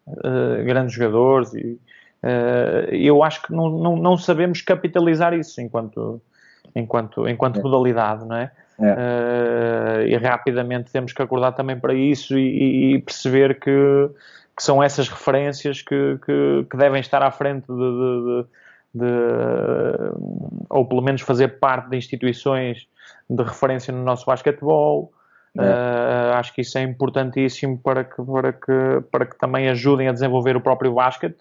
uh, 0.07 0.64
grandes 0.64 0.94
jogadores 0.94 1.53
e 1.55 1.79
eu 2.90 3.22
acho 3.22 3.42
que 3.42 3.52
não, 3.52 3.68
não, 3.68 3.96
não, 3.96 4.16
sabemos 4.16 4.62
capitalizar 4.62 5.35
isso 5.35 5.61
enquanto, 5.61 6.20
enquanto, 6.74 7.28
enquanto 7.28 7.58
é. 7.58 7.62
modalidade, 7.62 8.24
não 8.24 8.37
é? 8.37 8.52
é. 8.78 8.92
Uh, 8.92 10.06
e 10.06 10.16
rapidamente 10.16 10.92
temos 10.92 11.12
que 11.12 11.20
acordar 11.20 11.52
também 11.52 11.78
para 11.78 11.94
isso 11.94 12.38
e, 12.38 12.94
e 12.94 12.98
perceber 13.00 13.58
que, 13.58 13.70
que, 14.57 14.62
são 14.62 14.82
essas 14.82 15.09
referências 15.09 15.82
que, 15.82 16.18
que, 16.24 16.66
que 16.70 16.76
devem 16.76 17.01
estar 17.01 17.22
à 17.22 17.30
frente 17.30 17.66
de, 17.66 17.74
de, 17.74 18.22
de, 18.24 18.47
de, 18.94 19.07
ou 20.70 20.86
pelo 20.86 21.03
menos 21.03 21.22
fazer 21.22 21.59
parte 21.59 21.90
de 21.90 21.97
instituições 21.97 22.86
de 23.28 23.42
referência 23.42 23.92
no 23.92 24.03
nosso 24.03 24.26
basquetebol. 24.26 25.12
É. 25.59 25.61
Uh, 25.61 26.32
acho 26.34 26.55
que 26.55 26.62
isso 26.62 26.78
é 26.78 26.82
importantíssimo 26.82 27.78
para 27.78 28.05
que, 28.05 28.22
para, 28.22 28.53
que, 28.53 29.01
para 29.11 29.26
que 29.26 29.38
também 29.38 29.68
ajudem 29.68 30.09
a 30.09 30.12
desenvolver 30.12 30.57
o 30.57 30.61
próprio 30.61 30.94
basquete 30.94 31.36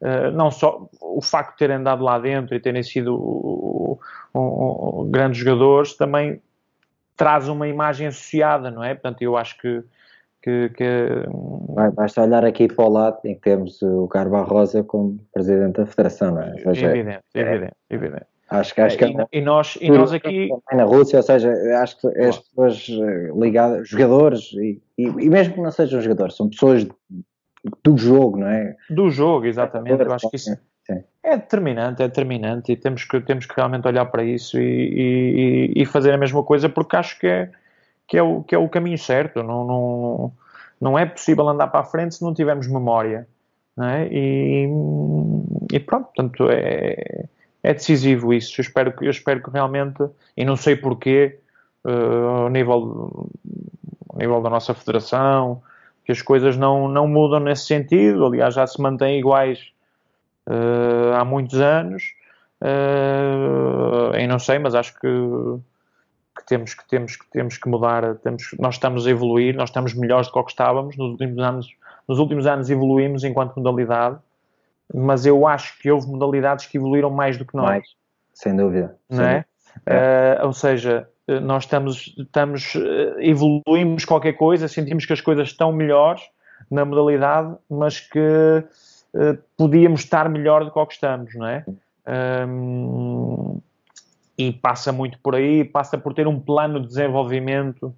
Uh, 0.00 0.30
não 0.32 0.50
só 0.50 0.88
o 1.00 1.20
facto 1.20 1.52
de 1.52 1.58
terem 1.58 1.76
andado 1.76 2.04
lá 2.04 2.18
dentro 2.18 2.54
e 2.54 2.60
terem 2.60 2.82
sido 2.84 3.16
uh, 3.16 3.98
uh, 4.32 5.04
grandes 5.10 5.38
jogadores 5.38 5.94
também 5.94 6.40
traz 7.16 7.48
uma 7.48 7.66
imagem 7.66 8.06
associada, 8.06 8.70
não 8.70 8.84
é? 8.84 8.94
Portanto, 8.94 9.22
eu 9.22 9.36
acho 9.36 9.58
que. 9.58 9.82
que, 10.40 10.68
que... 10.70 11.08
Vai, 11.74 11.90
basta 11.90 12.22
olhar 12.22 12.44
aqui 12.44 12.68
para 12.68 12.84
o 12.84 12.88
lado 12.88 13.18
em 13.24 13.34
que 13.34 13.40
temos 13.40 13.82
o 13.82 14.06
Carva 14.06 14.42
Rosa 14.42 14.84
como 14.84 15.18
presidente 15.32 15.78
da 15.78 15.86
Federação, 15.86 16.34
não 16.34 16.42
é? 16.42 16.56
Seja, 16.58 16.86
evidente, 16.86 17.24
é, 17.34 17.40
evidente, 17.40 17.76
evidente. 17.90 18.26
Acho 18.50 18.74
que, 18.74 18.80
acho 18.80 18.96
que 18.96 19.04
e, 19.04 19.20
é, 19.20 19.26
e, 19.32 19.40
nós, 19.42 19.76
e 19.80 19.90
nós 19.90 20.12
aqui. 20.12 20.48
Na 20.72 20.84
Rússia, 20.84 21.18
ou 21.18 21.22
seja, 21.22 21.52
acho 21.82 22.00
que 22.00 22.06
as 22.06 22.38
pessoas 22.38 22.86
eh, 22.88 23.30
ligadas, 23.38 23.86
jogadores, 23.88 24.52
e, 24.54 24.80
e, 24.96 25.02
e 25.04 25.28
mesmo 25.28 25.54
que 25.54 25.60
não 25.60 25.70
sejam 25.70 26.00
jogadores, 26.00 26.34
são 26.34 26.48
pessoas 26.48 26.86
do 27.82 27.96
jogo, 27.96 28.38
não 28.38 28.48
é? 28.48 28.76
Do 28.90 29.10
jogo, 29.10 29.46
exatamente. 29.46 30.02
Eu 30.02 30.12
acho 30.12 30.28
que 30.30 30.36
isso, 30.36 30.56
É 31.22 31.36
determinante, 31.36 32.02
é 32.02 32.08
determinante 32.08 32.72
e 32.72 32.76
temos 32.76 33.04
que, 33.04 33.20
temos 33.20 33.46
que 33.46 33.54
realmente 33.54 33.86
olhar 33.86 34.06
para 34.06 34.24
isso 34.24 34.58
e, 34.58 35.72
e, 35.74 35.82
e 35.82 35.86
fazer 35.86 36.12
a 36.12 36.18
mesma 36.18 36.42
coisa 36.42 36.68
porque 36.68 36.96
acho 36.96 37.18
que 37.18 37.26
é, 37.26 37.50
que 38.06 38.16
é, 38.16 38.22
o, 38.22 38.42
que 38.42 38.54
é 38.54 38.58
o 38.58 38.68
caminho 38.68 38.98
certo. 38.98 39.42
Não, 39.42 39.64
não, 39.66 40.32
não 40.80 40.98
é 40.98 41.04
possível 41.04 41.48
andar 41.48 41.68
para 41.68 41.80
a 41.80 41.84
frente 41.84 42.14
se 42.14 42.22
não 42.22 42.32
tivermos 42.32 42.66
memória. 42.66 43.26
É? 43.80 44.08
E, 44.10 44.68
e, 45.72 45.78
pronto, 45.78 46.06
portanto, 46.06 46.48
é, 46.50 47.26
é 47.62 47.74
decisivo 47.74 48.32
isso. 48.32 48.60
Eu 48.60 48.62
espero, 48.62 48.94
eu 49.00 49.10
espero 49.10 49.40
que 49.42 49.50
realmente, 49.50 50.02
e 50.36 50.44
não 50.44 50.56
sei 50.56 50.74
porquê, 50.74 51.38
uh, 51.84 52.26
ao, 52.26 52.48
nível, 52.48 53.28
ao 54.08 54.18
nível 54.18 54.42
da 54.42 54.50
nossa 54.50 54.74
federação, 54.74 55.62
que 56.08 56.12
as 56.12 56.22
coisas 56.22 56.56
não, 56.56 56.88
não 56.88 57.06
mudam 57.06 57.38
nesse 57.38 57.66
sentido, 57.66 58.24
aliás, 58.24 58.54
já 58.54 58.66
se 58.66 58.80
mantêm 58.80 59.18
iguais 59.18 59.74
uh, 60.46 61.12
há 61.14 61.22
muitos 61.22 61.60
anos. 61.60 62.02
Uh, 62.62 64.16
e 64.16 64.26
não 64.26 64.38
sei, 64.38 64.58
mas 64.58 64.74
acho 64.74 64.98
que, 64.98 65.06
que, 66.34 66.46
temos, 66.46 66.72
que, 66.72 66.88
temos, 66.88 67.14
que 67.14 67.30
temos 67.30 67.58
que 67.58 67.68
mudar. 67.68 68.14
Temos, 68.22 68.54
nós 68.58 68.76
estamos 68.76 69.06
a 69.06 69.10
evoluir, 69.10 69.54
nós 69.54 69.68
estamos 69.68 69.92
melhores 69.92 70.28
do 70.28 70.32
que, 70.32 70.44
que 70.44 70.50
estávamos. 70.52 70.96
Nos 70.96 71.10
últimos, 71.10 71.38
anos, 71.44 71.76
nos 72.08 72.18
últimos 72.18 72.46
anos 72.46 72.70
evoluímos 72.70 73.22
enquanto 73.22 73.56
modalidade, 73.56 74.16
mas 74.94 75.26
eu 75.26 75.46
acho 75.46 75.78
que 75.78 75.90
houve 75.90 76.06
modalidades 76.06 76.64
que 76.64 76.78
evoluíram 76.78 77.10
mais 77.10 77.36
do 77.36 77.44
que 77.44 77.54
nós. 77.54 77.68
Mais, 77.68 77.86
sem 78.32 78.56
dúvida. 78.56 78.96
Não 79.10 79.24
é? 79.24 79.44
é. 79.84 80.38
Uh, 80.40 80.46
ou 80.46 80.54
seja, 80.54 81.06
eh, 81.06 81.17
nós 81.42 81.64
estamos, 81.64 82.14
estamos, 82.16 82.74
eh, 82.74 83.16
evoluímos 83.18 84.04
qualquer 84.04 84.32
coisa, 84.32 84.66
sentimos 84.66 85.04
que 85.04 85.12
as 85.12 85.20
coisas 85.20 85.48
estão 85.48 85.70
melhores 85.70 86.22
na 86.70 86.84
modalidade, 86.84 87.54
mas 87.68 88.00
que 88.00 88.18
uh, 88.18 89.38
podíamos 89.56 90.00
estar 90.00 90.28
melhor 90.28 90.64
do 90.64 90.70
que, 90.70 90.86
que 90.86 90.92
estamos, 90.94 91.34
não 91.34 91.46
é? 91.46 91.64
Um, 92.46 93.60
e 94.36 94.52
passa 94.52 94.92
muito 94.92 95.18
por 95.18 95.34
aí, 95.34 95.64
passa 95.64 95.98
por 95.98 96.14
ter 96.14 96.26
um 96.26 96.40
plano 96.40 96.80
de 96.80 96.88
desenvolvimento 96.88 97.94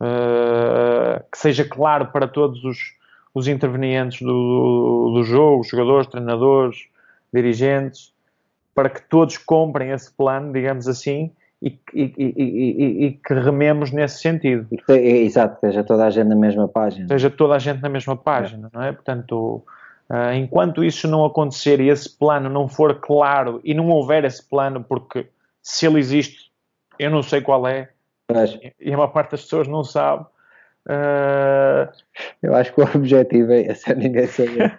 uh, 0.00 1.22
que 1.30 1.38
seja 1.38 1.64
claro 1.64 2.06
para 2.06 2.28
todos 2.28 2.62
os, 2.64 2.78
os 3.34 3.48
intervenientes 3.48 4.20
do, 4.20 5.12
do 5.14 5.24
jogo, 5.24 5.64
jogadores, 5.64 6.06
treinadores, 6.06 6.88
dirigentes, 7.32 8.12
para 8.74 8.90
que 8.90 9.02
todos 9.02 9.38
comprem 9.38 9.90
esse 9.90 10.12
plano, 10.12 10.52
digamos 10.52 10.86
assim, 10.86 11.32
e, 11.60 11.76
e, 11.92 12.14
e, 12.16 13.06
e, 13.06 13.12
que 13.12 13.34
rememos 13.34 13.90
nesse 13.90 14.20
sentido. 14.20 14.66
Exato, 14.88 15.54
esteja 15.54 15.82
toda 15.82 16.06
a 16.06 16.10
gente 16.10 16.28
na 16.28 16.36
mesma 16.36 16.68
página. 16.68 17.04
Esteja 17.04 17.30
toda 17.30 17.54
a 17.54 17.58
gente 17.58 17.82
na 17.82 17.88
mesma 17.88 18.16
página, 18.16 18.70
é. 18.72 18.76
não 18.76 18.84
é? 18.84 18.92
Portanto, 18.92 19.64
uh, 20.08 20.32
enquanto 20.34 20.84
isso 20.84 21.08
não 21.08 21.24
acontecer 21.24 21.80
e 21.80 21.88
esse 21.88 22.16
plano 22.16 22.48
não 22.48 22.68
for 22.68 23.00
claro 23.00 23.60
e 23.64 23.74
não 23.74 23.88
houver 23.88 24.24
esse 24.24 24.42
plano, 24.48 24.84
porque 24.84 25.26
se 25.60 25.86
ele 25.86 25.98
existe, 25.98 26.52
eu 26.98 27.10
não 27.10 27.22
sei 27.22 27.40
qual 27.40 27.66
é, 27.66 27.90
Mas... 28.30 28.56
e 28.80 28.92
a 28.92 28.96
maior 28.96 29.08
parte 29.08 29.32
das 29.32 29.42
pessoas 29.42 29.66
não 29.66 29.82
sabe. 29.82 30.24
Uh... 30.86 31.90
Eu 32.40 32.54
acho 32.54 32.72
que 32.72 32.80
o 32.80 32.84
objetivo 32.94 33.52
é 33.52 33.62
esse, 33.62 33.90
é 33.90 33.96
ninguém 33.96 34.28
saber. 34.28 34.76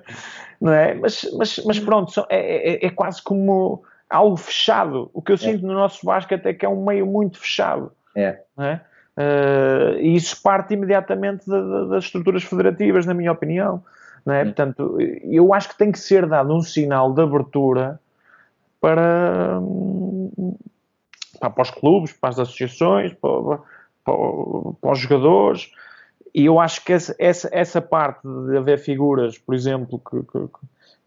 não 0.58 0.72
é? 0.72 0.94
Mas, 0.94 1.28
mas, 1.36 1.60
mas 1.66 1.78
pronto, 1.78 2.26
é, 2.30 2.84
é, 2.84 2.86
é 2.86 2.90
quase 2.90 3.22
como 3.22 3.84
algo 4.14 4.36
fechado. 4.36 5.10
O 5.12 5.20
que 5.20 5.32
eu 5.32 5.34
é. 5.34 5.38
sinto 5.38 5.66
no 5.66 5.74
nosso 5.74 6.04
basquete 6.06 6.46
é 6.46 6.54
que 6.54 6.64
é 6.64 6.68
um 6.68 6.84
meio 6.84 7.06
muito 7.06 7.38
fechado. 7.38 7.92
É. 8.14 8.40
é? 8.58 8.80
Uh, 9.16 9.98
e 9.98 10.14
isso 10.14 10.40
parte 10.42 10.74
imediatamente 10.74 11.48
da, 11.48 11.60
da, 11.60 11.84
das 11.84 12.04
estruturas 12.04 12.44
federativas, 12.44 13.06
na 13.06 13.14
minha 13.14 13.32
opinião. 13.32 13.82
É? 14.26 14.44
Portanto, 14.44 14.96
eu 15.24 15.52
acho 15.52 15.68
que 15.68 15.76
tem 15.76 15.92
que 15.92 15.98
ser 15.98 16.26
dado 16.26 16.54
um 16.54 16.62
sinal 16.62 17.12
de 17.12 17.20
abertura 17.20 18.00
para, 18.80 19.60
para, 21.38 21.50
para 21.50 21.62
os 21.62 21.70
clubes, 21.70 22.12
para 22.12 22.30
as 22.30 22.38
associações, 22.38 23.12
para, 23.12 23.58
para, 24.02 24.14
para 24.80 24.92
os 24.92 24.98
jogadores. 24.98 25.70
E 26.34 26.46
eu 26.46 26.58
acho 26.58 26.82
que 26.84 26.92
essa, 26.92 27.14
essa, 27.18 27.48
essa, 27.52 27.82
parte 27.82 28.22
de 28.22 28.56
haver 28.56 28.78
figuras, 28.78 29.36
por 29.36 29.54
exemplo, 29.54 29.98
que, 29.98 30.22
que, 30.22 30.48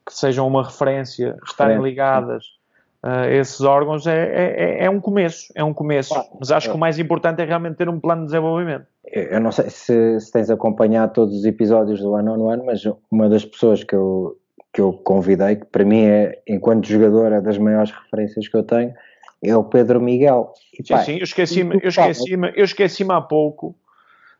que 0.05 0.13
sejam 0.13 0.47
uma 0.47 0.63
referência, 0.63 1.37
estarem 1.43 1.81
ligadas 1.81 2.56
uh, 3.03 3.29
esses 3.29 3.61
órgãos 3.61 4.07
é, 4.07 4.15
é, 4.15 4.81
é, 4.81 4.85
é, 4.85 4.89
um 4.89 4.99
começo, 4.99 5.51
é 5.55 5.63
um 5.63 5.73
começo. 5.73 6.13
Mas 6.39 6.51
acho 6.51 6.69
que 6.69 6.75
o 6.75 6.79
mais 6.79 6.99
importante 6.99 7.41
é 7.41 7.45
realmente 7.45 7.77
ter 7.77 7.89
um 7.89 7.99
plano 7.99 8.21
de 8.21 8.27
desenvolvimento. 8.27 8.85
Eu 9.11 9.39
não 9.39 9.51
sei 9.51 9.69
se, 9.69 10.19
se 10.19 10.31
tens 10.31 10.49
acompanhado 10.49 11.13
todos 11.13 11.35
os 11.35 11.45
episódios 11.45 11.99
do 11.99 12.11
One 12.11 12.29
on 12.29 12.41
One, 12.41 12.63
mas 12.65 12.83
uma 13.11 13.29
das 13.29 13.45
pessoas 13.45 13.83
que 13.83 13.95
eu, 13.95 14.37
que 14.73 14.81
eu 14.81 14.93
convidei, 14.93 15.55
que 15.55 15.65
para 15.65 15.85
mim 15.85 16.03
é, 16.03 16.39
enquanto 16.47 16.87
jogador, 16.87 17.31
é 17.31 17.41
das 17.41 17.57
maiores 17.57 17.91
referências 17.91 18.47
que 18.47 18.57
eu 18.57 18.63
tenho, 18.63 18.93
é 19.43 19.55
o 19.55 19.63
Pedro 19.63 20.01
Miguel. 20.01 20.53
E, 20.73 20.85
sim, 20.85 20.93
pá, 20.93 21.03
sim, 21.03 21.17
eu 21.17 21.23
esqueci-me 21.23 21.79
eu 21.81 21.89
esqueci 21.89 22.33
eu 22.33 22.63
esqueci 22.63 23.05
há 23.09 23.21
pouco 23.21 23.75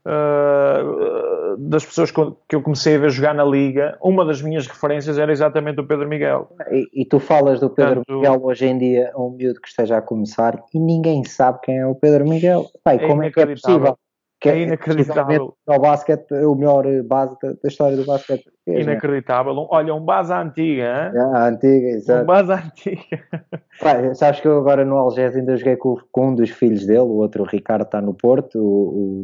uh, 0.08 1.58
das 1.58 1.86
pessoas 1.86 2.12
que 2.12 2.56
eu 2.56 2.62
comecei 2.62 2.96
a 2.96 3.00
ver 3.00 3.10
jogar 3.10 3.34
na 3.34 3.44
Liga, 3.44 3.98
uma 4.02 4.26
das 4.26 4.42
minhas 4.42 4.66
referências 4.68 5.18
era 5.18 5.32
exatamente 5.32 5.82
o 5.82 5.88
Pedro 5.88 6.08
Miguel. 6.08 6.50
E, 6.72 7.02
e 7.02 7.06
tu 7.06 7.20
falas 7.20 7.60
do 7.60 7.70
Pedro 7.70 7.96
Portanto, 7.96 8.16
Miguel 8.16 8.40
hoje 8.44 8.66
em 8.66 8.78
dia 8.78 9.12
a 9.14 9.22
um 9.22 9.32
miúdo 9.32 9.60
que 9.60 9.68
esteja 9.68 9.98
a 9.98 10.02
começar 10.02 10.64
e 10.74 10.80
ninguém 10.80 11.24
sabe 11.26 11.60
quem 11.62 11.80
é 11.80 11.86
o 11.86 11.96
Pedro 11.96 12.28
Miguel. 12.28 12.66
Pai, 12.84 12.96
é 12.96 13.08
como 13.08 13.24
é 13.24 13.32
que 13.32 13.40
é 13.40 13.46
possível? 13.46 13.98
Que 14.40 14.50
é 14.50 14.60
inacreditável. 14.60 15.56
O 15.66 15.80
basquete, 15.80 16.32
o 16.32 16.54
melhor 16.54 16.86
base 17.04 17.36
da, 17.42 17.54
da 17.54 17.68
história 17.68 17.98
do 17.98 18.06
basquete. 18.06 18.46
É, 18.68 18.82
inacreditável. 18.82 19.68
Olha, 19.72 19.96
um 19.96 20.06
base 20.06 20.32
antiga, 20.32 20.84
hein? 20.84 21.20
Ah, 21.34 21.48
antiga, 21.48 21.88
exato. 21.88 22.22
Um 22.22 22.26
base 22.28 22.52
antiga. 22.52 23.24
Pai, 23.82 24.14
sabes 24.14 24.40
que 24.40 24.48
eu 24.48 24.60
agora 24.60 24.86
no 24.86 24.96
Algés 24.96 25.36
ainda 25.36 25.58
joguei 25.58 25.76
com, 25.76 25.98
com, 26.12 26.28
um 26.28 26.36
dos 26.36 26.52
filhos 26.52 26.86
dele, 26.86 27.00
o 27.00 27.16
outro 27.16 27.42
o 27.42 27.48
Ricardo 27.48 27.82
está 27.82 28.00
no 28.00 28.14
Porto, 28.14 28.60
o, 28.60 29.24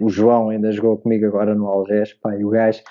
o 0.00 0.08
João 0.08 0.50
ainda 0.50 0.72
jogou 0.72 0.98
comigo 0.98 1.26
agora 1.26 1.54
no 1.54 1.66
Algés, 1.66 2.12
pá, 2.14 2.36
e 2.36 2.44
o 2.44 2.50
gajo 2.50 2.82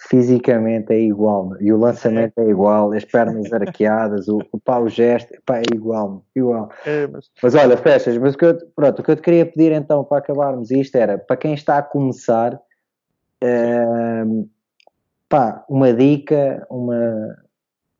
fisicamente 0.00 0.92
é 0.92 1.00
igual, 1.00 1.60
e 1.60 1.72
o 1.72 1.76
lançamento 1.78 2.38
é 2.38 2.48
igual, 2.48 2.92
as 2.92 3.04
pernas 3.04 3.52
arqueadas, 3.52 4.28
o, 4.28 4.38
pá, 4.64 4.78
o 4.78 4.88
gesto, 4.88 5.34
pá, 5.44 5.58
é 5.58 5.64
igual, 5.74 6.22
igual. 6.36 6.70
É, 6.86 7.06
mas... 7.08 7.28
mas... 7.42 7.54
olha, 7.56 7.76
fechas, 7.76 8.16
mas 8.16 8.34
o 8.34 8.38
que, 8.38 8.44
eu, 8.44 8.56
pronto, 8.76 9.00
o 9.00 9.02
que 9.02 9.10
eu 9.10 9.16
te 9.16 9.22
queria 9.22 9.44
pedir 9.44 9.72
então 9.72 10.04
para 10.04 10.18
acabarmos 10.18 10.70
isto 10.70 10.94
era, 10.94 11.18
para 11.18 11.36
quem 11.36 11.52
está 11.52 11.78
a 11.78 11.82
começar, 11.82 12.54
uh, 12.54 14.48
pá, 15.28 15.64
uma 15.68 15.92
dica, 15.92 16.64
uma, 16.70 17.36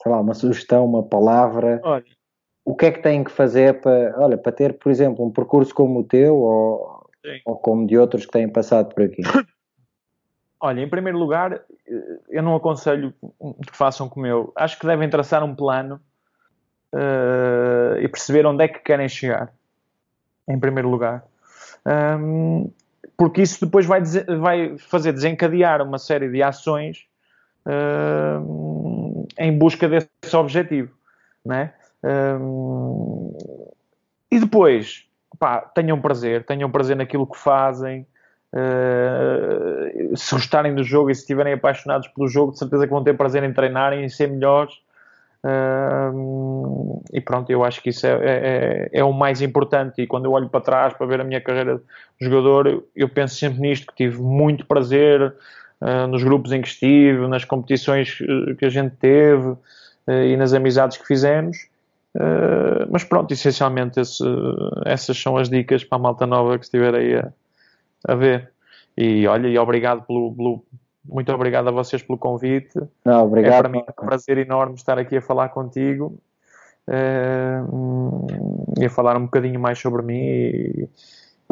sei 0.00 0.12
lá, 0.12 0.20
uma 0.20 0.34
sugestão, 0.34 0.84
uma 0.84 1.02
palavra, 1.02 1.80
olha. 1.82 2.04
o 2.64 2.76
que 2.76 2.86
é 2.86 2.92
que 2.92 3.02
tem 3.02 3.24
que 3.24 3.32
fazer 3.32 3.80
para, 3.80 4.14
olha, 4.18 4.38
para 4.38 4.52
ter, 4.52 4.78
por 4.78 4.92
exemplo, 4.92 5.26
um 5.26 5.32
percurso 5.32 5.74
como 5.74 5.98
o 5.98 6.04
teu, 6.04 6.36
ou 6.36 6.97
Sim. 7.28 7.40
ou 7.44 7.56
como 7.56 7.86
de 7.86 7.98
outros 7.98 8.26
que 8.26 8.32
têm 8.32 8.48
passado 8.48 8.94
por 8.94 9.04
aqui? 9.04 9.22
Olha, 10.60 10.80
em 10.80 10.88
primeiro 10.88 11.18
lugar, 11.18 11.62
eu 12.28 12.42
não 12.42 12.56
aconselho 12.56 13.14
que 13.64 13.76
façam 13.76 14.08
como 14.08 14.26
eu. 14.26 14.52
Acho 14.56 14.78
que 14.78 14.86
devem 14.86 15.08
traçar 15.08 15.44
um 15.44 15.54
plano 15.54 16.00
uh, 16.92 17.98
e 18.00 18.08
perceber 18.08 18.44
onde 18.44 18.64
é 18.64 18.68
que 18.68 18.80
querem 18.80 19.08
chegar. 19.08 19.52
Em 20.48 20.58
primeiro 20.58 20.88
lugar. 20.88 21.24
Um, 21.86 22.70
porque 23.16 23.42
isso 23.42 23.64
depois 23.64 23.86
vai, 23.86 24.02
vai, 24.40 24.76
fazer 24.78 25.12
desencadear 25.12 25.80
uma 25.80 25.98
série 25.98 26.28
de 26.28 26.42
ações 26.42 27.06
uh, 27.64 29.26
em 29.38 29.56
busca 29.56 29.88
desse 29.88 30.36
objetivo. 30.36 30.92
Né? 31.44 31.72
Um, 32.02 33.36
e 34.30 34.40
depois, 34.40 35.07
pá, 35.38 35.60
tenham 35.60 36.00
prazer, 36.00 36.44
tenham 36.44 36.70
prazer 36.70 36.96
naquilo 36.96 37.26
que 37.26 37.38
fazem. 37.38 38.06
Uh, 38.50 40.16
se 40.16 40.34
gostarem 40.34 40.74
do 40.74 40.82
jogo 40.82 41.10
e 41.10 41.14
se 41.14 41.20
estiverem 41.20 41.52
apaixonados 41.52 42.08
pelo 42.08 42.26
jogo, 42.26 42.52
de 42.52 42.58
certeza 42.58 42.86
que 42.86 42.92
vão 42.92 43.04
ter 43.04 43.14
prazer 43.14 43.44
em 43.44 43.52
treinarem 43.52 44.04
e 44.04 44.10
ser 44.10 44.28
melhores. 44.28 44.74
Uh, 45.44 47.02
e 47.12 47.20
pronto, 47.20 47.50
eu 47.50 47.62
acho 47.62 47.80
que 47.82 47.90
isso 47.90 48.06
é, 48.06 48.10
é, 48.10 48.18
é, 48.22 48.88
é, 49.00 49.04
o 49.04 49.12
mais 49.12 49.42
importante. 49.42 50.02
E 50.02 50.06
quando 50.06 50.24
eu 50.24 50.32
olho 50.32 50.48
para 50.48 50.60
trás 50.60 50.94
para 50.94 51.06
ver 51.06 51.20
a 51.20 51.24
minha 51.24 51.40
carreira 51.40 51.76
de 52.20 52.26
jogador, 52.26 52.84
eu 52.96 53.08
penso 53.08 53.36
sempre 53.36 53.60
nisto: 53.60 53.86
que 53.86 53.94
tive 53.94 54.20
muito 54.20 54.66
prazer 54.66 55.34
uh, 55.80 56.06
nos 56.08 56.24
grupos 56.24 56.50
em 56.52 56.62
que 56.62 56.68
estive, 56.68 57.28
nas 57.28 57.44
competições 57.44 58.18
que 58.58 58.64
a 58.64 58.70
gente 58.70 58.96
teve 58.96 59.54
e 60.26 60.38
nas 60.38 60.54
amizades 60.54 60.96
que 60.96 61.06
fizemos. 61.06 61.68
Uh, 62.16 62.88
mas 62.90 63.04
pronto, 63.04 63.32
essencialmente 63.32 64.00
esse, 64.00 64.24
essas 64.86 65.20
são 65.20 65.36
as 65.36 65.48
dicas 65.48 65.84
para 65.84 65.98
a 65.98 66.00
malta 66.00 66.26
nova 66.26 66.58
que 66.58 66.64
estiver 66.64 66.94
aí 66.94 67.16
a, 67.16 67.32
a 68.06 68.14
ver. 68.14 68.50
E 68.96 69.26
olha, 69.26 69.46
e 69.46 69.58
obrigado 69.58 70.02
pelo, 70.06 70.34
pelo, 70.34 70.64
muito 71.04 71.32
obrigado 71.32 71.68
a 71.68 71.72
vocês 71.72 72.02
pelo 72.02 72.18
convite. 72.18 72.78
Não, 73.04 73.24
obrigado. 73.24 73.54
É 73.54 73.58
para 73.58 73.68
mim 73.68 73.78
um 73.78 74.06
prazer 74.06 74.38
enorme 74.38 74.74
estar 74.74 74.98
aqui 74.98 75.16
a 75.16 75.22
falar 75.22 75.50
contigo 75.50 76.18
uh, 76.88 78.26
e 78.78 78.86
a 78.86 78.90
falar 78.90 79.16
um 79.16 79.24
bocadinho 79.24 79.60
mais 79.60 79.78
sobre 79.78 80.02
mim 80.02 80.20
e, 80.20 80.88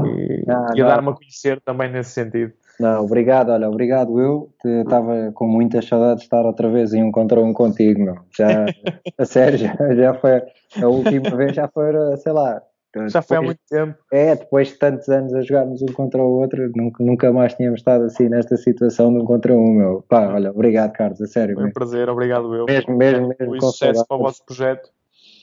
e, 0.01 0.45
não, 0.47 0.75
e 0.75 0.83
a 0.83 0.87
dar-me 0.87 1.11
a 1.11 1.13
conhecer 1.13 1.61
também 1.61 1.91
nesse 1.91 2.11
sentido. 2.11 2.53
Não, 2.79 3.05
obrigado, 3.05 3.51
olha, 3.51 3.68
obrigado 3.68 4.20
eu. 4.20 4.51
Estava 4.64 5.33
com 5.33 5.47
muita 5.47 5.81
saudade 5.81 6.18
de 6.18 6.24
estar 6.24 6.45
outra 6.45 6.68
vez 6.68 6.93
em 6.93 7.03
um 7.03 7.11
contra 7.11 7.41
um 7.41 7.53
contigo, 7.53 8.03
meu. 8.03 8.16
Já, 8.37 8.47
a 9.18 9.24
sério, 9.24 9.59
já, 9.59 9.74
já 9.95 10.14
foi 10.14 10.43
a 10.83 10.87
última 10.87 11.37
vez, 11.37 11.55
já 11.55 11.68
foi, 11.68 11.93
sei 12.18 12.33
lá. 12.33 12.62
Já 13.09 13.20
foi 13.20 13.37
há 13.37 13.43
muito 13.43 13.61
tempo. 13.68 13.95
É, 14.11 14.35
depois 14.35 14.68
de 14.68 14.79
tantos 14.79 15.09
anos 15.09 15.35
a 15.35 15.43
jogarmos 15.43 15.83
um 15.83 15.87
contra 15.87 16.22
o 16.22 16.41
outro, 16.41 16.70
nunca, 16.74 17.05
nunca 17.05 17.33
mais 17.33 17.55
tínhamos 17.55 17.81
estado 17.81 18.05
assim 18.05 18.29
nesta 18.29 18.57
situação 18.57 19.12
de 19.12 19.20
um 19.20 19.24
contra 19.24 19.55
um, 19.55 19.74
meu. 19.74 20.05
Pá, 20.09 20.33
olha, 20.33 20.51
obrigado, 20.51 20.93
Carlos, 20.93 21.20
a 21.20 21.27
sério. 21.27 21.55
Foi 21.55 21.64
um 21.64 21.72
prazer, 21.72 22.09
obrigado 22.09 22.55
eu. 22.55 22.64
Mesmo, 22.64 22.97
mesmo, 22.97 23.35
mesmo. 23.39 23.57
E 23.57 23.61
sucesso 23.61 24.05
para 24.07 24.16
o 24.16 24.20
vosso 24.20 24.45
projeto. 24.47 24.89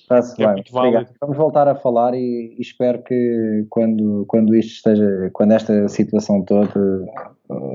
Está-se 0.04 0.42
é 0.44 0.54
bem. 0.54 0.64
Vamos 1.22 1.38
voltar 1.38 1.68
a 1.68 1.76
falar 1.76 2.14
e, 2.14 2.56
e, 2.58 2.62
espero 2.62 3.02
que 3.04 3.66
quando, 3.70 4.26
quando 4.28 4.54
isto 4.54 4.74
esteja, 4.74 5.30
quando 5.32 5.54
esta 5.54 5.88
situação 5.88 6.44
toda, 6.44 6.70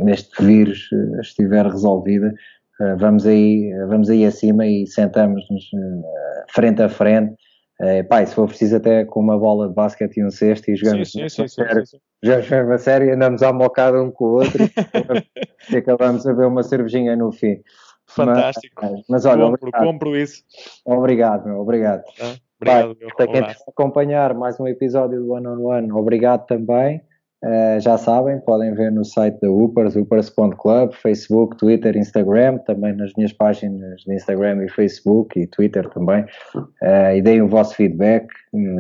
neste 0.05 0.45
vírus 0.45 0.89
eh, 0.93 1.21
estiver 1.21 1.67
resolvida, 1.67 2.33
eh, 2.81 2.95
vamos 2.97 3.27
aí, 3.27 3.73
vamos 3.89 4.11
aí 4.11 4.27
acima 4.27 4.67
e 4.67 4.87
sentamos-nos 4.87 5.71
eh, 5.75 6.45
frente 6.51 6.83
a 6.83 6.89
frente. 6.89 7.35
É, 7.81 8.03
pai, 8.03 8.27
se 8.27 8.35
for 8.35 8.49
preciso 8.49 8.77
até 8.77 9.05
com 9.05 9.21
uma 9.21 9.39
bola 9.39 9.69
de 9.69 9.75
basquete 9.75 10.17
e 10.17 10.25
um 10.25 10.33
cesto 10.33 10.69
e 10.69 10.75
jogamos 10.75 11.13
sim, 11.13 11.29
sim, 11.29 11.47
sim, 11.47 11.63
sério, 11.63 11.87
sim, 11.87 11.99
jogamos 12.25 12.73
a 12.73 12.79
sério 12.79 13.07
e 13.07 13.13
andamos 13.13 13.41
à 13.41 13.53
mocada 13.53 14.03
um 14.03 14.11
com 14.11 14.25
o 14.25 14.33
outro 14.33 14.65
e 15.71 15.77
acabamos 15.79 16.27
a 16.27 16.33
ver 16.33 16.47
uma 16.47 16.65
cervejinha 16.65 17.15
no 17.15 17.31
fim. 17.31 17.61
Fantástico. 18.09 18.83
Mas, 18.83 19.05
mas 19.09 19.25
olha, 19.27 19.43
compro, 19.43 19.69
obrigado. 19.69 19.85
compro 19.85 20.17
isso. 20.17 20.43
Obrigado, 20.85 21.47
meu, 21.47 21.61
obrigado. 21.61 22.03
Ah, 22.21 22.35
obrigado, 22.61 22.97
Pai, 22.97 23.09
para 23.17 23.27
quem 23.27 23.41
está 23.41 23.65
a 23.67 23.71
acompanhar 23.71 24.35
mais 24.35 24.59
um 24.59 24.67
episódio 24.67 25.21
do 25.21 25.33
One 25.33 25.47
on 25.47 25.63
One, 25.65 25.93
obrigado 25.93 26.47
também. 26.47 27.03
Uh, 27.45 27.79
já 27.79 27.97
sabem, 27.97 28.41
podem 28.41 28.75
ver 28.75 28.91
no 28.91 29.05
site 29.05 29.39
da 29.41 29.49
Upers, 29.49 29.95
upers.club, 29.95 30.93
Facebook, 30.93 31.57
Twitter, 31.57 31.97
Instagram, 31.97 32.59
também 32.59 32.93
nas 32.95 33.13
minhas 33.15 33.33
páginas 33.33 34.01
de 34.01 34.13
Instagram 34.13 34.65
e 34.65 34.69
Facebook 34.69 35.39
e 35.39 35.47
Twitter 35.47 35.89
também. 35.91 36.25
Uh, 36.57 37.15
e 37.17 37.23
deem 37.23 37.41
o 37.41 37.47
vosso 37.47 37.77
feedback, 37.77 38.27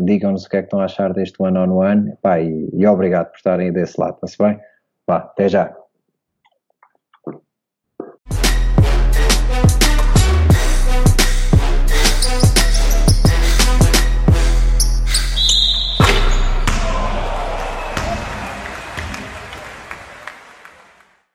digam-nos 0.02 0.44
o 0.44 0.48
que 0.48 0.56
é 0.56 0.60
que 0.62 0.66
estão 0.66 0.80
a 0.80 0.86
achar 0.86 1.12
deste 1.12 1.40
one 1.40 1.56
on 1.56 1.70
one. 1.70 2.14
Pá, 2.20 2.40
e, 2.40 2.68
e 2.72 2.84
obrigado 2.84 3.30
por 3.30 3.36
estarem 3.36 3.72
desse 3.72 4.00
lado, 4.00 4.14
está-se 4.14 4.38
bem? 4.38 4.58
Vá, 5.06 5.18
até 5.18 5.48
já. 5.48 5.77